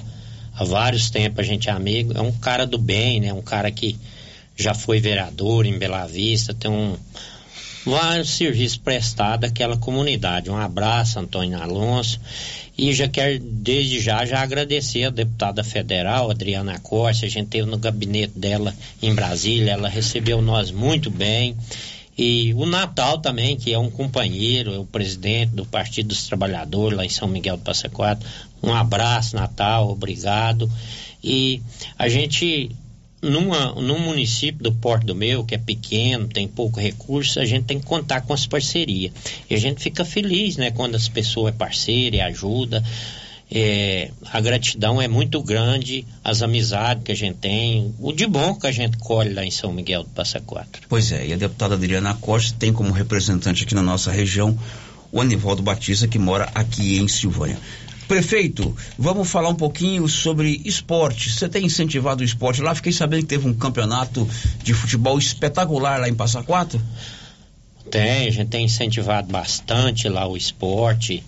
há 0.53 0.65
vários 0.65 1.11
tempos 1.11 1.39
a 1.39 1.43
gente 1.45 1.69
é 1.71 1.73
amigo. 1.73 2.13
É 2.13 2.21
um 2.21 2.33
cara 2.33 2.67
do 2.67 2.77
bem, 2.77 3.21
né? 3.21 3.33
Um 3.33 3.41
cara 3.41 3.71
que 3.71 3.97
já 4.57 4.75
foi 4.75 4.99
vereador 4.99 5.65
em 5.65 5.79
Bela 5.79 6.07
Vista, 6.07 6.53
tem 6.53 6.69
um 6.69 6.97
vários 7.85 8.31
serviços 8.31 8.77
prestados 8.77 9.49
àquela 9.49 9.77
comunidade. 9.77 10.51
Um 10.51 10.57
abraço, 10.57 11.19
Antônio 11.19 11.61
Alonso. 11.61 12.21
E 12.77 12.93
já 12.95 13.09
quero, 13.09 13.39
desde 13.41 14.01
já, 14.01 14.25
já 14.25 14.41
agradecer 14.41 15.05
a 15.05 15.11
deputada 15.11 15.63
federal, 15.63 16.31
Adriana 16.31 16.79
Costa. 16.79 17.27
A 17.27 17.29
gente 17.29 17.49
teve 17.49 17.69
no 17.69 17.77
gabinete 17.77 18.39
dela 18.39 18.75
em 19.03 19.15
Brasília, 19.15 19.73
ela 19.73 19.89
recebeu 19.89 20.41
nós 20.41 20.71
muito 20.71 21.11
bem. 21.11 21.57
E 22.17 22.53
o 22.55 22.67
Natal 22.67 23.19
também, 23.19 23.57
que 23.57 23.73
é 23.73 23.79
um 23.79 23.91
companheiro, 23.91 24.75
é 24.75 24.79
o 24.79 24.85
presidente 24.85 25.53
do 25.53 25.65
Partido 25.65 26.09
dos 26.09 26.27
Trabalhadores 26.27 26.97
lá 26.97 27.05
em 27.05 27.09
São 27.09 27.29
Miguel 27.29 27.57
do 27.57 27.63
Passa 27.63 27.89
Quatro. 27.89 28.29
Um 28.63 28.75
abraço, 28.75 29.37
Natal, 29.37 29.91
obrigado. 29.91 30.71
E 31.23 31.63
a 31.99 32.09
gente 32.09 32.71
numa, 33.23 33.75
num 33.75 33.99
município 33.99 34.63
do 34.63 34.73
Porto 34.73 35.07
do 35.07 35.15
Meu, 35.15 35.45
que 35.45 35.55
é 35.55 35.59
pequeno, 35.59 36.29
tem 36.29 36.49
pouco 36.49 36.81
recurso, 36.81 37.39
a 37.39 37.45
gente 37.45 37.65
tem 37.65 37.79
que 37.79 37.87
contar 37.87 38.23
com 38.23 38.33
as 38.33 38.47
parcerias. 38.47 39.13
E 39.49 39.55
a 39.55 39.59
gente 39.59 39.83
fica 39.83 40.05
feliz, 40.05 40.57
né, 40.57 40.71
quando 40.71 40.95
as 40.95 41.09
pessoas 41.09 41.53
é 41.55 41.57
parceira 41.57 42.17
e 42.17 42.21
ajuda. 42.21 42.83
É, 43.53 44.13
a 44.27 44.41
gratidão 44.41 45.03
é 45.03 45.09
muito 45.09 45.43
grande, 45.43 46.07
as 46.23 46.41
amizades 46.41 47.03
que 47.03 47.11
a 47.11 47.17
gente 47.17 47.39
tem, 47.39 47.93
o 47.99 48.13
de 48.13 48.27
bom 48.27 48.55
que 48.55 48.67
a 48.67 48.73
gente 48.73 48.97
colhe 48.99 49.35
lá 49.35 49.45
em 49.45 49.51
São 49.51 49.73
Miguel 49.73 50.05
do 50.05 50.11
Passa 50.11 50.41
Quatro. 50.41 50.83
Pois 50.89 51.11
é, 51.11 51.27
e 51.27 51.33
a 51.33 51.37
deputada 51.37 51.75
Adriana 51.75 52.15
Costa 52.15 52.57
tem 52.59 52.73
como 52.73 52.93
representante 52.93 53.65
aqui 53.65 53.75
na 53.75 53.83
nossa 53.83 54.13
região 54.13 54.57
o 55.13 55.21
Anivaldo 55.21 55.63
Batista, 55.63 56.07
que 56.07 56.19
mora 56.19 56.49
aqui 56.55 56.99
em 56.99 57.09
Silvânia. 57.09 57.59
Prefeito, 58.11 58.77
vamos 58.99 59.31
falar 59.31 59.51
um 59.51 59.55
pouquinho 59.55 60.09
sobre 60.09 60.61
esporte. 60.65 61.31
Você 61.31 61.49
tem 61.49 61.67
incentivado 61.67 62.23
o 62.23 62.25
esporte 62.25 62.61
lá? 62.61 62.75
Fiquei 62.75 62.91
sabendo 62.91 63.21
que 63.21 63.29
teve 63.29 63.47
um 63.47 63.55
campeonato 63.55 64.29
de 64.65 64.75
futebol 64.75 65.17
espetacular 65.17 66.01
lá 66.01 66.09
em 66.09 66.15
Passa 66.15 66.43
Quatro. 66.43 66.83
Tem, 67.89 68.27
a 68.27 68.31
gente 68.33 68.49
tem 68.49 68.65
incentivado 68.65 69.31
bastante 69.31 70.09
lá 70.09 70.27
o 70.27 70.37
esporte, 70.37 71.23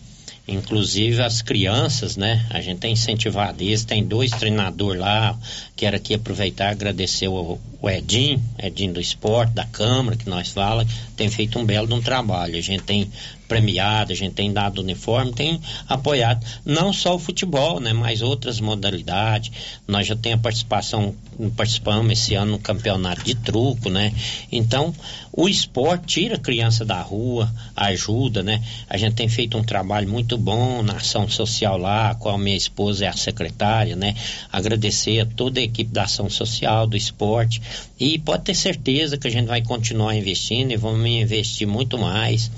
inclusive 0.48 1.22
as 1.22 1.40
crianças, 1.40 2.16
né? 2.16 2.44
A 2.50 2.60
gente 2.60 2.80
tem 2.80 2.94
incentivado 2.94 3.62
isso, 3.62 3.86
tem 3.86 4.04
dois 4.04 4.32
treinadores 4.32 5.00
lá, 5.00 5.38
quero 5.76 5.94
aqui 5.94 6.14
aproveitar 6.14 6.70
e 6.70 6.72
agradecer 6.72 7.28
o, 7.28 7.60
o 7.80 7.90
Edinho, 7.90 8.42
Edinho 8.60 8.94
do 8.94 9.00
Esporte, 9.00 9.52
da 9.52 9.64
Câmara, 9.64 10.16
que 10.16 10.28
nós 10.28 10.48
fala, 10.48 10.84
tem 11.16 11.30
feito 11.30 11.60
um 11.60 11.64
belo 11.64 11.94
um 11.94 12.02
trabalho. 12.02 12.58
A 12.58 12.60
gente 12.60 12.82
tem 12.82 13.08
premiado, 13.52 14.12
a 14.12 14.16
gente 14.16 14.32
tem 14.32 14.50
dado 14.50 14.80
uniforme, 14.80 15.30
tem 15.30 15.60
apoiado 15.86 16.44
não 16.64 16.90
só 16.90 17.14
o 17.14 17.18
futebol, 17.18 17.80
né, 17.80 17.92
mas 17.92 18.22
outras 18.22 18.60
modalidades. 18.60 19.52
Nós 19.86 20.06
já 20.06 20.16
temos 20.16 20.40
a 20.40 20.42
participação, 20.42 21.14
participamos 21.54 22.10
esse 22.12 22.34
ano 22.34 22.52
no 22.52 22.58
campeonato 22.58 23.22
de 23.22 23.34
truco, 23.34 23.90
né? 23.90 24.14
Então, 24.50 24.94
o 25.30 25.48
esporte 25.48 26.06
tira 26.06 26.36
a 26.36 26.38
criança 26.38 26.82
da 26.82 27.00
rua, 27.02 27.52
ajuda, 27.76 28.42
né? 28.42 28.62
A 28.88 28.96
gente 28.96 29.14
tem 29.14 29.28
feito 29.28 29.58
um 29.58 29.62
trabalho 29.62 30.08
muito 30.08 30.38
bom 30.38 30.82
na 30.82 30.94
ação 30.94 31.28
social 31.28 31.76
lá, 31.76 32.10
a 32.10 32.14
qual 32.14 32.38
minha 32.38 32.56
esposa 32.56 33.04
é 33.04 33.08
a 33.08 33.12
secretária, 33.12 33.94
né? 33.94 34.14
Agradecer 34.50 35.20
a 35.20 35.26
toda 35.26 35.60
a 35.60 35.62
equipe 35.62 35.92
da 35.92 36.04
ação 36.04 36.30
social, 36.30 36.86
do 36.86 36.96
esporte, 36.96 37.60
e 38.00 38.18
pode 38.18 38.44
ter 38.44 38.54
certeza 38.54 39.18
que 39.18 39.28
a 39.28 39.30
gente 39.30 39.46
vai 39.46 39.60
continuar 39.60 40.16
investindo 40.16 40.72
e 40.72 40.76
vamos 40.76 41.06
investir 41.06 41.66
muito 41.66 41.98
mais 41.98 42.50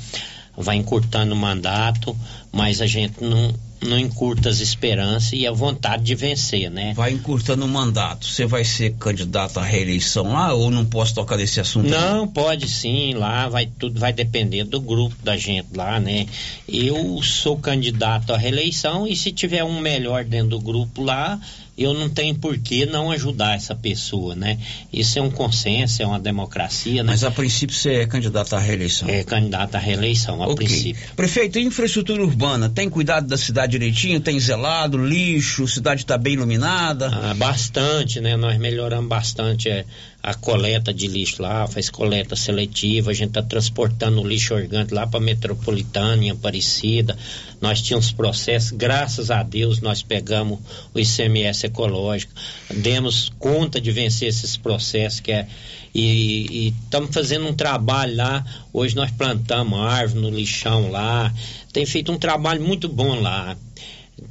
vai 0.57 0.76
encurtando 0.76 1.34
o 1.34 1.36
mandato, 1.36 2.16
mas 2.52 2.80
a 2.80 2.86
gente 2.86 3.22
não, 3.22 3.55
não 3.82 3.98
encurta 3.98 4.48
as 4.48 4.61
esperanças 4.61 5.32
e 5.32 5.46
a 5.46 5.52
vontade 5.52 6.05
de 6.05 6.14
vencer, 6.14 6.70
né? 6.70 6.92
Vai 6.94 7.12
encurtando 7.12 7.64
o 7.64 7.68
mandato. 7.68 8.26
Você 8.26 8.46
vai 8.46 8.64
ser 8.64 8.94
candidato 8.94 9.59
à 9.59 9.62
reeleição 9.62 10.32
lá 10.32 10.52
ou 10.52 10.70
não 10.70 10.84
posso 10.84 11.14
tocar 11.14 11.36
nesse 11.36 11.61
assunto? 11.61 11.88
Não, 11.88 12.26
pode 12.26 12.68
sim, 12.68 13.14
lá 13.14 13.48
vai 13.48 13.66
tudo 13.66 13.98
vai 13.98 14.12
depender 14.12 14.64
do 14.64 14.80
grupo 14.80 15.16
da 15.22 15.36
gente 15.36 15.68
lá, 15.74 16.00
né? 16.00 16.26
Eu 16.68 17.22
sou 17.22 17.59
candidato 17.59 18.32
à 18.32 18.36
reeleição 18.36 19.07
e 19.07 19.16
se 19.16 19.32
tiver 19.32 19.64
um 19.64 19.80
melhor 19.80 20.24
dentro 20.24 20.50
do 20.50 20.61
grupo 20.61 21.02
lá, 21.02 21.38
eu 21.76 21.92
não 21.92 22.08
tenho 22.08 22.34
por 22.36 22.56
que 22.58 22.86
não 22.86 23.10
ajudar 23.10 23.56
essa 23.56 23.74
pessoa, 23.74 24.34
né? 24.34 24.58
Isso 24.92 25.18
é 25.18 25.22
um 25.22 25.30
consenso, 25.30 26.02
é 26.02 26.06
uma 26.06 26.20
democracia, 26.20 27.02
né? 27.02 27.10
Mas 27.10 27.24
a 27.24 27.30
princípio 27.30 27.74
você 27.74 27.94
é 27.96 28.06
candidato 28.06 28.54
à 28.54 28.58
reeleição. 28.60 29.08
É 29.08 29.24
candidato 29.24 29.74
à 29.74 29.78
reeleição, 29.78 30.42
a 30.42 30.46
Ok. 30.46 30.66
princípio. 30.66 31.02
Prefeito, 31.16 31.58
infraestrutura 31.58 32.22
urbana, 32.22 32.68
tem 32.68 32.88
cuidado 32.88 33.26
da 33.26 33.36
cidade 33.36 33.72
direitinho? 33.72 34.20
Tem 34.20 34.38
zelado, 34.38 35.04
lixo, 35.04 35.66
cidade 35.66 36.02
está 36.02 36.16
bem 36.16 36.34
iluminada? 36.34 37.08
Ah, 37.12 37.34
bastante, 37.34 38.20
né? 38.20 38.36
Nós 38.36 38.56
melhoramos 38.58 39.08
bastante 39.08 39.68
é, 39.68 39.84
a 40.26 40.32
coleta 40.32 40.92
de 40.92 41.06
lixo 41.06 41.42
lá, 41.42 41.66
faz 41.66 41.90
coleta 41.90 42.34
seletiva, 42.34 43.10
a 43.10 43.14
gente 43.14 43.28
está 43.28 43.42
transportando 43.42 44.22
o 44.22 44.26
lixo 44.26 44.54
orgânico 44.54 44.94
lá 44.94 45.06
para 45.06 45.20
Metropolitana, 45.20 46.24
em 46.24 46.30
Aparecida. 46.30 47.14
Nós 47.60 47.82
tínhamos 47.82 48.10
processos, 48.10 48.70
graças 48.70 49.30
a 49.30 49.42
Deus, 49.42 49.82
nós 49.82 50.02
pegamos 50.02 50.60
o 50.94 50.98
ICMS 50.98 51.66
ecológico, 51.66 52.32
demos 52.74 53.30
conta 53.38 53.78
de 53.78 53.92
vencer 53.92 54.26
esses 54.26 54.56
processos 54.56 55.20
que 55.20 55.30
é 55.30 55.46
e 55.94 56.72
estamos 56.84 57.14
fazendo 57.14 57.46
um 57.46 57.54
trabalho 57.54 58.16
lá. 58.16 58.44
Hoje 58.72 58.96
nós 58.96 59.12
plantamos 59.12 59.78
árvore 59.78 60.22
no 60.22 60.30
lixão 60.30 60.90
lá. 60.90 61.32
Tem 61.72 61.86
feito 61.86 62.10
um 62.10 62.18
trabalho 62.18 62.60
muito 62.60 62.88
bom 62.88 63.20
lá. 63.20 63.56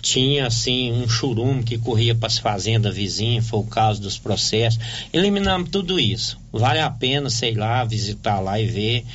Tinha 0.01 0.47
assim 0.47 0.91
um 0.91 1.07
churume 1.07 1.63
que 1.63 1.77
corria 1.77 2.13
para 2.13 2.27
as 2.27 2.37
fazendas 2.37 2.95
vizinhas, 2.95 3.47
foi 3.47 3.59
o 3.59 3.63
caso 3.63 4.01
dos 4.01 4.17
processos. 4.17 4.79
Eliminamos 5.11 5.69
tudo 5.69 5.99
isso. 5.99 6.37
Vale 6.51 6.79
a 6.79 6.89
pena, 6.89 7.29
sei 7.29 7.53
lá, 7.53 7.83
visitar 7.83 8.39
lá 8.39 8.59
e 8.59 8.67
ver. 8.67 9.05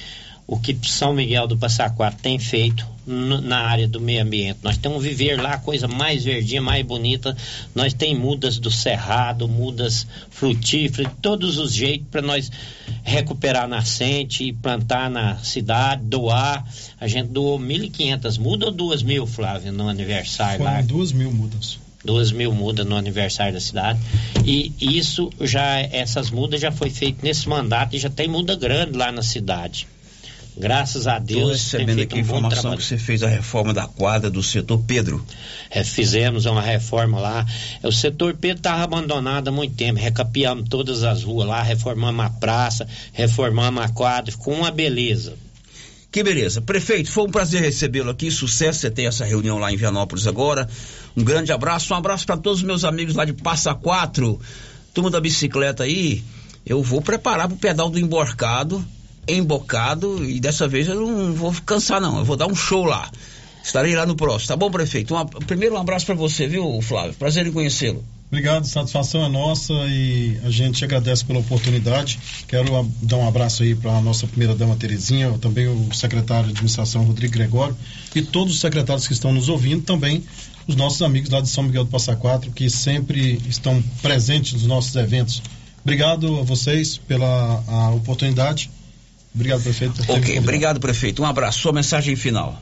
O 0.49 0.59
que 0.59 0.75
São 0.89 1.13
Miguel 1.13 1.47
do 1.47 1.59
Passa 1.59 1.91
Quatro 1.91 2.23
tem 2.23 2.39
feito 2.39 2.87
na 3.07 3.59
área 3.59 3.87
do 3.87 4.01
meio 4.01 4.23
ambiente. 4.23 4.61
Nós 4.63 4.79
temos 4.79 5.03
viver 5.03 5.41
lá 5.41 5.55
a 5.55 5.59
coisa 5.59 5.87
mais 5.87 6.25
verdinha, 6.25 6.63
mais 6.63 6.85
bonita. 6.85 7.37
Nós 7.75 7.93
tem 7.93 8.15
mudas 8.15 8.59
do 8.59 8.71
cerrado, 8.71 9.47
mudas 9.47 10.07
frutíferas, 10.31 11.11
de 11.11 11.19
todos 11.21 11.59
os 11.59 11.75
jeitos 11.75 12.09
para 12.11 12.23
nós 12.23 12.51
recuperar 13.05 13.65
a 13.65 13.69
nascente 13.69 14.45
e 14.45 14.53
plantar 14.53 15.11
na 15.11 15.37
cidade, 15.39 16.03
doar. 16.05 16.67
A 16.99 17.07
gente 17.07 17.29
doou 17.29 17.59
1.500 17.59 18.39
mudas 18.39 18.69
ou 18.69 18.75
2 18.75 19.03
mil, 19.03 19.27
Flávio, 19.27 19.71
no 19.71 19.87
aniversário 19.87 20.65
lá? 20.65 20.77
Foram 20.77 20.87
duas 20.87 21.13
mil 21.13 21.31
mudas. 21.31 21.79
duas 22.03 22.33
mil 22.33 22.55
mudas 22.55 22.87
no 22.87 22.97
aniversário 22.97 23.53
da 23.53 23.61
cidade 23.61 23.99
e 24.45 24.73
isso 24.81 25.31
já 25.43 25.79
essas 25.79 26.31
mudas 26.31 26.59
já 26.59 26.73
foi 26.73 26.89
feito 26.89 27.23
nesse 27.23 27.47
mandato 27.49 27.97
e 27.97 27.99
já 27.99 28.09
tem 28.09 28.29
muda 28.29 28.57
grande 28.57 28.97
lá 28.97 29.13
na 29.13 29.23
cidade 29.23 29.87
graças 30.59 31.07
a 31.07 31.19
Estou 31.19 31.27
Deus 31.27 31.71
tem 31.71 31.81
recebendo 31.81 32.03
aqui 32.03 32.15
a 32.15 32.19
um 32.19 32.21
informação 32.21 32.61
trabalho 32.61 32.81
que 32.81 32.87
você 32.87 32.99
fez 32.99 33.23
a 33.23 33.29
reforma 33.29 33.73
da 33.73 33.87
quadra 33.87 34.31
do 34.31 34.43
setor 34.43 34.79
Pedro. 34.87 35.25
É, 35.71 35.85
fizemos 35.85 36.47
uma 36.47 36.61
reforma 36.61 37.21
lá. 37.21 37.47
O 37.83 37.93
setor 37.93 38.35
Pedro 38.35 38.59
estava 38.59 38.83
abandonado 38.83 39.49
há 39.49 39.53
muito 39.53 39.75
tempo. 39.75 39.99
Recapeamos 39.99 40.69
todas 40.69 41.03
as 41.03 41.23
ruas 41.23 41.49
lá, 41.49 41.63
reformamos 41.63 42.25
a 42.25 42.31
praça, 42.31 42.87
reformamos 43.13 43.83
a 43.83 43.89
quadra, 43.89 44.33
ficou 44.33 44.55
uma 44.55 44.71
beleza. 44.71 45.35
Que 46.11 46.23
beleza. 46.23 46.61
Prefeito, 46.63 47.11
foi 47.11 47.25
um 47.25 47.31
prazer 47.31 47.61
recebê-lo 47.61 48.11
aqui. 48.11 48.31
Sucesso, 48.31 48.81
você 48.81 48.91
tem 48.91 49.07
essa 49.07 49.25
reunião 49.25 49.59
lá 49.59 49.71
em 49.71 49.77
Vianópolis 49.77 50.27
agora. 50.27 50.69
Um 51.17 51.23
grande 51.23 51.53
abraço, 51.53 51.93
um 51.93 51.97
abraço 51.97 52.25
para 52.25 52.37
todos 52.37 52.61
os 52.61 52.65
meus 52.65 52.85
amigos 52.85 53.15
lá 53.15 53.25
de 53.25 53.35
Passa 53.35 53.75
Quatro, 53.75 54.41
turma 54.95 55.11
da 55.11 55.21
bicicleta 55.21 55.85
aí. 55.85 56.25
Eu 56.65 56.83
vou 56.83 57.03
preparar 57.03 57.47
para 57.47 57.55
o 57.55 57.59
pedal 57.59 57.91
do 57.91 57.99
emborcado, 57.99 58.85
embocado, 59.29 60.25
e 60.25 60.41
dessa 60.41 60.67
vez 60.67 60.89
eu 60.89 60.95
não 60.95 61.33
vou 61.35 61.55
cansar, 61.65 62.01
não. 62.01 62.19
Eu 62.19 62.25
vou 62.25 62.37
dar 62.37 62.47
um 62.47 62.55
show 62.55 62.85
lá. 62.85 63.11
Estarei 63.63 63.95
lá 63.95 64.07
no 64.07 64.17
próximo. 64.17 64.49
Tá 64.49 64.57
bom, 64.57 64.71
prefeito? 64.71 65.15
Primeiro, 65.47 65.75
um 65.75 65.79
abraço 65.79 66.07
para 66.07 66.15
você, 66.15 66.47
viu, 66.47 66.81
Flávio? 66.81 67.15
Prazer 67.15 67.47
em 67.47 67.53
conhecê-lo. 67.53 68.03
Obrigado, 68.31 68.67
satisfação 68.67 69.25
é 69.25 69.29
nossa 69.29 69.73
e 69.89 70.39
a 70.45 70.51
gente 70.51 70.85
agradece 70.85 71.25
pela 71.25 71.39
oportunidade. 71.39 72.19
Quero 72.47 72.87
dar 73.03 73.17
um 73.17 73.27
abraço 73.27 73.63
aí 73.63 73.75
para 73.75 73.91
a 73.91 74.03
nossa 74.03 74.27
primeira 74.27 74.55
dama 74.55 74.77
Terezinha, 74.77 75.33
também 75.39 75.67
o 75.67 75.93
secretário 75.95 76.45
de 76.45 76.51
administração 76.51 77.05
Rodrigo 77.05 77.33
Gregório 77.33 77.75
e 78.15 78.21
todos 78.21 78.53
os 78.53 78.61
secretários 78.61 79.07
que 79.07 79.15
estão 79.15 79.33
nos 79.33 79.49
ouvindo, 79.49 79.83
também 79.83 80.23
os 80.67 80.77
nossos 80.77 81.01
amigos 81.01 81.31
lá 81.31 81.41
de 81.41 81.49
São 81.49 81.65
Miguel 81.65 81.85
do 81.85 81.91
Passa 81.91 82.15
Quatro 82.15 82.51
que 82.51 82.69
sempre 82.69 83.41
estão 83.49 83.83
presentes 84.03 84.53
nos 84.53 84.65
nossos 84.65 84.95
eventos. 84.95 85.43
Obrigado 85.83 86.41
a 86.41 86.43
vocês 86.43 86.99
pela 86.99 87.93
oportunidade. 87.95 88.71
Obrigado, 89.35 89.63
prefeito. 89.63 90.03
Ok, 90.09 90.39
obrigado, 90.39 90.81
prefeito. 90.81 91.23
Um 91.23 91.27
abraço. 91.27 91.61
Sua 91.61 91.73
mensagem 91.73 92.17
final. 92.17 92.61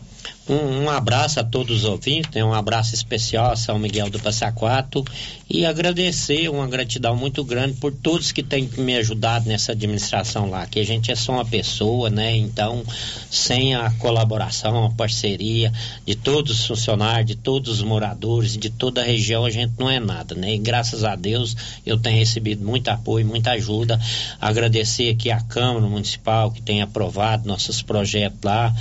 Um, 0.49 0.85
um 0.85 0.91
abraço 0.91 1.41
a 1.41 1.45
todos 1.45 1.79
os 1.79 1.85
ouvintes, 1.85 2.31
né? 2.33 2.45
um 2.45 2.55
abraço 2.55 2.95
especial 2.95 3.51
a 3.51 3.57
São 3.57 3.79
Miguel 3.79 4.09
do 4.09 4.21
Passa 4.21 4.53
Quatro 4.53 5.05
e 5.51 5.67
agradecer, 5.67 6.49
uma 6.49 6.67
gratidão 6.69 7.17
muito 7.17 7.45
grande 7.45 7.75
por 7.75 7.93
todos 7.93 8.31
que 8.31 8.43
têm 8.43 8.69
me 8.79 8.97
ajudado 8.97 9.49
nessa 9.49 9.73
administração 9.73 10.49
lá, 10.49 10.67
que 10.67 10.79
a 10.79 10.85
gente 10.85 11.11
é 11.11 11.17
só 11.17 11.33
uma 11.33 11.45
pessoa, 11.45 12.11
né? 12.11 12.37
Então, 12.37 12.85
sem 13.31 13.75
a 13.75 13.91
colaboração, 13.93 14.85
a 14.85 14.91
parceria 14.91 15.73
de 16.05 16.15
todos 16.15 16.61
os 16.61 16.67
funcionários, 16.67 17.27
de 17.27 17.37
todos 17.37 17.79
os 17.79 17.83
moradores, 17.83 18.57
de 18.57 18.71
toda 18.71 19.03
a 19.03 19.05
região, 19.05 19.45
a 19.45 19.51
gente 19.51 19.73
não 19.79 19.91
é 19.91 19.99
nada, 19.99 20.35
né? 20.35 20.55
E 20.55 20.59
graças 20.59 21.05
a 21.05 21.15
Deus 21.15 21.57
eu 21.85 21.99
tenho 21.99 22.19
recebido 22.19 22.65
muito 22.65 22.89
apoio, 22.89 23.27
muita 23.27 23.53
ajuda. 23.53 24.01
Agradecer 24.41 25.11
aqui 25.11 25.31
a 25.31 25.41
Câmara 25.41 25.87
Municipal 25.87 26.51
que 26.51 26.63
tem 26.63 26.83
aprovado 26.83 27.49
nossos 27.49 27.83
projetos 27.83 28.41
lá. 28.45 28.75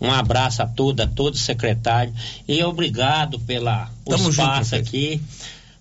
Um 0.00 0.10
abraço 0.10 0.62
a 0.62 0.66
toda, 0.66 1.04
a 1.04 1.06
todos 1.06 1.40
os 1.40 1.44
secretários 1.44 2.14
e 2.48 2.62
obrigado 2.62 3.38
pela 3.40 3.90
o 4.04 4.10
Tamo 4.10 4.24
junto, 4.24 4.40
espaço 4.40 4.74
aqui. 4.74 5.20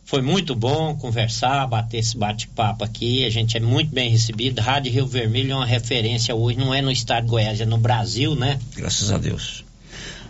Foi 0.03 0.21
muito 0.21 0.55
bom 0.55 0.95
conversar, 0.95 1.67
bater 1.67 1.99
esse 1.99 2.17
bate-papo 2.17 2.83
aqui. 2.83 3.23
A 3.25 3.29
gente 3.29 3.55
é 3.55 3.59
muito 3.59 3.93
bem 3.93 4.09
recebido. 4.09 4.59
Rádio 4.59 4.91
Rio 4.91 5.05
Vermelho 5.05 5.51
é 5.51 5.55
uma 5.55 5.65
referência 5.65 6.33
hoje, 6.33 6.57
não 6.57 6.73
é 6.73 6.81
no 6.81 6.91
estado 6.91 7.25
de 7.25 7.29
Goiás, 7.29 7.61
é 7.61 7.65
no 7.65 7.77
Brasil, 7.77 8.35
né? 8.35 8.59
Graças 8.75 9.11
a 9.11 9.17
Deus. 9.19 9.63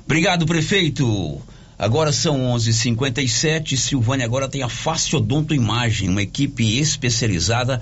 Obrigado, 0.05 0.45
prefeito. 0.45 1.41
Agora 1.77 2.11
são 2.11 2.41
11:57. 2.53 3.77
Silvânia 3.77 4.25
agora 4.25 4.49
tem 4.49 4.61
a 4.63 4.67
Faciodonto 4.67 5.55
Imagem, 5.55 6.09
uma 6.09 6.21
equipe 6.21 6.77
especializada 6.77 7.81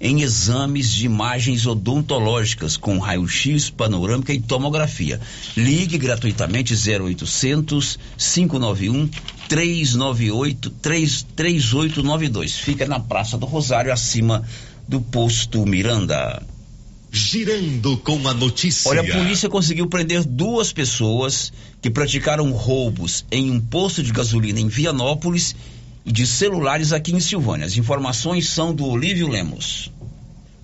em 0.00 0.22
exames 0.22 0.90
de 0.90 1.06
imagens 1.06 1.66
odontológicas 1.66 2.76
com 2.76 2.98
raio-x, 2.98 3.70
panorâmica 3.70 4.32
e 4.32 4.40
tomografia. 4.40 5.20
Ligue 5.56 5.98
gratuitamente 5.98 6.74
0800 6.74 7.98
591 8.16 9.08
398 9.48 10.70
3892. 10.70 12.58
Fica 12.58 12.86
na 12.86 13.00
Praça 13.00 13.38
do 13.38 13.46
Rosário, 13.46 13.92
acima 13.92 14.44
do 14.88 15.00
posto 15.00 15.64
Miranda. 15.66 16.42
Girando 17.10 17.96
com 17.98 18.28
a 18.28 18.34
notícia. 18.34 18.90
Olha, 18.90 19.00
a 19.00 19.16
polícia 19.16 19.48
conseguiu 19.48 19.88
prender 19.88 20.22
duas 20.24 20.72
pessoas 20.72 21.52
que 21.80 21.88
praticaram 21.88 22.50
roubos 22.52 23.24
em 23.30 23.50
um 23.50 23.60
posto 23.60 24.02
de 24.02 24.12
gasolina 24.12 24.60
em 24.60 24.68
Vianópolis 24.68 25.54
de 26.06 26.24
celulares 26.24 26.92
aqui 26.92 27.12
em 27.12 27.20
Silvânia. 27.20 27.66
As 27.66 27.76
informações 27.76 28.48
são 28.48 28.72
do 28.72 28.86
Olívio 28.86 29.28
Lemos. 29.28 29.90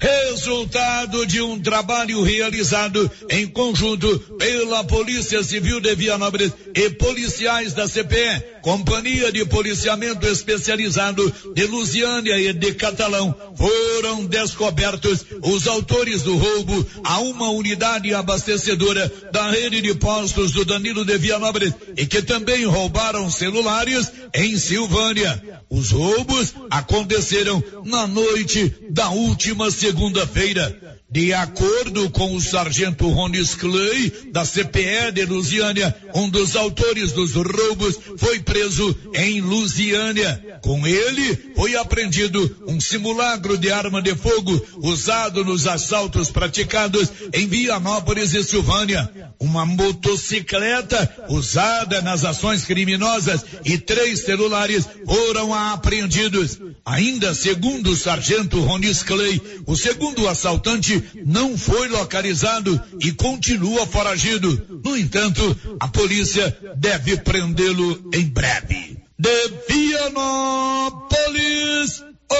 Resultado 0.03 1.25
de 1.25 1.41
um 1.41 1.61
trabalho 1.61 2.23
realizado 2.23 3.09
em 3.31 3.47
conjunto 3.47 4.19
pela 4.37 4.83
Polícia 4.83 5.45
Civil 5.45 5.79
de 5.81 5.95
Vianópolis 5.95 6.53
e 6.75 6.91
policiais 6.91 7.73
da 7.73 7.87
CPE, 7.87 8.43
Companhia 8.63 9.31
de 9.31 9.45
Policiamento 9.45 10.27
Especializado 10.27 11.33
de 11.55 11.67
Lusiânia 11.67 12.37
e 12.37 12.53
de 12.53 12.75
Catalão, 12.75 13.33
foram 13.55 14.27
descobertos 14.27 15.25
os 15.41 15.69
autores 15.69 16.23
do 16.23 16.37
roubo 16.37 16.85
a 17.05 17.21
uma 17.21 17.51
unidade 17.51 18.13
abastecedora 18.13 19.13
da 19.31 19.51
rede 19.51 19.81
de 19.81 19.95
postos 19.95 20.51
do 20.51 20.65
Danilo 20.65 21.05
de 21.05 21.17
Vianópolis 21.17 21.75
e 21.97 22.07
que 22.07 22.23
também 22.23 22.65
roubaram 22.65 23.31
celulares 23.31 24.11
em 24.35 24.57
Silvânia. 24.57 25.41
Os 25.71 25.91
roubos 25.91 26.55
aconteceram 26.71 27.63
na 27.85 28.07
noite 28.07 28.75
da 28.91 29.09
última 29.11 29.71
segunda-feira. 29.93 30.99
De 31.13 31.35
acordo 31.35 32.09
com 32.09 32.35
o 32.35 32.41
sargento 32.41 33.07
Ronis 33.07 33.55
Clay, 33.55 34.31
da 34.33 34.47
CPE 34.47 35.13
de 35.13 35.27
Lusiânia, 35.27 35.95
um 36.15 36.27
dos 36.27 36.57
autores 36.57 37.13
dos 37.13 37.35
roubos 37.35 37.99
foi 38.17 38.41
preso 38.41 38.97
em 39.15 39.43
Lusiânia. 39.43 40.59
Com 40.63 40.87
ele, 40.87 41.53
foi 41.55 41.77
apreendido 41.77 42.65
um 42.67 42.81
simulacro 42.81 43.59
de 43.59 43.71
arma 43.71 44.01
de 44.01 44.15
fogo 44.15 44.59
usado 44.79 45.45
nos 45.45 45.67
assaltos 45.67 46.31
praticados 46.31 47.13
em 47.35 47.47
Vianópolis 47.47 48.33
e 48.33 48.43
Silvânia. 48.43 49.35
Uma 49.39 49.67
motocicleta 49.67 51.27
usada 51.29 52.01
nas 52.01 52.25
ações 52.25 52.65
criminosas 52.65 53.45
e 53.67 53.77
três 53.77 54.21
celulares 54.21 54.89
foram 55.05 55.53
apreendidos. 55.53 56.59
Ainda 56.87 57.35
segundo 57.35 57.91
o 57.91 57.97
sargento 57.97 58.61
Ronis 58.61 59.03
Clay, 59.03 59.43
o 59.67 59.77
segundo 59.77 60.27
assaltante 60.27 61.02
não 61.25 61.57
foi 61.57 61.89
localizado 61.89 62.81
e 63.01 63.13
continua 63.13 63.87
foragido. 63.87 64.81
No 64.85 64.97
entanto, 64.97 65.57
a 65.81 65.89
polícia 65.89 66.57
deve 66.77 67.17
prendê-lo 67.19 68.11
em 68.13 68.25
breve. 68.25 68.99
De 69.19 69.53
Vianópolis, 69.69 71.13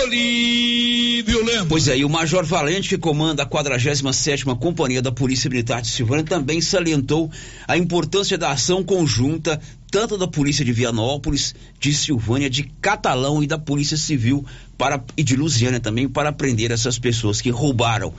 Olívio 0.05 1.45
Lemos. 1.45 1.69
Pois 1.69 1.87
é, 1.87 1.99
e 1.99 2.05
o 2.05 2.09
Major 2.09 2.45
Valente, 2.45 2.89
que 2.89 2.97
comanda 2.99 3.43
a 3.43 3.47
47ª 3.47 4.59
Companhia 4.59 5.03
da 5.03 5.13
Polícia 5.13 5.51
Militar 5.51 5.83
de 5.83 5.89
Silvânia, 5.89 6.25
também 6.25 6.61
salientou 6.61 7.31
a 7.69 7.77
importância 7.77 8.39
da 8.39 8.51
ação 8.51 8.83
conjunta 8.83 9.61
tanto 9.93 10.17
da 10.17 10.27
Polícia 10.27 10.65
de 10.65 10.73
Vianópolis, 10.73 11.55
de 11.79 11.93
Silvânia, 11.93 12.49
de 12.49 12.63
Catalão 12.81 13.43
e 13.43 13.47
da 13.47 13.59
Polícia 13.59 13.99
Civil 13.99 14.43
para, 14.79 15.05
e 15.19 15.23
de 15.23 15.37
Lusiânia 15.37 15.81
também 15.81 16.09
para 16.09 16.33
prender 16.33 16.71
essas 16.71 16.99
pessoas 16.99 17.43
que 17.43 17.51
roubaram 17.51 18.15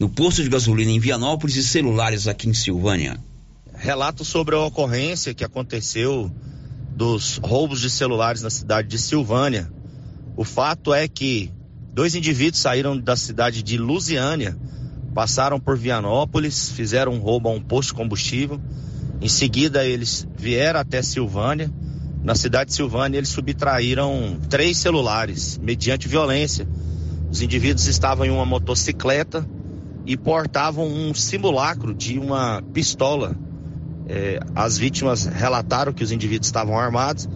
no 0.00 0.08
posto 0.08 0.42
de 0.42 0.48
gasolina 0.48 0.90
em 0.90 0.98
Vianópolis 0.98 1.56
e 1.56 1.62
celulares 1.62 2.26
aqui 2.26 2.48
em 2.48 2.54
Silvânia. 2.54 3.18
relato 3.74 4.24
sobre 4.24 4.54
a 4.54 4.60
ocorrência 4.60 5.34
que 5.34 5.44
aconteceu 5.44 6.32
dos 6.96 7.36
roubos 7.36 7.82
de 7.82 7.90
celulares 7.90 8.40
na 8.40 8.48
cidade 8.48 8.88
de 8.88 8.98
Silvânia. 8.98 9.70
O 10.36 10.42
fato 10.42 10.94
é 10.94 11.06
que 11.06 11.52
dois 11.92 12.14
indivíduos 12.14 12.62
saíram 12.62 12.98
da 12.98 13.14
cidade 13.14 13.62
de 13.62 13.76
Lusiânia, 13.76 14.56
passaram 15.14 15.60
por 15.60 15.76
Vianópolis, 15.76 16.70
fizeram 16.70 17.12
um 17.12 17.18
roubo 17.18 17.50
a 17.50 17.52
um 17.52 17.60
posto 17.60 17.90
de 17.90 17.94
combustível. 17.94 18.58
Em 19.20 19.28
seguida, 19.28 19.84
eles 19.84 20.26
vieram 20.34 20.80
até 20.80 21.02
Silvânia. 21.02 21.70
Na 22.22 22.34
cidade 22.34 22.70
de 22.70 22.76
Silvânia, 22.76 23.18
eles 23.18 23.28
subtraíram 23.28 24.38
três 24.48 24.78
celulares, 24.78 25.58
mediante 25.58 26.08
violência. 26.08 26.66
Os 27.30 27.42
indivíduos 27.42 27.86
estavam 27.86 28.24
em 28.24 28.30
uma 28.30 28.46
motocicleta 28.46 29.46
e 30.06 30.16
portavam 30.16 30.86
um 30.86 31.14
simulacro 31.14 31.94
de 31.94 32.18
uma 32.18 32.62
pistola. 32.72 33.36
É, 34.08 34.40
as 34.54 34.76
vítimas 34.76 35.24
relataram 35.24 35.92
que 35.92 36.02
os 36.02 36.10
indivíduos 36.10 36.48
estavam 36.48 36.78
armados 36.78 37.28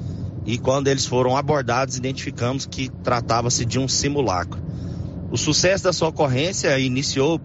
e 0.44 0.58
quando 0.58 0.88
eles 0.88 1.06
foram 1.06 1.36
abordados, 1.36 1.96
identificamos 1.96 2.66
que 2.66 2.90
tratava-se 3.02 3.64
de 3.64 3.78
um 3.78 3.88
simulacro. 3.88 4.60
O 5.30 5.36
sucesso 5.36 5.84
da 5.84 5.92
sua 5.92 6.08
ocorrência 6.08 6.78
iniciou 6.78 7.40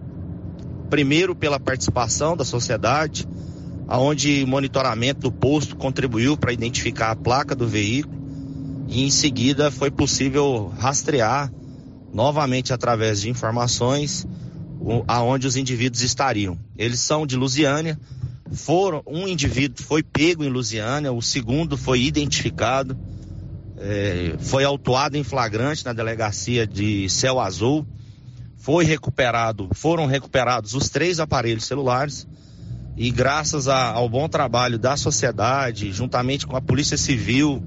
primeiro 0.90 1.34
pela 1.34 1.58
participação 1.58 2.36
da 2.36 2.44
sociedade, 2.44 3.26
aonde 3.88 4.44
monitoramento 4.46 5.20
do 5.20 5.32
posto 5.32 5.76
contribuiu 5.76 6.36
para 6.36 6.52
identificar 6.52 7.10
a 7.10 7.16
placa 7.16 7.54
do 7.54 7.66
veículo 7.66 8.20
e 8.88 9.04
em 9.04 9.10
seguida 9.10 9.70
foi 9.70 9.90
possível 9.90 10.72
rastrear 10.78 11.50
novamente 12.12 12.72
através 12.72 13.20
de 13.20 13.30
informações 13.30 14.26
aonde 15.06 15.46
os 15.46 15.56
indivíduos 15.56 16.02
estariam. 16.02 16.58
Eles 16.76 17.00
são 17.00 17.26
de 17.26 17.36
Lusiânia, 17.36 17.98
foram 18.52 19.02
um 19.06 19.28
indivíduo 19.28 19.84
foi 19.84 20.02
pego 20.02 20.42
em 20.42 20.48
Lusiânia, 20.48 21.12
o 21.12 21.22
segundo 21.22 21.76
foi 21.76 22.02
identificado, 22.02 22.98
é, 23.78 24.34
foi 24.38 24.64
autuado 24.64 25.16
em 25.16 25.22
flagrante 25.22 25.84
na 25.84 25.92
delegacia 25.92 26.66
de 26.66 27.08
Céu 27.08 27.38
Azul, 27.38 27.86
foi 28.56 28.84
recuperado, 28.84 29.68
foram 29.72 30.06
recuperados 30.06 30.74
os 30.74 30.88
três 30.88 31.20
aparelhos 31.20 31.64
celulares 31.64 32.26
e 32.96 33.10
graças 33.10 33.68
a, 33.68 33.92
ao 33.92 34.08
bom 34.08 34.28
trabalho 34.28 34.78
da 34.78 34.96
sociedade, 34.96 35.92
juntamente 35.92 36.46
com 36.46 36.56
a 36.56 36.60
Polícia 36.60 36.96
Civil 36.96 37.62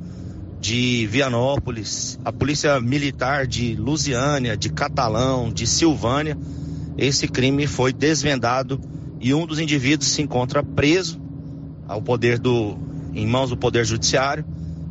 de 0.60 1.08
Vianópolis, 1.08 2.20
a 2.24 2.32
Polícia 2.32 2.80
Militar 2.80 3.48
de 3.48 3.76
Lusiânia, 3.76 4.56
de 4.56 4.70
Catalão, 4.70 5.52
de 5.52 5.66
Silvânia, 5.66 6.38
esse 6.98 7.28
crime 7.28 7.68
foi 7.68 7.92
desvendado 7.92 8.80
e 9.20 9.34
um 9.34 9.46
dos 9.46 9.60
indivíduos 9.60 10.10
se 10.10 10.22
encontra 10.22 10.64
preso 10.64 11.22
ao 11.88 12.02
poder 12.02 12.40
do 12.40 12.78
em 13.14 13.28
mãos 13.28 13.50
do 13.50 13.58
poder 13.58 13.86
judiciário 13.86 14.44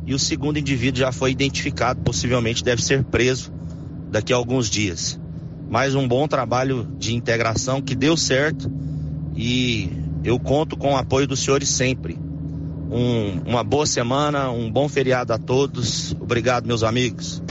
e 0.05 0.13
o 0.13 0.19
segundo 0.19 0.57
indivíduo 0.57 0.99
já 0.99 1.11
foi 1.11 1.31
identificado, 1.31 2.01
possivelmente 2.01 2.63
deve 2.63 2.81
ser 2.81 3.03
preso 3.03 3.51
daqui 4.09 4.33
a 4.33 4.35
alguns 4.35 4.69
dias. 4.69 5.19
Mais 5.69 5.95
um 5.95 6.07
bom 6.07 6.27
trabalho 6.27 6.87
de 6.97 7.15
integração 7.15 7.81
que 7.81 7.95
deu 7.95 8.15
certo 8.15 8.71
e 9.35 9.89
eu 10.23 10.39
conto 10.39 10.77
com 10.77 10.93
o 10.93 10.97
apoio 10.97 11.27
dos 11.27 11.39
senhores 11.39 11.69
sempre. 11.69 12.17
Um, 12.91 13.41
uma 13.45 13.63
boa 13.63 13.85
semana, 13.85 14.51
um 14.51 14.71
bom 14.71 14.87
feriado 14.87 15.33
a 15.33 15.37
todos. 15.37 16.15
Obrigado, 16.19 16.67
meus 16.67 16.83
amigos. 16.83 17.41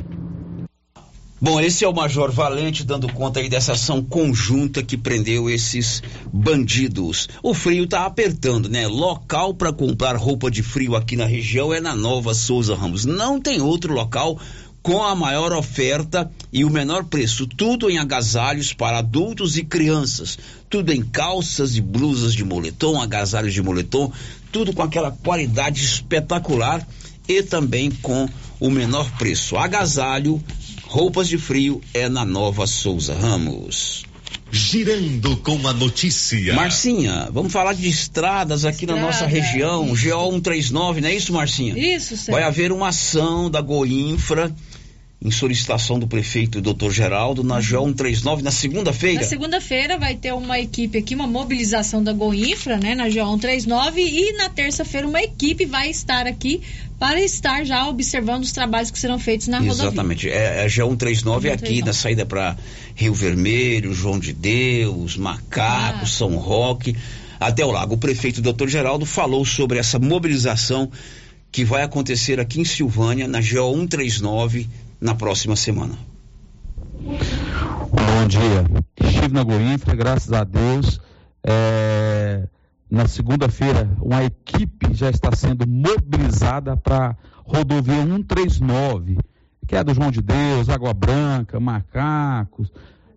Bom, 1.45 1.61
esse 1.61 1.85
é 1.85 1.89
o 1.89 1.93
Major 1.93 2.31
Valente 2.31 2.85
dando 2.85 3.13
conta 3.13 3.41
aí 3.41 3.49
dessa 3.49 3.73
ação 3.73 4.01
conjunta 4.01 4.81
que 4.81 4.97
prendeu 4.97 5.51
esses 5.51 6.01
bandidos. 6.33 7.29
O 7.43 7.53
frio 7.53 7.85
tá 7.85 8.07
apertando, 8.07 8.69
né? 8.69 8.87
Local 8.87 9.53
para 9.53 9.73
comprar 9.73 10.15
roupa 10.15 10.49
de 10.49 10.63
frio 10.63 10.95
aqui 10.95 11.17
na 11.17 11.27
região 11.27 11.75
é 11.75 11.81
na 11.81 11.97
Nova 11.97 12.33
Souza 12.33 12.77
Ramos. 12.77 13.05
Não 13.05 13.41
tem 13.41 13.61
outro 13.61 13.93
local 13.93 14.39
com 14.85 15.03
a 15.03 15.17
maior 15.17 15.53
oferta 15.53 16.31
e 16.53 16.65
o 16.65 16.71
menor 16.71 17.07
preço. 17.07 17.45
Tudo 17.45 17.91
em 17.91 17.99
agasalhos 17.99 18.73
para 18.73 18.99
adultos 18.99 19.57
e 19.57 19.65
crianças. 19.65 20.39
Tudo 20.71 20.93
em 20.93 21.03
calças 21.03 21.75
e 21.75 21.81
blusas 21.81 22.35
de 22.35 22.45
moletom, 22.45 23.03
agasalhos 23.03 23.53
de 23.53 23.61
moletom. 23.61 24.13
Tudo 24.53 24.73
com 24.73 24.83
aquela 24.83 25.11
qualidade 25.11 25.85
espetacular 25.85 26.87
e 27.27 27.43
também 27.43 27.91
com 27.91 28.29
o 28.61 28.71
menor 28.71 29.11
preço. 29.19 29.57
Agasalho 29.57 30.41
Roupas 30.93 31.27
de 31.27 31.39
frio 31.39 31.81
é 31.95 32.07
na 32.07 32.23
Nova 32.23 32.67
Souza 32.67 33.15
Ramos. 33.15 34.05
Girando 34.51 35.39
com 35.39 35.67
a 35.67 35.73
notícia. 35.73 36.53
Marcinha, 36.53 37.31
vamos 37.33 37.51
falar 37.51 37.73
de 37.73 37.89
estradas 37.89 38.67
aqui 38.67 38.85
Estrada. 38.85 39.01
na 39.01 39.07
nossa 39.07 39.25
região. 39.25 39.87
GO 39.87 39.95
139, 39.95 41.01
não 41.01 41.09
é 41.09 41.15
isso, 41.15 41.33
Marcinha? 41.33 41.73
Isso, 41.79 42.15
senhor. 42.19 42.37
Vai 42.37 42.47
haver 42.47 42.73
uma 42.73 42.89
ação 42.89 43.51
da 43.51 43.63
Goinfra 43.63 44.55
em 45.25 45.31
solicitação 45.31 45.99
do 45.99 46.07
prefeito 46.07 46.61
Dr. 46.61 46.91
Geraldo 46.91 47.45
na 47.45 47.57
GO 47.57 47.87
139 47.87 48.43
na 48.43 48.51
segunda-feira. 48.51 49.21
Na 49.21 49.27
segunda-feira 49.27 49.97
vai 49.97 50.17
ter 50.17 50.33
uma 50.35 50.59
equipe 50.59 50.99
aqui, 50.99 51.15
uma 51.15 51.27
mobilização 51.27 52.03
da 52.03 52.13
Goinfra, 52.13 52.77
né, 52.77 52.95
na 52.95 53.05
GO 53.05 53.15
139 53.15 54.03
e 54.03 54.33
na 54.33 54.49
terça-feira 54.49 55.07
uma 55.07 55.23
equipe 55.23 55.65
vai 55.65 55.89
estar 55.91 56.27
aqui 56.27 56.61
para 56.99 57.21
estar 57.21 57.65
já 57.65 57.89
observando 57.89 58.43
os 58.43 58.53
trabalhos 58.53 58.91
que 58.91 58.99
serão 58.99 59.19
feitos 59.19 59.49
na 59.49 59.59
rodovia. 59.59 59.87
Exatamente. 59.87 60.29
É, 60.29 60.63
a 60.63 60.67
G139 60.67 61.45
é 61.47 61.53
aqui 61.53 61.83
na 61.83 61.93
saída 61.93 62.25
para 62.25 62.57
Rio 62.95 63.15
Vermelho, 63.15 63.93
João 63.93 64.19
de 64.19 64.33
Deus, 64.33 65.17
Macaco, 65.17 66.01
ah. 66.03 66.07
São 66.07 66.37
Roque, 66.37 66.97
até 67.41 67.65
o 67.65 67.71
lago. 67.73 67.95
O 67.95 67.99
prefeito 67.99 68.41
Dr. 68.41 68.69
Geraldo 68.69 69.05
falou 69.05 69.45
sobre 69.45 69.79
essa 69.79 69.99
mobilização 69.99 70.91
que 71.51 71.65
vai 71.65 71.83
acontecer 71.83 72.39
aqui 72.39 72.61
em 72.61 72.65
Silvânia, 72.65 73.27
na 73.27 73.41
GO 73.41 73.75
139, 73.75 74.69
na 75.03 75.15
próxima 75.15 75.57
semana. 75.57 75.95
Bom 77.03 78.27
dia. 78.29 78.65
Estive 78.99 79.35
na 79.35 79.43
Goinfra, 79.43 79.95
graças 79.95 80.33
a 80.33 80.45
Deus. 80.45 81.01
É 81.45 82.49
na 82.93 83.09
segunda-feira, 83.09 83.89
uma 84.03 84.23
equipe 84.23 84.93
já 84.93 85.09
está 85.09 85.35
sendo 85.35 85.67
mobilizada 85.67 86.77
para 86.77 87.17
rodovia 87.43 88.05
139, 88.05 89.17
que 89.67 89.75
é 89.75 89.83
do 89.83 89.95
João 89.95 90.11
de 90.11 90.21
Deus, 90.21 90.69
Água 90.69 90.93
Branca, 90.93 91.59
Macacos, 91.59 92.71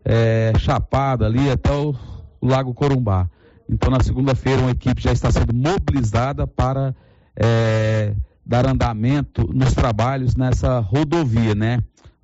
é, 0.05 0.53
Chapada 0.59 1.25
ali 1.25 1.51
até 1.51 1.73
o, 1.73 1.93
o 2.39 2.47
Lago 2.47 2.73
Corumbá. 2.73 3.29
Então, 3.69 3.91
na 3.91 3.99
segunda-feira, 3.99 4.61
uma 4.61 4.71
equipe 4.71 5.01
já 5.01 5.11
está 5.11 5.29
sendo 5.29 5.53
mobilizada 5.53 6.47
para 6.47 6.95
é, 7.35 8.13
dar 8.45 8.67
andamento 8.67 9.49
nos 9.53 9.73
trabalhos 9.73 10.35
nessa 10.35 10.79
rodovia, 10.79 11.55
né? 11.55 11.81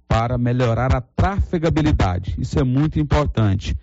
Para 0.07 0.37
melhorar 0.37 0.95
a 0.95 1.01
trafegabilidade. 1.01 2.35
Isso 2.37 2.59
é 2.59 2.63
muito 2.63 2.99
importante. 2.99 3.75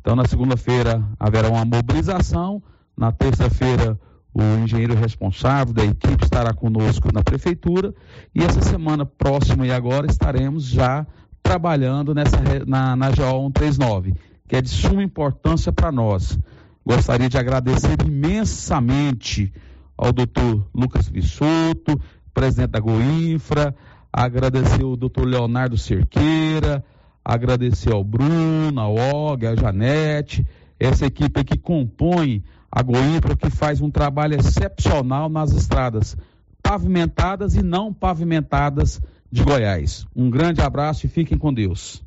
Então, 0.00 0.16
na 0.16 0.26
segunda-feira, 0.26 1.02
haverá 1.18 1.48
uma 1.48 1.64
mobilização 1.64 2.62
na 2.96 3.12
terça-feira, 3.12 3.98
o 4.32 4.42
engenheiro 4.62 4.94
responsável 4.94 5.72
da 5.72 5.84
equipe 5.84 6.24
estará 6.24 6.52
conosco 6.52 7.08
na 7.12 7.22
prefeitura 7.22 7.94
e 8.34 8.42
essa 8.42 8.60
semana 8.60 9.06
próxima 9.06 9.66
e 9.66 9.70
agora 9.70 10.06
estaremos 10.06 10.64
já 10.64 11.06
trabalhando 11.42 12.14
nessa, 12.14 12.36
na, 12.66 12.96
na 12.96 13.10
GO 13.10 13.46
139, 13.46 14.14
que 14.48 14.56
é 14.56 14.62
de 14.62 14.68
suma 14.68 15.02
importância 15.02 15.72
para 15.72 15.92
nós. 15.92 16.38
Gostaria 16.84 17.28
de 17.28 17.38
agradecer 17.38 17.96
imensamente 18.04 19.52
ao 19.96 20.12
doutor 20.12 20.66
Lucas 20.74 21.08
Vissoto, 21.08 22.00
presidente 22.32 22.70
da 22.70 22.80
Goinfra, 22.80 23.74
agradecer 24.12 24.82
ao 24.82 24.96
doutor 24.96 25.26
Leonardo 25.26 25.78
Cerqueira, 25.78 26.84
agradecer 27.24 27.92
ao 27.92 28.04
Bruno, 28.04 28.80
ao 28.80 28.94
Og, 28.94 29.46
à 29.46 29.56
Janete, 29.56 30.46
essa 30.78 31.06
equipe 31.06 31.44
que 31.44 31.56
compõe 31.56 32.42
a 32.70 32.82
Goimpra 32.82 33.36
que 33.36 33.50
faz 33.50 33.80
um 33.80 33.90
trabalho 33.90 34.34
excepcional 34.34 35.28
nas 35.28 35.52
estradas 35.52 36.16
pavimentadas 36.62 37.54
e 37.54 37.62
não 37.62 37.92
pavimentadas 37.92 39.00
de 39.30 39.42
Goiás. 39.42 40.06
Um 40.14 40.30
grande 40.30 40.60
abraço 40.60 41.06
e 41.06 41.08
fiquem 41.08 41.38
com 41.38 41.52
Deus. 41.52 42.02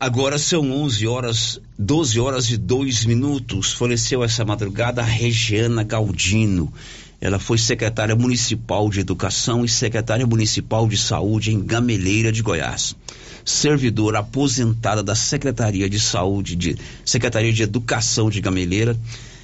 Agora 0.00 0.38
são 0.38 0.72
11 0.72 1.06
horas, 1.06 1.60
12 1.78 2.18
horas 2.18 2.50
e 2.50 2.56
2 2.56 3.04
minutos. 3.04 3.74
Faleceu 3.74 4.24
essa 4.24 4.46
madrugada 4.46 5.02
a 5.02 5.04
Regiana 5.04 5.84
Galdino. 5.84 6.72
Ela 7.20 7.38
foi 7.38 7.58
secretária 7.58 8.16
municipal 8.16 8.88
de 8.88 9.00
Educação 9.00 9.62
e 9.62 9.68
secretária 9.68 10.26
municipal 10.26 10.88
de 10.88 10.96
Saúde 10.96 11.52
em 11.52 11.60
Gameleira 11.62 12.32
de 12.32 12.42
Goiás 12.42 12.96
servidora 13.44 14.20
aposentada 14.20 15.02
da 15.02 15.14
Secretaria 15.14 15.88
de 15.88 15.98
Saúde, 15.98 16.56
de 16.56 16.76
Secretaria 17.04 17.52
de 17.52 17.62
Educação 17.62 18.30
de 18.30 18.40
Gameleira. 18.40 18.96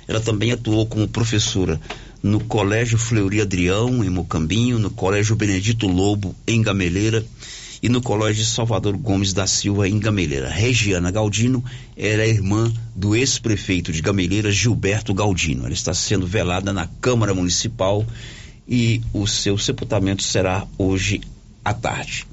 Ela 0.09 0.20
também 0.20 0.52
atuou 0.52 0.86
como 0.86 1.09
professora 1.09 1.80
no 2.22 2.40
Colégio 2.40 2.98
Fleury 2.98 3.40
Adrião, 3.40 4.04
em 4.04 4.11
Mocambinho, 4.11 4.78
no 4.78 4.90
Colégio 4.90 5.36
Benedito 5.36 5.86
Lobo, 5.86 6.34
em 6.46 6.62
Gameleira, 6.62 7.24
e 7.87 7.89
no 7.89 8.03
Colégio 8.03 8.45
Salvador 8.45 8.97
Gomes 8.97 9.32
da 9.32 9.47
Silva, 9.47 9.89
em 9.89 9.97
Gameleira. 10.01 10.51
Regiana 10.51 11.09
Galdino 11.09 11.64
era 11.97 12.26
é 12.26 12.28
irmã 12.28 12.72
do 12.97 13.14
ex-prefeito 13.14 13.93
de 13.93 14.03
Gameleira, 14.03 14.51
Gilberto 14.51 15.14
Galdino. 15.14 15.66
Ela 15.66 15.72
está 15.72 15.95
sendo 15.95 16.26
velada 16.26 16.72
na 16.72 16.89
Câmara 17.01 17.32
Municipal 17.32 18.05
e 18.68 19.01
o 19.12 19.24
seu 19.24 19.57
sepultamento 19.57 20.24
será 20.24 20.66
hoje 20.76 21.20
à 21.64 21.72
tarde. 21.72 22.26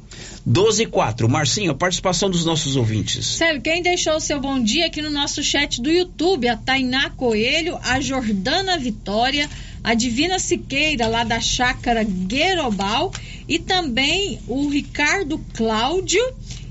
12 0.45 0.84
e 0.84 0.86
4. 0.86 1.30
Marcinho, 1.30 1.72
a 1.72 1.76
participação 1.76 2.30
dos 2.30 2.43
nossos 2.43 2.76
ouvintes. 2.76 3.26
Sério, 3.26 3.61
quem 3.61 3.82
deixou 3.82 4.16
o 4.16 4.20
seu 4.20 4.39
bom 4.39 4.61
dia 4.61 4.88
aqui 4.88 5.01
no 5.01 5.09
nosso 5.09 5.41
chat 5.43 5.82
do 5.82 5.89
YouTube? 5.89 6.47
A 6.47 6.57
Tainá 6.57 7.09
Coelho, 7.11 7.78
a 7.84 8.01
Jordana 8.01 8.78
Vitória, 8.78 9.49
a 9.84 9.93
Divina 9.93 10.39
Siqueira, 10.39 11.07
lá 11.07 11.24
da 11.24 11.39
chácara 11.39 12.03
Guerobal, 12.03 13.11
e 13.47 13.59
também 13.59 14.39
o 14.47 14.70
Ricardo 14.70 15.39
Cláudio 15.53 16.22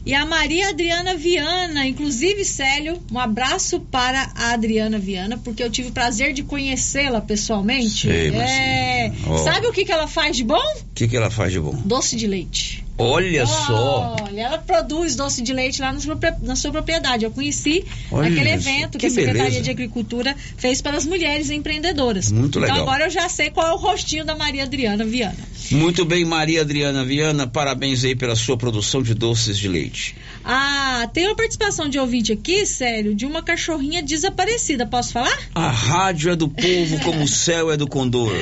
e 0.04 0.14
a 0.14 0.26
Maria 0.26 0.70
Adriana 0.70 1.16
Viana. 1.16 1.86
Inclusive, 1.86 2.44
Célio, 2.44 3.00
um 3.10 3.18
abraço 3.18 3.80
para 3.80 4.32
a 4.34 4.52
Adriana 4.52 4.98
Viana, 4.98 5.38
porque 5.38 5.62
eu 5.62 5.70
tive 5.70 5.88
o 5.88 5.92
prazer 5.92 6.32
de 6.32 6.42
conhecê-la 6.42 7.20
pessoalmente. 7.20 8.08
Sei, 8.08 8.34
é... 8.34 9.12
Sabe 9.44 9.66
o 9.66 9.72
que, 9.72 9.84
que 9.84 9.92
ela 9.92 10.08
faz 10.08 10.36
de 10.36 10.44
bom? 10.44 10.56
O 10.56 10.94
que, 10.94 11.06
que 11.06 11.16
ela 11.16 11.30
faz 11.30 11.52
de 11.52 11.60
bom? 11.60 11.74
Doce 11.84 12.16
de 12.16 12.26
leite. 12.26 12.81
Olha 13.02 13.46
só. 13.46 14.16
Olha, 14.22 14.40
ela 14.42 14.58
produz 14.58 15.16
doce 15.16 15.42
de 15.42 15.52
leite 15.52 15.80
lá 15.80 15.92
na 15.92 15.98
sua, 15.98 16.18
na 16.40 16.54
sua 16.54 16.70
propriedade. 16.70 17.24
Eu 17.24 17.32
conheci 17.32 17.84
Olha 18.10 18.28
aquele 18.28 18.50
evento 18.50 18.92
que, 18.92 18.98
que 18.98 19.06
a 19.06 19.10
Secretaria 19.10 19.42
beleza. 19.42 19.62
de 19.62 19.70
Agricultura 19.70 20.36
fez 20.56 20.80
para 20.80 20.96
as 20.96 21.04
mulheres 21.04 21.50
empreendedoras. 21.50 22.30
Muito 22.30 22.58
então 22.58 22.62
legal. 22.62 22.80
agora 22.82 23.04
eu 23.04 23.10
já 23.10 23.28
sei 23.28 23.50
qual 23.50 23.66
é 23.66 23.72
o 23.72 23.76
rostinho 23.76 24.24
da 24.24 24.36
Maria 24.36 24.62
Adriana 24.62 25.04
Viana. 25.04 25.52
Muito 25.70 26.04
bem, 26.04 26.24
Maria 26.24 26.60
Adriana 26.60 27.04
Viana, 27.04 27.46
parabéns 27.46 28.04
aí 28.04 28.14
pela 28.14 28.36
sua 28.36 28.56
produção 28.56 29.02
de 29.02 29.14
doces 29.14 29.58
de 29.58 29.68
leite. 29.68 30.14
Ah, 30.44 31.08
tem 31.12 31.26
uma 31.26 31.36
participação 31.36 31.88
de 31.88 31.98
ouvinte 31.98 32.32
aqui, 32.32 32.66
sério, 32.66 33.14
de 33.14 33.24
uma 33.24 33.42
cachorrinha 33.42 34.02
desaparecida. 34.02 34.86
Posso 34.86 35.12
falar? 35.12 35.38
A 35.54 35.68
rádio 35.70 36.30
é 36.32 36.36
do 36.36 36.48
povo 36.48 37.00
como 37.04 37.24
o 37.24 37.28
céu 37.28 37.70
é 37.70 37.76
do 37.76 37.86
condor. 37.86 38.32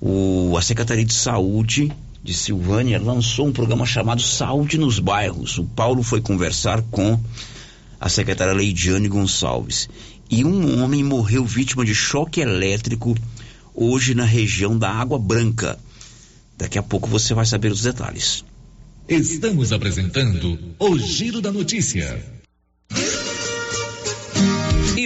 O, 0.00 0.56
a 0.58 0.62
Secretaria 0.62 1.04
de 1.04 1.14
Saúde 1.14 1.92
de 2.22 2.34
Silvânia 2.34 3.00
lançou 3.00 3.46
um 3.46 3.52
programa 3.52 3.86
chamado 3.86 4.20
Saúde 4.20 4.76
nos 4.76 4.98
Bairros. 4.98 5.58
O 5.58 5.64
Paulo 5.64 6.02
foi 6.02 6.20
conversar 6.20 6.82
com 6.90 7.18
a 8.00 8.08
secretária 8.08 8.52
Leidiane 8.52 9.08
Gonçalves. 9.08 9.88
E 10.28 10.44
um 10.44 10.82
homem 10.82 11.04
morreu 11.04 11.44
vítima 11.44 11.84
de 11.84 11.94
choque 11.94 12.40
elétrico 12.40 13.14
hoje 13.72 14.14
na 14.14 14.24
região 14.24 14.76
da 14.76 14.90
Água 14.90 15.18
Branca. 15.18 15.78
Daqui 16.56 16.78
a 16.78 16.82
pouco 16.82 17.08
você 17.08 17.34
vai 17.34 17.44
saber 17.44 17.70
os 17.70 17.82
detalhes. 17.82 18.44
Estamos 19.08 19.72
apresentando 19.72 20.58
o 20.78 20.98
Giro 20.98 21.40
da 21.40 21.52
Notícia. 21.52 22.24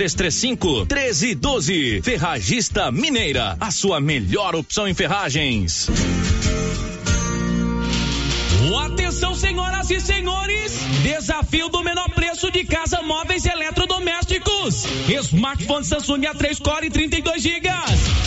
3335 0.00 0.86
1312. 0.86 2.00
Ferragista 2.02 2.90
Mineira, 2.90 3.56
a 3.60 3.70
sua 3.70 4.00
melhor 4.00 4.54
opção 4.54 4.88
em 4.88 4.94
ferragens. 4.94 5.88
Atenção, 8.82 9.34
senhoras 9.34 9.90
e 9.90 10.00
senhores! 10.00 10.72
Desafio 11.02 11.68
do 11.68 11.82
menor 11.82 12.08
preço 12.10 12.50
de 12.50 12.64
casa 12.64 13.02
móveis 13.02 13.44
e 13.44 13.50
eletrodomésticos. 14.60 15.30
Smartphone 15.30 15.84
Samsung 15.84 16.22
A3 16.22 16.60
Core 16.60 16.90
32 16.90 17.42
GB 17.42 17.70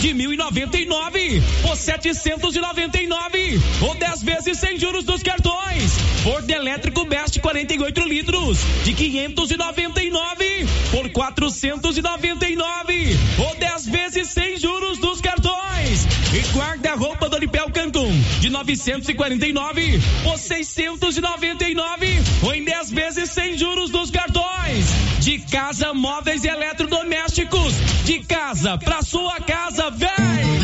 de 0.00 0.14
1.099 0.14 1.42
por 1.62 1.76
799 1.76 3.60
ou 3.82 3.94
10 3.94 4.22
vezes 4.22 4.58
sem 4.58 4.78
juros 4.78 5.04
dos 5.04 5.22
cartões. 5.22 5.92
Ford 6.22 6.48
elétrico 6.48 7.04
Best 7.04 7.38
48 7.40 8.00
litros 8.02 8.58
de 8.84 8.94
599 8.94 10.66
por 10.90 11.10
499 11.10 13.18
ou 13.38 13.54
10 13.56 13.86
vezes 13.86 14.28
sem 14.28 14.56
juros 14.58 14.98
dos 14.98 15.20
cartões. 15.20 15.43
E 16.34 16.40
guarda-roupa 16.52 17.28
Doripel 17.28 17.70
Cancun 17.70 18.10
de 18.40 18.50
949 18.50 20.00
por 20.24 20.36
699 20.36 22.22
ou 22.42 22.52
em 22.52 22.64
10 22.64 22.90
vezes 22.90 23.30
sem 23.30 23.56
juros 23.56 23.88
dos 23.90 24.10
cartões. 24.10 24.86
De 25.20 25.38
casa, 25.38 25.94
móveis 25.94 26.42
e 26.42 26.48
eletrodomésticos. 26.48 27.74
De 28.04 28.18
casa 28.24 28.76
pra 28.76 29.00
sua 29.02 29.38
casa, 29.42 29.90
vem! 29.90 30.63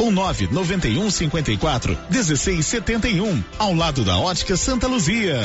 ou 0.00 0.10
991 0.10 1.10
54 1.10 1.98
1671, 2.08 3.44
ao 3.58 3.74
lado 3.74 4.02
da 4.02 4.16
Ótica 4.16 4.56
Santa 4.56 4.86
Luzia. 4.86 5.38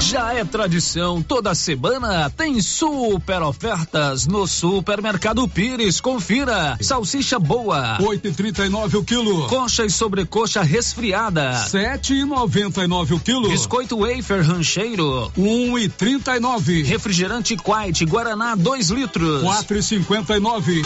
Já 0.00 0.34
é 0.34 0.44
tradição, 0.44 1.22
toda 1.22 1.54
semana 1.54 2.28
tem 2.28 2.60
super 2.60 3.40
ofertas 3.42 4.26
no 4.26 4.46
Supermercado 4.46 5.46
Pires. 5.48 6.00
Confira. 6.00 6.76
Salsicha 6.80 7.38
boa, 7.38 7.98
8,39 7.98 8.94
o 8.98 9.04
quilo. 9.04 9.46
Coxa 9.48 9.84
e 9.84 9.90
sobrecoxa 9.90 10.62
resfriada, 10.62 11.64
7,99 11.68 13.12
o 13.12 13.20
quilo. 13.20 13.48
Biscoito 13.48 13.98
wafer 13.98 14.42
rancheiro, 14.44 15.32
1,39. 15.38 16.84
Refrigerante 16.84 17.56
Quite 17.56 18.04
Guaraná 18.04 18.54
2 18.54 18.90
litros, 18.90 19.42
4,59. 19.42 20.82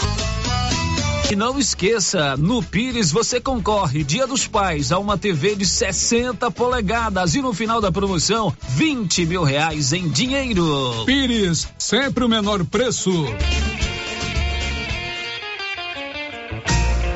E 1.29 1.35
não 1.35 1.59
esqueça, 1.59 2.37
no 2.37 2.63
Pires 2.63 3.11
você 3.11 3.41
concorre 3.41 4.01
Dia 4.01 4.25
dos 4.25 4.47
Pais 4.47 4.93
a 4.93 4.97
uma 4.97 5.17
TV 5.17 5.57
de 5.57 5.65
60 5.65 6.49
polegadas 6.51 7.35
e 7.35 7.41
no 7.41 7.53
final 7.53 7.81
da 7.81 7.91
promoção 7.91 8.55
20 8.69 9.25
mil 9.25 9.43
reais 9.43 9.91
em 9.91 10.07
dinheiro. 10.07 11.03
Pires, 11.05 11.67
sempre 11.77 12.23
o 12.23 12.29
menor 12.29 12.63
preço. 12.63 13.11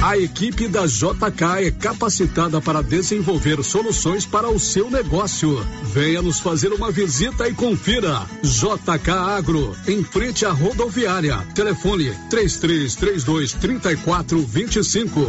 A 0.00 0.16
equipe 0.16 0.68
da 0.68 0.86
JK 0.86 1.66
é 1.66 1.70
capacitada 1.72 2.60
para 2.60 2.82
desenvolver 2.82 3.64
soluções 3.64 4.24
para 4.24 4.48
o 4.48 4.58
seu 4.58 4.88
negócio. 4.88 5.58
Venha 5.82 6.22
nos 6.22 6.38
fazer 6.38 6.72
uma 6.72 6.92
visita 6.92 7.48
e 7.48 7.52
confira. 7.52 8.24
JK 8.40 9.10
Agro, 9.10 9.76
em 9.88 10.04
frente 10.04 10.46
à 10.46 10.52
rodoviária. 10.52 11.38
Telefone 11.52 12.12
3332 12.30 13.54
3425. 13.54 15.20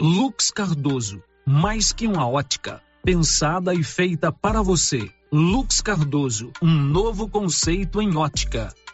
Lux 0.00 0.52
Cardoso, 0.52 1.20
mais 1.44 1.92
que 1.92 2.06
uma 2.06 2.28
ótica, 2.28 2.80
pensada 3.04 3.74
e 3.74 3.82
feita 3.82 4.30
para 4.30 4.62
você. 4.62 5.10
Lux 5.32 5.80
Cardoso, 5.80 6.52
um 6.62 6.72
novo 6.72 7.28
conceito 7.28 8.00
em 8.00 8.16
ótica. 8.16 8.72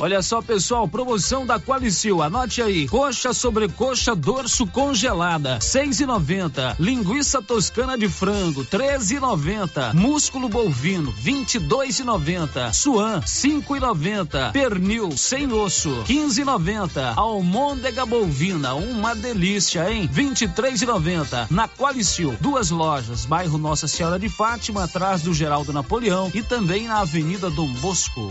Olha 0.00 0.22
só, 0.22 0.40
pessoal, 0.40 0.86
promoção 0.86 1.44
da 1.44 1.58
Qualicil. 1.58 2.22
Anote 2.22 2.62
aí. 2.62 2.86
Coxa 2.86 3.32
sobre 3.32 3.68
coxa 3.68 4.14
dorso 4.14 4.64
congelada, 4.66 5.60
seis 5.60 5.98
e 5.98 6.06
noventa. 6.06 6.76
Linguiça 6.78 7.42
toscana 7.42 7.98
de 7.98 8.08
frango, 8.08 8.64
treze 8.64 9.16
e 9.16 9.20
noventa. 9.20 9.92
Músculo 9.94 10.48
bovino, 10.48 11.10
vinte 11.10 11.56
e 11.56 11.58
dois 11.58 11.98
e 11.98 12.04
noventa. 12.04 12.72
Suan, 12.72 13.22
cinco 13.26 13.76
e 13.76 13.80
noventa. 13.80 14.50
Pernil, 14.52 15.16
sem 15.16 15.52
osso, 15.52 16.04
quinze 16.06 16.42
e 16.42 16.44
noventa. 16.44 17.14
Almôndega 17.16 18.06
bovina, 18.06 18.74
uma 18.74 19.16
delícia, 19.16 19.92
hein? 19.92 20.08
Vinte 20.10 20.42
e 20.42 20.48
três 20.48 20.80
e 20.80 20.86
noventa. 20.86 21.48
Na 21.50 21.66
Qualicil, 21.66 22.36
duas 22.40 22.70
lojas, 22.70 23.24
bairro 23.24 23.58
Nossa 23.58 23.88
Senhora 23.88 24.18
de 24.18 24.28
Fátima, 24.28 24.84
atrás 24.84 25.22
do 25.22 25.34
Geraldo 25.34 25.72
Napoleão 25.72 26.30
e 26.32 26.42
também 26.42 26.86
na 26.86 27.00
Avenida 27.00 27.50
Dom 27.50 27.72
Bosco. 27.74 28.30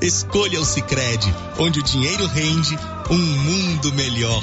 Escolha 0.00 0.60
o 0.60 0.64
Sicredi, 0.64 1.34
onde 1.58 1.80
o 1.80 1.82
dinheiro 1.82 2.26
rende 2.26 2.78
um 3.10 3.18
mundo 3.18 3.92
melhor. 3.94 4.42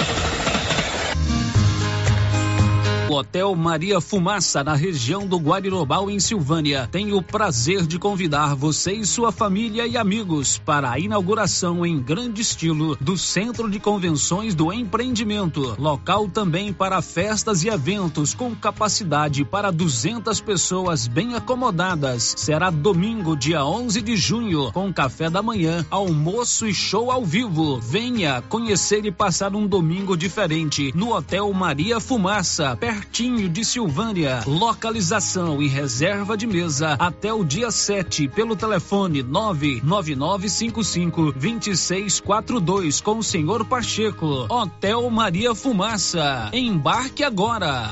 Hotel 3.21 3.55
Maria 3.55 4.01
Fumaça, 4.01 4.63
na 4.63 4.73
região 4.73 5.27
do 5.27 5.37
Guarirobal, 5.37 6.09
em 6.09 6.19
Silvânia, 6.19 6.89
tem 6.91 7.13
o 7.13 7.21
prazer 7.21 7.85
de 7.85 7.99
convidar 7.99 8.55
você 8.55 8.93
e 8.93 9.05
sua 9.05 9.31
família 9.31 9.85
e 9.85 9.95
amigos 9.95 10.57
para 10.57 10.89
a 10.89 10.97
inauguração 10.97 11.85
em 11.85 12.01
grande 12.01 12.41
estilo 12.41 12.97
do 12.99 13.15
Centro 13.15 13.69
de 13.69 13.79
Convenções 13.79 14.55
do 14.55 14.73
Empreendimento. 14.73 15.75
Local 15.77 16.29
também 16.29 16.73
para 16.73 16.99
festas 16.99 17.63
e 17.63 17.69
eventos 17.69 18.33
com 18.33 18.55
capacidade 18.55 19.45
para 19.45 19.69
200 19.69 20.41
pessoas 20.41 21.07
bem 21.07 21.35
acomodadas. 21.35 22.33
Será 22.35 22.71
domingo, 22.71 23.37
dia 23.37 23.63
11 23.63 24.01
de 24.01 24.17
junho, 24.17 24.71
com 24.71 24.91
café 24.91 25.29
da 25.29 25.43
manhã, 25.43 25.85
almoço 25.91 26.65
e 26.65 26.73
show 26.73 27.11
ao 27.11 27.23
vivo. 27.23 27.79
Venha 27.79 28.41
conhecer 28.41 29.05
e 29.05 29.11
passar 29.11 29.55
um 29.55 29.67
domingo 29.67 30.17
diferente 30.17 30.91
no 30.95 31.13
Hotel 31.13 31.53
Maria 31.53 31.99
Fumaça, 31.99 32.75
perto 32.75 33.10
pertinho 33.11 33.49
de 33.49 33.65
Silvânia. 33.65 34.41
Localização 34.47 35.61
e 35.61 35.67
reserva 35.67 36.37
de 36.37 36.47
mesa 36.47 36.93
até 36.93 37.33
o 37.33 37.43
dia 37.43 37.69
7 37.69 38.29
pelo 38.29 38.55
telefone 38.55 39.21
99955 39.21 41.33
2642 41.33 43.01
com 43.01 43.17
o 43.17 43.23
senhor 43.23 43.65
Pacheco. 43.65 44.47
Hotel 44.49 45.09
Maria 45.09 45.53
Fumaça. 45.53 46.49
Embarque 46.53 47.21
agora. 47.21 47.91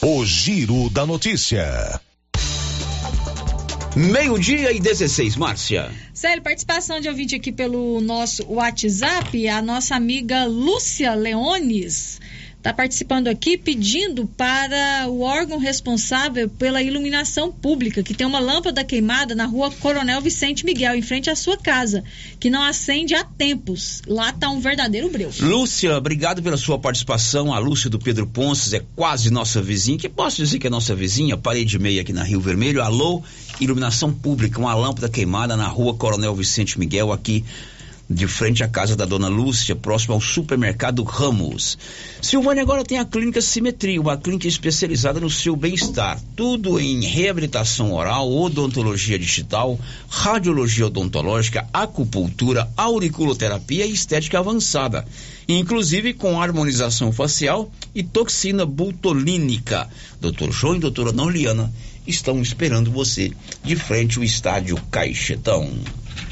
O 0.00 0.24
Giro 0.24 0.88
da 0.90 1.04
Notícia. 1.04 2.00
Meio-dia 3.96 4.72
e 4.72 4.78
16, 4.78 5.34
Márcia. 5.34 5.90
Sério, 6.14 6.40
participação 6.40 7.00
de 7.00 7.08
ouvinte 7.08 7.34
aqui 7.34 7.50
pelo 7.50 8.00
nosso 8.00 8.44
WhatsApp, 8.46 9.48
a 9.48 9.60
nossa 9.60 9.96
amiga 9.96 10.44
Lúcia 10.44 11.14
Leones 11.14 12.20
está 12.68 12.74
participando 12.74 13.28
aqui 13.28 13.56
pedindo 13.56 14.26
para 14.26 15.06
o 15.08 15.22
órgão 15.22 15.58
responsável 15.58 16.50
pela 16.50 16.82
iluminação 16.82 17.50
pública, 17.50 18.02
que 18.02 18.12
tem 18.12 18.26
uma 18.26 18.38
lâmpada 18.38 18.84
queimada 18.84 19.34
na 19.34 19.46
rua 19.46 19.70
Coronel 19.70 20.20
Vicente 20.20 20.66
Miguel, 20.66 20.94
em 20.94 21.00
frente 21.00 21.30
à 21.30 21.36
sua 21.36 21.56
casa, 21.56 22.04
que 22.38 22.50
não 22.50 22.62
acende 22.62 23.14
há 23.14 23.24
tempos. 23.24 24.02
Lá 24.06 24.28
está 24.28 24.50
um 24.50 24.60
verdadeiro 24.60 25.08
breu. 25.08 25.30
Lúcia, 25.40 25.96
obrigado 25.96 26.42
pela 26.42 26.58
sua 26.58 26.78
participação. 26.78 27.54
A 27.54 27.58
Lúcia 27.58 27.88
do 27.88 27.98
Pedro 27.98 28.26
Ponces 28.26 28.74
é 28.74 28.84
quase 28.94 29.30
nossa 29.30 29.62
vizinha, 29.62 29.96
que 29.96 30.08
posso 30.08 30.36
dizer 30.36 30.58
que 30.58 30.66
é 30.66 30.70
nossa 30.70 30.94
vizinha, 30.94 31.38
parede 31.38 31.78
meia 31.78 32.02
aqui 32.02 32.12
na 32.12 32.22
Rio 32.22 32.40
Vermelho. 32.40 32.82
Alô, 32.82 33.22
iluminação 33.58 34.12
pública, 34.12 34.60
uma 34.60 34.74
lâmpada 34.74 35.08
queimada 35.08 35.56
na 35.56 35.68
rua 35.68 35.94
Coronel 35.94 36.34
Vicente 36.34 36.78
Miguel, 36.78 37.12
aqui 37.12 37.46
de 38.10 38.26
frente 38.26 38.64
à 38.64 38.68
casa 38.68 38.96
da 38.96 39.04
dona 39.04 39.28
Lúcia, 39.28 39.76
próximo 39.76 40.14
ao 40.14 40.20
supermercado 40.20 41.02
Ramos. 41.02 41.76
Silvânia 42.22 42.62
agora 42.62 42.82
tem 42.82 42.98
a 42.98 43.04
clínica 43.04 43.42
Simetria, 43.42 44.00
uma 44.00 44.16
clínica 44.16 44.48
especializada 44.48 45.20
no 45.20 45.28
seu 45.28 45.54
bem-estar. 45.54 46.18
Tudo 46.34 46.80
em 46.80 47.04
reabilitação 47.04 47.92
oral, 47.92 48.32
odontologia 48.32 49.18
digital, 49.18 49.78
radiologia 50.08 50.86
odontológica, 50.86 51.68
acupuntura, 51.72 52.66
auriculoterapia 52.76 53.84
e 53.84 53.92
estética 53.92 54.38
avançada. 54.38 55.04
Inclusive 55.46 56.14
com 56.14 56.40
harmonização 56.40 57.12
facial 57.12 57.70
e 57.94 58.02
toxina 58.02 58.64
butolínica. 58.64 59.88
Doutor 60.20 60.50
João 60.50 60.76
e 60.76 60.80
doutora 60.80 61.12
Norliana 61.12 61.70
estão 62.06 62.40
esperando 62.40 62.90
você 62.90 63.32
de 63.62 63.76
frente 63.76 64.16
ao 64.16 64.24
estádio 64.24 64.78
Caixetão. 64.90 65.70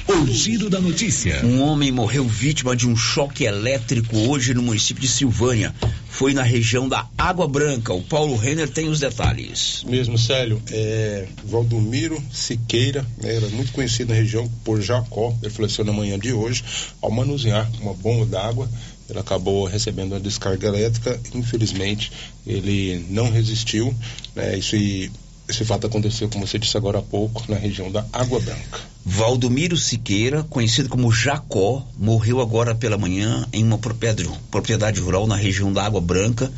O 0.09 0.25
giro 0.29 0.71
da 0.71 0.81
notícia. 0.81 1.45
Um 1.45 1.61
homem 1.61 1.91
morreu 1.91 2.25
vítima 2.25 2.77
de 2.77 2.87
um 2.87 2.95
choque 2.95 3.43
elétrico 3.43 4.17
hoje 4.17 4.55
no 4.55 4.63
município 4.63 5.03
de 5.03 5.09
Silvânia. 5.09 5.75
Foi 6.09 6.33
na 6.33 6.45
região 6.45 6.89
da 6.89 7.09
Água 7.19 7.49
Branca. 7.49 7.93
O 7.93 8.01
Paulo 8.01 8.37
Renner 8.37 8.69
tem 8.69 8.89
os 8.89 9.01
detalhes. 9.01 9.85
Mesmo, 9.85 10.17
Célio. 10.17 10.63
É, 10.71 11.27
Valdomiro 11.45 12.23
Siqueira, 12.33 13.05
né, 13.21 13.35
era 13.35 13.49
muito 13.49 13.73
conhecido 13.73 14.11
na 14.11 14.15
região 14.15 14.49
por 14.65 14.81
Jacó. 14.81 15.35
Ele 15.43 15.53
faleceu 15.53 15.85
na 15.85 15.93
manhã 15.93 16.17
de 16.17 16.33
hoje 16.33 16.63
ao 17.03 17.11
manusear 17.11 17.69
uma 17.81 17.93
bomba 17.93 18.27
d'água. 18.27 18.71
Ele 19.11 19.19
acabou 19.19 19.65
recebendo 19.67 20.13
uma 20.13 20.21
descarga 20.21 20.69
elétrica. 20.69 21.19
Infelizmente, 21.35 22.13
ele 22.47 23.05
não 23.11 23.29
resistiu. 23.29 23.93
Né, 24.37 24.57
isso 24.57 24.77
e 24.77 25.11
esse 25.49 25.65
fato 25.65 25.87
aconteceu, 25.87 26.29
como 26.29 26.47
você 26.47 26.59
disse 26.59 26.77
agora 26.77 26.99
há 26.99 27.03
pouco, 27.03 27.45
na 27.49 27.57
região 27.57 27.91
da 27.91 28.05
Água 28.13 28.41
Branca. 28.41 28.81
Valdomiro 29.05 29.77
Siqueira, 29.77 30.43
conhecido 30.45 30.89
como 30.89 31.13
Jacó, 31.13 31.87
morreu 31.97 32.41
agora 32.41 32.75
pela 32.75 32.99
manhã 32.99 33.47
em 33.53 33.65
uma 33.65 33.79
propriedade, 33.79 35.01
rural 35.01 35.27
na 35.27 35.37
região 35.37 35.73
da 35.73 35.85
Água 35.85 36.01
Branca, 36.01 36.51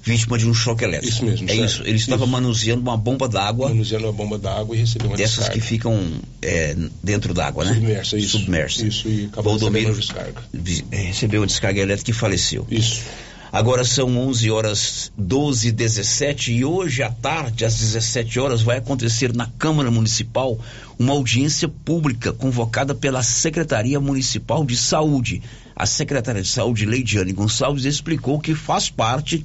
vítima 0.00 0.38
de 0.38 0.46
um 0.46 0.54
choque 0.54 0.84
elétrico. 0.84 1.12
Isso 1.12 1.24
mesmo. 1.24 1.50
É 1.50 1.54
certo. 1.54 1.64
isso. 1.64 1.82
Ele 1.84 1.96
estava 1.96 2.22
Isso. 2.22 2.32
manuseando 2.32 2.82
uma 2.82 2.96
bomba 2.96 3.28
d'água. 3.28 3.68
Manuseando 3.68 4.04
uma 4.06 4.12
bomba 4.12 4.38
d'água 4.38 4.76
e 4.76 4.78
recebeu 4.78 5.08
uma 5.08 5.16
Dessas 5.16 5.38
descarga. 5.38 5.60
que 5.60 5.66
ficam 5.66 6.00
é, 6.40 6.76
dentro 7.02 7.34
d'água, 7.34 7.64
né? 7.64 7.74
Submersa, 7.74 8.16
isso. 8.18 8.38
Submersa. 8.38 8.86
Isso, 8.86 9.08
e 9.08 9.24
acabou 9.26 9.58
Valdomiro 9.58 9.92
uma 9.92 10.84
é, 10.92 10.96
recebeu 10.96 11.42
a 11.42 11.46
descarga 11.46 11.80
elétrica 11.80 12.10
e 12.12 12.14
faleceu. 12.14 12.66
Isso. 12.70 13.02
Agora 13.50 13.82
são 13.82 14.14
11 14.28 14.50
horas 14.50 15.12
12 15.16 15.68
e 15.68 15.72
17 15.72 16.52
e 16.52 16.64
hoje 16.66 17.02
à 17.02 17.10
tarde, 17.10 17.64
às 17.64 17.78
17 17.78 18.38
horas, 18.38 18.60
vai 18.60 18.76
acontecer 18.76 19.34
na 19.34 19.46
Câmara 19.46 19.90
Municipal 19.90 20.60
uma 20.98 21.14
audiência 21.14 21.66
pública 21.66 22.30
convocada 22.30 22.94
pela 22.94 23.22
Secretaria 23.22 23.98
Municipal 23.98 24.66
de 24.66 24.76
Saúde. 24.76 25.42
A 25.74 25.86
secretária 25.86 26.42
de 26.42 26.48
Saúde, 26.48 26.84
Leidiane 26.84 27.32
Gonçalves, 27.32 27.86
explicou 27.86 28.38
que 28.38 28.54
faz 28.54 28.90
parte 28.90 29.44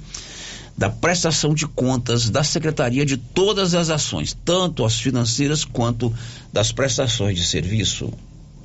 da 0.77 0.89
prestação 0.89 1.53
de 1.53 1.65
contas 1.65 2.29
da 2.29 2.43
secretaria 2.43 3.05
de 3.05 3.15
todas 3.15 3.73
as 3.73 3.89
ações, 3.89 4.35
tanto 4.43 4.83
as 4.83 4.99
financeiras 4.99 5.63
quanto 5.63 6.13
das 6.51 6.73
prestações 6.73 7.37
de 7.37 7.45
serviço. 7.45 8.11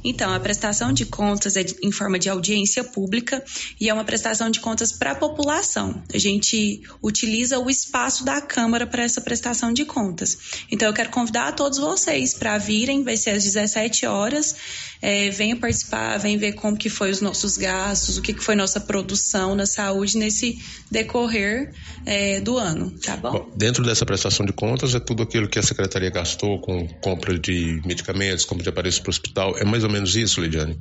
Então, 0.08 0.32
a 0.32 0.40
prestação 0.40 0.90
de 0.90 1.04
contas 1.04 1.54
é 1.54 1.64
em 1.82 1.92
forma 1.92 2.18
de 2.18 2.30
audiência 2.30 2.82
pública 2.82 3.44
e 3.78 3.90
é 3.90 3.92
uma 3.92 4.04
prestação 4.04 4.48
de 4.48 4.58
contas 4.58 4.90
para 4.90 5.10
a 5.10 5.14
população. 5.14 6.02
A 6.12 6.16
gente 6.16 6.80
utiliza 7.02 7.58
o 7.58 7.68
espaço 7.68 8.24
da 8.24 8.40
Câmara 8.40 8.86
para 8.86 9.02
essa 9.02 9.20
prestação 9.20 9.70
de 9.70 9.84
contas. 9.84 10.38
Então, 10.70 10.88
eu 10.88 10.94
quero 10.94 11.10
convidar 11.10 11.48
a 11.48 11.52
todos 11.52 11.78
vocês 11.78 12.32
para 12.32 12.56
virem, 12.56 13.04
vai 13.04 13.18
ser 13.18 13.30
às 13.30 13.44
17 13.44 14.06
horas. 14.06 14.56
É, 15.00 15.30
venham 15.30 15.58
participar, 15.58 16.18
venham 16.18 16.40
ver 16.40 16.54
como 16.54 16.76
que 16.76 16.88
foi 16.88 17.10
os 17.10 17.20
nossos 17.20 17.56
gastos, 17.56 18.18
o 18.18 18.22
que, 18.22 18.32
que 18.32 18.42
foi 18.42 18.56
nossa 18.56 18.80
produção 18.80 19.54
na 19.54 19.64
saúde 19.64 20.18
nesse 20.18 20.58
decorrer 20.90 21.72
é, 22.04 22.40
do 22.40 22.58
ano, 22.58 22.90
tá 22.90 23.16
bom? 23.16 23.30
Bom, 23.30 23.50
dentro 23.54 23.84
dessa 23.84 24.04
prestação 24.04 24.44
de 24.44 24.52
contas 24.52 24.94
é 24.94 25.00
tudo 25.00 25.22
aquilo 25.22 25.48
que 25.48 25.58
a 25.58 25.62
secretaria 25.62 26.10
gastou 26.10 26.58
com 26.60 26.88
compra 27.00 27.38
de 27.38 27.80
medicamentos, 27.84 28.44
compra 28.44 28.64
de 28.64 28.68
aparelhos 28.70 28.98
para 28.98 29.08
o 29.08 29.10
hospital. 29.10 29.56
É 29.56 29.64
mais 29.64 29.84
ou 29.84 29.90
menos 29.90 30.16
isso, 30.16 30.40
Lidiane? 30.40 30.76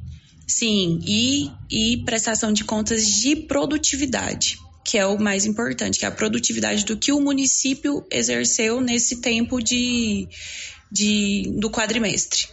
Sim, 0.48 1.02
e, 1.06 1.52
e 1.70 1.98
prestação 2.06 2.54
de 2.54 2.64
contas 2.64 3.06
de 3.06 3.36
produtividade, 3.36 4.58
que 4.84 4.98
é 4.98 5.06
o 5.06 5.20
mais 5.20 5.46
importante, 5.46 6.00
que 6.00 6.06
é 6.06 6.08
a 6.08 6.12
produtividade 6.12 6.86
do 6.86 6.96
que 6.96 7.12
o 7.12 7.20
município 7.20 8.06
exerceu 8.10 8.80
nesse 8.80 9.18
tempo 9.18 9.62
de, 9.62 10.26
de 10.90 11.52
do 11.60 11.70
quadrimestre. 11.70 12.48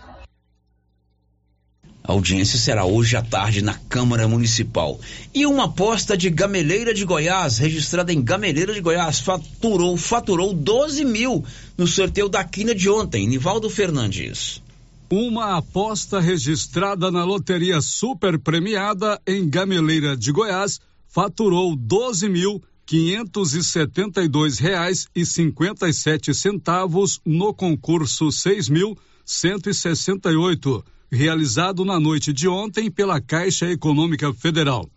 A 2.06 2.12
audiência 2.12 2.58
será 2.58 2.84
hoje 2.84 3.16
à 3.16 3.22
tarde 3.22 3.62
na 3.62 3.72
Câmara 3.72 4.28
Municipal. 4.28 5.00
E 5.34 5.46
uma 5.46 5.64
aposta 5.64 6.14
de 6.14 6.28
Gameleira 6.28 6.92
de 6.92 7.02
Goiás, 7.02 7.56
registrada 7.56 8.12
em 8.12 8.22
Gameleira 8.22 8.74
de 8.74 8.80
Goiás, 8.82 9.20
faturou, 9.20 9.96
faturou 9.96 10.52
12 10.52 11.02
mil 11.02 11.42
no 11.78 11.86
sorteio 11.86 12.28
da 12.28 12.44
quina 12.44 12.74
de 12.74 12.90
ontem. 12.90 13.26
Nivaldo 13.26 13.70
Fernandes. 13.70 14.62
Uma 15.10 15.56
aposta 15.56 16.20
registrada 16.20 17.10
na 17.10 17.24
loteria 17.24 17.80
super 17.80 18.38
premiada 18.38 19.18
em 19.26 19.48
Gameleira 19.48 20.14
de 20.14 20.30
Goiás 20.30 20.80
faturou 21.08 21.74
12 21.74 22.28
mil 22.28 22.62
quinhentos 22.84 23.54
e 23.54 23.64
setenta 23.64 24.22
e 24.22 24.28
dois 24.28 24.58
reais 24.58 25.08
e 25.14 25.24
cinquenta 25.24 25.88
e 25.88 25.94
sete 25.94 26.34
centavos 26.34 27.18
no 27.24 27.54
concurso 27.54 28.30
seis 28.30 28.68
mil 28.68 28.94
cento 29.24 29.70
e 29.70 29.74
sessenta 29.74 30.30
e 30.30 30.36
oito 30.36 30.84
realizado 31.10 31.84
na 31.84 31.98
noite 32.00 32.32
de 32.32 32.48
ontem 32.48 32.90
pela 32.90 33.20
Caixa 33.20 33.70
Econômica 33.70 34.32
Federal. 34.32 34.88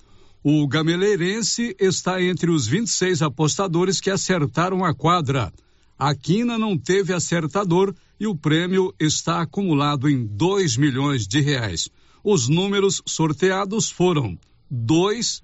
O 0.44 0.68
gameleirense 0.68 1.76
está 1.80 2.22
entre 2.22 2.50
os 2.50 2.68
26 2.68 3.22
apostadores 3.22 4.00
que 4.00 4.10
acertaram 4.10 4.86
a 4.86 4.94
quadra. 4.94 5.52
A 5.98 6.16
quina 6.16 6.58
não 6.58 6.78
teve 6.78 7.12
acertador 7.12 7.94
e 8.20 8.28
o 8.28 8.36
prêmio 8.36 8.94
está 9.00 9.42
acumulado 9.42 10.08
em 10.10 10.26
2 10.26 10.78
milhões 10.78 11.28
de 11.28 11.42
reais. 11.42 11.90
Os 12.24 12.48
números 12.48 13.02
sorteados 13.06 13.90
foram 13.90 14.38
2, 14.70 15.42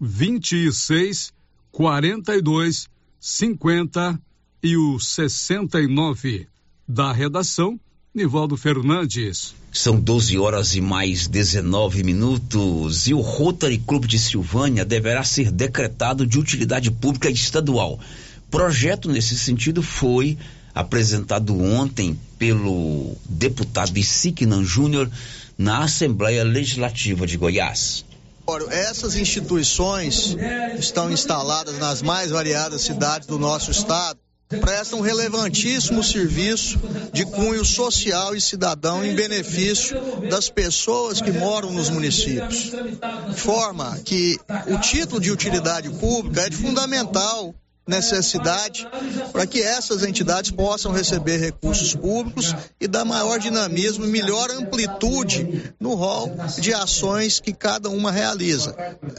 26, 0.00 1.32
42, 1.70 2.88
50 3.18 4.20
e 4.62 4.76
o 4.76 4.98
69. 4.98 6.46
Da 6.88 7.12
redação, 7.12 7.80
Nivaldo 8.16 8.56
Fernandes. 8.56 9.54
São 9.70 10.00
12 10.00 10.38
horas 10.38 10.74
e 10.74 10.80
mais 10.80 11.28
19 11.28 12.02
minutos 12.02 13.06
e 13.06 13.12
o 13.12 13.20
Rotary 13.20 13.76
Clube 13.76 14.06
de 14.06 14.18
Silvânia 14.18 14.86
deverá 14.86 15.22
ser 15.22 15.50
decretado 15.50 16.26
de 16.26 16.38
utilidade 16.38 16.90
pública 16.90 17.28
estadual. 17.28 18.00
Projeto 18.50 19.12
nesse 19.12 19.38
sentido 19.38 19.82
foi 19.82 20.38
apresentado 20.74 21.60
ontem 21.60 22.18
pelo 22.38 23.14
deputado 23.28 23.98
Isignan 23.98 24.64
Júnior 24.64 25.10
na 25.58 25.84
Assembleia 25.84 26.42
Legislativa 26.42 27.26
de 27.26 27.36
Goiás. 27.36 28.02
Essas 28.70 29.14
instituições 29.16 30.34
estão 30.78 31.12
instaladas 31.12 31.78
nas 31.78 32.00
mais 32.00 32.30
variadas 32.30 32.80
cidades 32.80 33.28
do 33.28 33.38
nosso 33.38 33.70
estado 33.70 34.18
presta 34.48 34.94
um 34.94 35.00
relevantíssimo 35.00 36.02
serviço 36.02 36.78
de 37.12 37.24
cunho 37.24 37.64
social 37.64 38.34
e 38.34 38.40
cidadão 38.40 39.04
em 39.04 39.14
benefício 39.14 40.00
das 40.30 40.48
pessoas 40.48 41.20
que 41.20 41.32
moram 41.32 41.72
nos 41.72 41.90
municípios. 41.90 42.70
Forma 43.36 43.98
que 44.04 44.38
o 44.68 44.78
título 44.78 45.20
de 45.20 45.32
utilidade 45.32 45.90
pública 45.90 46.42
é 46.42 46.50
de 46.50 46.56
fundamental 46.56 47.54
necessidade 47.86 48.86
para 49.32 49.46
que 49.46 49.62
essas 49.62 50.02
entidades 50.02 50.50
possam 50.50 50.90
receber 50.90 51.36
recursos 51.36 51.94
públicos 51.94 52.54
e 52.80 52.88
dar 52.88 53.04
maior 53.04 53.38
dinamismo 53.38 54.04
e 54.04 54.08
melhor 54.08 54.50
amplitude 54.50 55.72
no 55.78 55.94
rol 55.94 56.34
de 56.58 56.74
ações 56.74 57.38
que 57.38 57.52
cada 57.52 57.88
uma 57.88 58.10
realiza. 58.10 58.74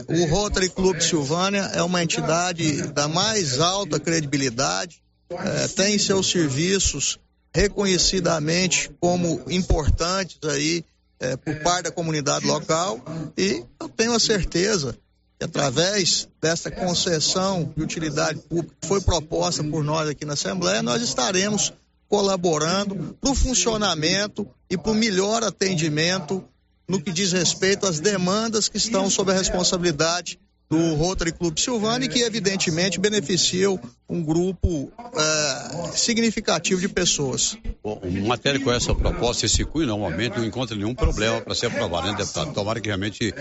O 0.06 0.26
Rotary 0.26 0.68
Clube 0.68 1.02
Silvânia 1.02 1.70
é 1.72 1.82
uma 1.82 2.02
entidade 2.02 2.88
da 2.92 3.08
mais 3.08 3.58
alta 3.58 3.98
credibilidade, 3.98 5.00
é, 5.30 5.68
tem 5.68 5.98
seus 5.98 6.30
serviços 6.30 7.18
reconhecidamente 7.54 8.90
como 9.00 9.42
importantes 9.48 10.38
aí 10.44 10.84
é, 11.20 11.36
por 11.36 11.56
parte 11.60 11.84
da 11.84 11.90
comunidade 11.90 12.46
local. 12.46 13.00
E 13.36 13.64
eu 13.80 13.88
tenho 13.88 14.14
a 14.14 14.20
certeza 14.20 14.96
que 15.38 15.44
através 15.44 16.28
dessa 16.40 16.70
concessão 16.70 17.72
de 17.76 17.82
utilidade 17.82 18.40
pública 18.40 18.74
que 18.80 18.88
foi 18.88 19.00
proposta 19.00 19.62
por 19.62 19.84
nós 19.84 20.08
aqui 20.08 20.24
na 20.24 20.34
Assembleia, 20.34 20.82
nós 20.82 21.02
estaremos 21.02 21.72
colaborando 22.08 23.16
para 23.20 23.30
o 23.30 23.34
funcionamento 23.34 24.48
e 24.70 24.76
para 24.76 24.92
o 24.92 24.94
melhor 24.94 25.44
atendimento 25.44 26.42
no 26.88 27.00
que 27.00 27.12
diz 27.12 27.32
respeito 27.32 27.86
às 27.86 28.00
demandas 28.00 28.68
que 28.68 28.78
estão 28.78 29.10
sob 29.10 29.30
a 29.30 29.34
responsabilidade 29.34 30.38
do 30.70 30.94
Rotary 30.94 31.32
Clube 31.32 31.60
Silvani, 31.60 32.08
que 32.08 32.20
evidentemente 32.20 32.98
beneficiam 32.98 33.78
um 34.08 34.22
grupo 34.22 34.90
é, 35.14 35.90
significativo 35.94 36.80
de 36.80 36.88
pessoas. 36.88 37.58
Bom, 37.84 38.00
uma 38.02 38.28
matéria 38.28 38.58
com 38.58 38.72
essa 38.72 38.94
proposta, 38.94 39.44
esse 39.44 39.64
cunho, 39.64 39.86
normalmente 39.86 40.38
não 40.38 40.44
encontra 40.44 40.74
nenhum 40.74 40.94
problema 40.94 41.42
para 41.42 41.54
ser 41.54 41.66
aprovado, 41.66 42.10
né, 42.10 42.16
deputado? 42.16 42.54
Tomara 42.54 42.80
que 42.80 42.88
realmente 42.88 43.34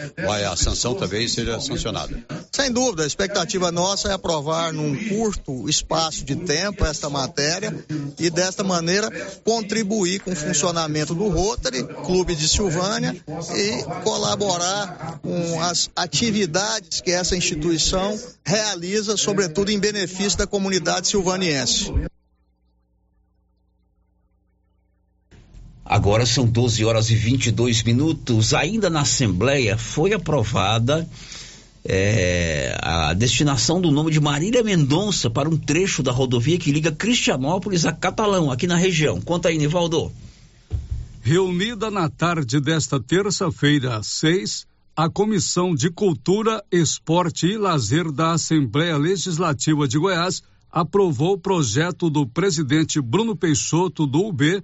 a 0.51 0.55
sanção 0.57 0.93
também 0.93 1.25
seja 1.27 1.59
sancionada. 1.61 2.21
Sem 2.51 2.71
dúvida, 2.71 3.03
a 3.03 3.07
expectativa 3.07 3.71
nossa 3.71 4.09
é 4.09 4.13
aprovar 4.13 4.73
num 4.73 4.95
curto 5.07 5.69
espaço 5.69 6.25
de 6.25 6.35
tempo 6.35 6.85
esta 6.85 7.09
matéria 7.09 7.73
e 8.19 8.29
desta 8.29 8.63
maneira 8.63 9.09
contribuir 9.45 10.19
com 10.19 10.31
o 10.31 10.35
funcionamento 10.35 11.15
do 11.15 11.29
Rotary, 11.29 11.83
Clube 12.05 12.35
de 12.35 12.47
Silvânia, 12.47 13.15
e 13.55 13.83
colaborar 14.03 15.19
com 15.21 15.61
as 15.61 15.89
atividades 15.95 16.99
que 16.99 17.11
essa 17.11 17.37
instituição 17.37 18.19
realiza, 18.43 19.15
sobretudo 19.15 19.71
em 19.71 19.79
benefício 19.79 20.37
da 20.37 20.45
comunidade 20.45 20.56
silvaniense. 21.03 21.91
Agora 25.83 26.25
são 26.25 26.45
12 26.45 26.83
horas 26.83 27.09
e 27.09 27.15
22 27.15 27.83
minutos. 27.83 28.53
Ainda 28.53 28.89
na 28.89 29.01
Assembleia 29.01 29.77
foi 29.77 30.13
aprovada 30.13 31.07
é, 31.85 32.77
a 32.81 33.13
destinação 33.13 33.79
do 33.79 33.89
nome 33.89 34.11
de 34.11 34.19
Marília 34.19 34.61
Mendonça 34.61 35.29
para 35.29 35.47
um 35.47 35.57
trecho 35.57 36.03
da 36.03 36.11
rodovia 36.11 36.57
que 36.57 36.71
liga 36.71 36.91
Cristianópolis 36.91 37.85
a 37.85 37.93
Catalão, 37.93 38.51
aqui 38.51 38.67
na 38.67 38.75
região. 38.75 39.21
Conta 39.21 39.47
aí, 39.47 39.57
Nivaldo. 39.57 40.11
Reunida 41.21 41.89
na 41.89 42.09
tarde 42.09 42.59
desta 42.59 42.99
terça-feira, 42.99 44.01
6, 44.03 44.67
a 44.97 45.07
Comissão 45.07 45.75
de 45.75 45.91
Cultura, 45.91 46.65
Esporte 46.71 47.45
e 47.45 47.55
Lazer 47.55 48.11
da 48.11 48.31
Assembleia 48.31 48.97
Legislativa 48.97 49.87
de 49.87 49.99
Goiás 49.99 50.41
aprovou 50.71 51.33
o 51.33 51.37
projeto 51.37 52.09
do 52.09 52.25
presidente 52.25 52.99
Bruno 52.99 53.35
Peixoto 53.35 54.07
do 54.07 54.25
UB, 54.25 54.63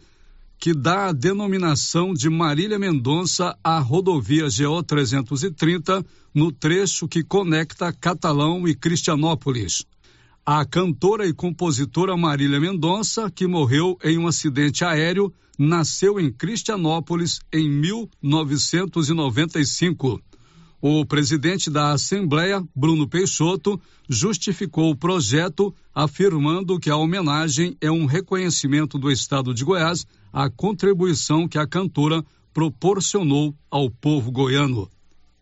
que 0.58 0.74
dá 0.74 1.10
a 1.10 1.12
denominação 1.12 2.16
de 2.16 2.32
Marília 2.32 2.80
Mendonça 2.80 3.56
à 3.64 3.78
rodovia 3.78 4.46
GO 4.46 4.82
330, 4.82 6.04
no 6.34 6.52
trecho 6.52 7.08
que 7.08 7.24
conecta 7.24 7.94
Catalão 7.94 8.68
e 8.68 8.74
Cristianópolis. 8.74 9.86
A 10.46 10.66
cantora 10.66 11.26
e 11.26 11.34
compositora 11.34 12.18
Marília 12.18 12.60
Mendonça, 12.60 13.32
que 13.32 13.48
morreu 13.48 13.98
em 14.04 14.18
um 14.18 14.28
acidente 14.28 14.84
aéreo, 14.84 15.34
nasceu 15.58 16.20
em 16.20 16.30
Cristianópolis 16.30 17.40
em 17.50 17.70
1995. 17.70 20.22
O 20.82 21.06
presidente 21.06 21.70
da 21.70 21.94
Assembleia, 21.94 22.62
Bruno 22.76 23.08
Peixoto, 23.08 23.80
justificou 24.10 24.92
o 24.92 24.98
projeto, 24.98 25.74
afirmando 25.96 26.78
que 26.78 26.90
a 26.90 26.98
homenagem 26.98 27.78
é 27.80 27.90
um 27.90 28.06
reconhecimento 28.06 29.00
do 29.00 29.10
Estado 29.10 29.54
de 29.54 29.64
Goiás 29.64 30.06
à 30.34 30.50
contribuição 30.50 31.48
que 31.48 31.58
a 31.58 31.66
cantora 31.66 32.22
proporcionou 32.54 33.56
ao 33.72 33.90
povo 33.90 34.30
goiano. 34.30 34.90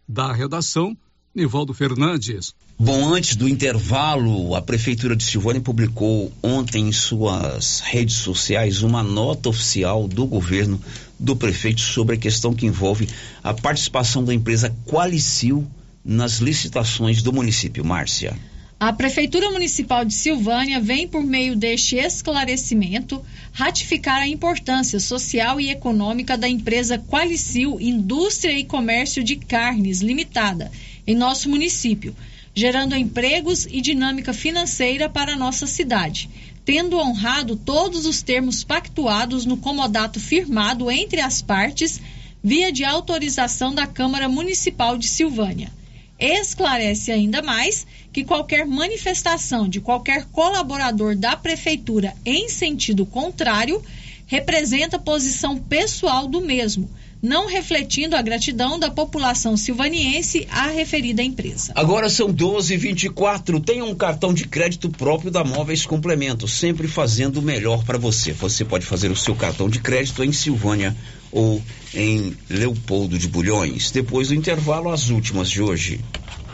Da 0.07 0.31
redação, 0.31 0.95
Nivaldo 1.33 1.73
Fernandes. 1.73 2.53
Bom, 2.77 3.13
antes 3.13 3.37
do 3.37 3.47
intervalo, 3.47 4.53
a 4.53 4.61
Prefeitura 4.61 5.15
de 5.15 5.23
Silvânia 5.23 5.61
publicou 5.61 6.29
ontem 6.43 6.89
em 6.89 6.91
suas 6.91 7.79
redes 7.79 8.15
sociais 8.15 8.81
uma 8.81 9.01
nota 9.01 9.47
oficial 9.47 10.09
do 10.09 10.25
governo 10.25 10.81
do 11.17 11.33
prefeito 11.33 11.79
sobre 11.79 12.15
a 12.15 12.19
questão 12.19 12.53
que 12.53 12.65
envolve 12.65 13.07
a 13.41 13.53
participação 13.53 14.25
da 14.25 14.33
empresa 14.33 14.75
Qualicil 14.85 15.65
nas 16.03 16.39
licitações 16.39 17.23
do 17.23 17.31
município. 17.31 17.85
Márcia. 17.85 18.37
A 18.77 18.91
Prefeitura 18.91 19.51
Municipal 19.51 20.03
de 20.03 20.13
Silvânia 20.13 20.81
vem, 20.81 21.07
por 21.07 21.23
meio 21.23 21.55
deste 21.55 21.95
esclarecimento, 21.95 23.23
ratificar 23.53 24.21
a 24.23 24.27
importância 24.27 24.99
social 24.99 25.61
e 25.61 25.69
econômica 25.69 26.35
da 26.35 26.49
empresa 26.49 26.97
Qualicil 26.97 27.79
Indústria 27.79 28.51
e 28.51 28.65
Comércio 28.65 29.23
de 29.23 29.37
Carnes 29.37 30.01
Limitada 30.01 30.69
em 31.05 31.15
nosso 31.15 31.49
município, 31.49 32.15
gerando 32.53 32.95
empregos 32.95 33.65
e 33.65 33.81
dinâmica 33.81 34.33
financeira 34.33 35.09
para 35.09 35.33
a 35.33 35.37
nossa 35.37 35.65
cidade, 35.65 36.29
tendo 36.65 36.97
honrado 36.97 37.55
todos 37.55 38.05
os 38.05 38.21
termos 38.21 38.63
pactuados 38.63 39.45
no 39.45 39.57
comodato 39.57 40.19
firmado 40.19 40.91
entre 40.91 41.21
as 41.21 41.41
partes, 41.41 42.01
via 42.43 42.71
de 42.71 42.83
autorização 42.83 43.73
da 43.73 43.87
Câmara 43.87 44.27
Municipal 44.27 44.97
de 44.97 45.07
Silvânia. 45.07 45.71
Esclarece 46.19 47.11
ainda 47.11 47.41
mais 47.41 47.85
que 48.13 48.23
qualquer 48.23 48.65
manifestação 48.65 49.67
de 49.67 49.79
qualquer 49.79 50.25
colaborador 50.25 51.15
da 51.15 51.35
Prefeitura 51.35 52.13
em 52.25 52.47
sentido 52.47 53.05
contrário 53.05 53.81
representa 54.27 54.99
posição 54.99 55.57
pessoal 55.57 56.27
do 56.27 56.41
mesmo, 56.41 56.89
não 57.21 57.47
refletindo 57.47 58.15
a 58.15 58.21
gratidão 58.21 58.79
da 58.79 58.89
população 58.89 59.55
silvaniense 59.55 60.47
à 60.49 60.67
referida 60.67 61.21
empresa. 61.21 61.71
Agora 61.75 62.09
são 62.09 62.33
12h24. 62.33 63.63
Tem 63.63 63.81
um 63.81 63.93
cartão 63.93 64.33
de 64.33 64.47
crédito 64.47 64.89
próprio 64.89 65.29
da 65.29 65.43
Móveis 65.43 65.85
Complemento, 65.85 66.47
sempre 66.47 66.87
fazendo 66.87 67.37
o 67.37 67.41
melhor 67.41 67.83
para 67.83 67.97
você. 67.97 68.31
Você 68.33 68.65
pode 68.65 68.85
fazer 68.85 69.11
o 69.11 69.15
seu 69.15 69.35
cartão 69.35 69.69
de 69.69 69.79
crédito 69.79 70.23
em 70.23 70.31
Silvânia 70.31 70.95
ou 71.31 71.61
em 71.93 72.35
Leopoldo 72.49 73.17
de 73.17 73.27
Bulhões. 73.27 73.91
Depois 73.91 74.29
do 74.29 74.35
intervalo, 74.35 74.89
as 74.89 75.09
últimas 75.09 75.49
de 75.49 75.61
hoje. 75.61 75.99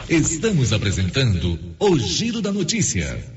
Estamos 0.09 0.71
apresentando 0.71 1.59
o 1.79 1.97
Giro 1.99 2.41
da 2.41 2.51
Notícia. 2.51 3.36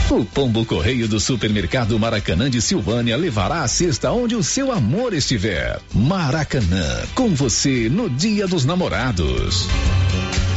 O 0.09 0.23
Pombo 0.23 0.63
Correio 0.63 1.09
do 1.09 1.19
Supermercado 1.19 1.99
Maracanã 1.99 2.49
de 2.49 2.61
Silvânia 2.61 3.17
levará 3.17 3.63
a 3.63 3.67
cesta 3.67 4.09
onde 4.13 4.37
o 4.37 4.43
seu 4.43 4.71
amor 4.71 5.13
estiver. 5.13 5.81
Maracanã, 5.93 7.03
com 7.13 7.35
você 7.35 7.89
no 7.89 8.09
Dia 8.09 8.47
dos 8.47 8.63
Namorados. 8.63 9.67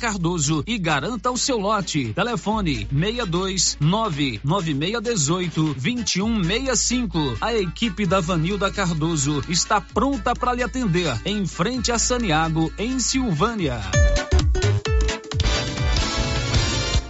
Cardoso 0.00 0.64
e 0.66 0.78
garanta 0.78 1.30
o 1.30 1.36
seu 1.36 1.58
lote. 1.58 2.14
Telefone 2.14 2.88
62 2.90 3.76
99618 3.78 5.74
2165. 5.74 7.36
A 7.40 7.54
equipe 7.54 8.06
da 8.06 8.18
Vanilda 8.18 8.70
Cardoso 8.70 9.44
está 9.46 9.78
pronta 9.78 10.34
para 10.34 10.54
lhe 10.54 10.62
atender 10.62 11.14
em 11.26 11.46
frente 11.46 11.92
a 11.92 11.98
Saniago, 11.98 12.72
em 12.78 12.98
Silvânia. 12.98 13.78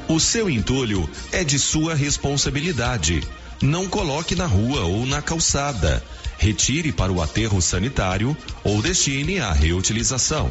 O 0.09 0.19
seu 0.19 0.51
entulho 0.51 1.09
é 1.31 1.45
de 1.45 1.57
sua 1.57 1.95
responsabilidade. 1.95 3.23
Não 3.63 3.87
coloque 3.87 4.35
na 4.35 4.47
rua 4.47 4.81
ou 4.81 5.07
na 5.07 5.23
calçada. 5.23 6.03
Retire 6.37 6.91
para 6.91 7.13
o 7.13 7.23
aterro 7.23 7.63
sanitário 7.63 8.37
ou 8.65 8.83
destine 8.83 9.39
à 9.39 9.53
reutilização. 9.53 10.51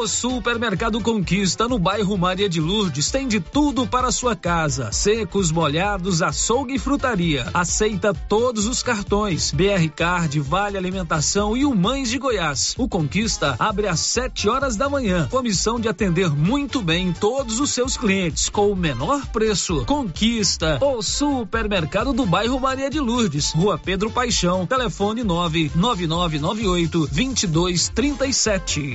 O 0.00 0.08
Supermercado 0.08 0.98
Conquista 1.02 1.68
no 1.68 1.78
bairro 1.78 2.16
Maria 2.16 2.48
de 2.48 2.58
Lourdes 2.58 3.10
tem 3.10 3.28
de 3.28 3.38
tudo 3.38 3.86
para 3.86 4.10
sua 4.10 4.34
casa: 4.34 4.90
secos, 4.92 5.52
molhados, 5.52 6.22
açougue 6.22 6.76
e 6.76 6.78
frutaria. 6.78 7.46
Aceita 7.52 8.14
todos 8.14 8.66
os 8.66 8.82
cartões: 8.82 9.50
BR 9.50 9.90
Card, 9.94 10.40
Vale 10.40 10.78
Alimentação 10.78 11.54
e 11.54 11.66
o 11.66 11.74
Mães 11.74 12.08
de 12.08 12.16
Goiás. 12.16 12.74
O 12.78 12.88
Conquista 12.88 13.54
abre 13.58 13.88
às 13.88 14.00
7 14.00 14.48
horas 14.48 14.74
da 14.74 14.88
manhã, 14.88 15.28
com 15.30 15.36
a 15.36 15.42
missão 15.42 15.78
de 15.78 15.86
atender 15.86 16.30
muito 16.30 16.80
bem 16.80 17.12
todos 17.12 17.60
os 17.60 17.70
seus 17.70 17.98
clientes 17.98 18.48
com 18.48 18.72
o 18.72 18.76
menor 18.76 19.26
preço. 19.26 19.84
Conquista, 19.84 20.78
o 20.82 21.02
supermercado 21.02 22.14
do 22.14 22.24
bairro 22.24 22.58
Maria 22.58 22.88
de 22.88 22.98
Lourdes, 22.98 23.52
Rua 23.52 23.76
Pedro 23.76 24.10
Paixão, 24.10 24.66
telefone 24.66 25.22
99998 25.22 27.00
2237. 27.00 28.94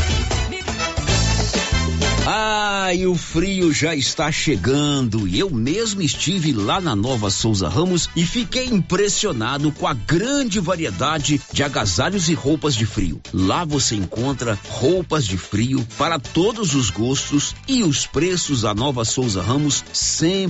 Ah, 2.33 2.93
e 2.93 3.07
o 3.07 3.15
frio 3.15 3.73
já 3.73 3.95
está 3.95 4.31
chegando. 4.31 5.27
E 5.27 5.39
eu 5.39 5.49
mesmo 5.49 6.01
estive 6.01 6.51
lá 6.51 6.79
na 6.79 6.95
Nova 6.95 7.29
Souza 7.29 7.67
Ramos 7.67 8.09
e 8.15 8.25
fiquei 8.25 8.67
impressionado 8.67 9.71
com 9.71 9.87
a 9.87 9.93
grande 9.93 10.59
variedade 10.59 11.41
de 11.51 11.63
agasalhos 11.63 12.29
e 12.29 12.33
roupas 12.33 12.75
de 12.75 12.85
frio. 12.85 13.19
Lá 13.33 13.65
você 13.65 13.95
encontra 13.95 14.59
roupas 14.69 15.25
de 15.25 15.37
frio 15.37 15.85
para 15.97 16.19
todos 16.19 16.75
os 16.75 16.89
gostos 16.89 17.55
e 17.67 17.81
os 17.83 18.05
preços 18.05 18.61
da 18.61 18.73
Nova 18.73 19.03
Souza 19.03 19.41
Ramos 19.41 19.83
sempre 19.91 20.41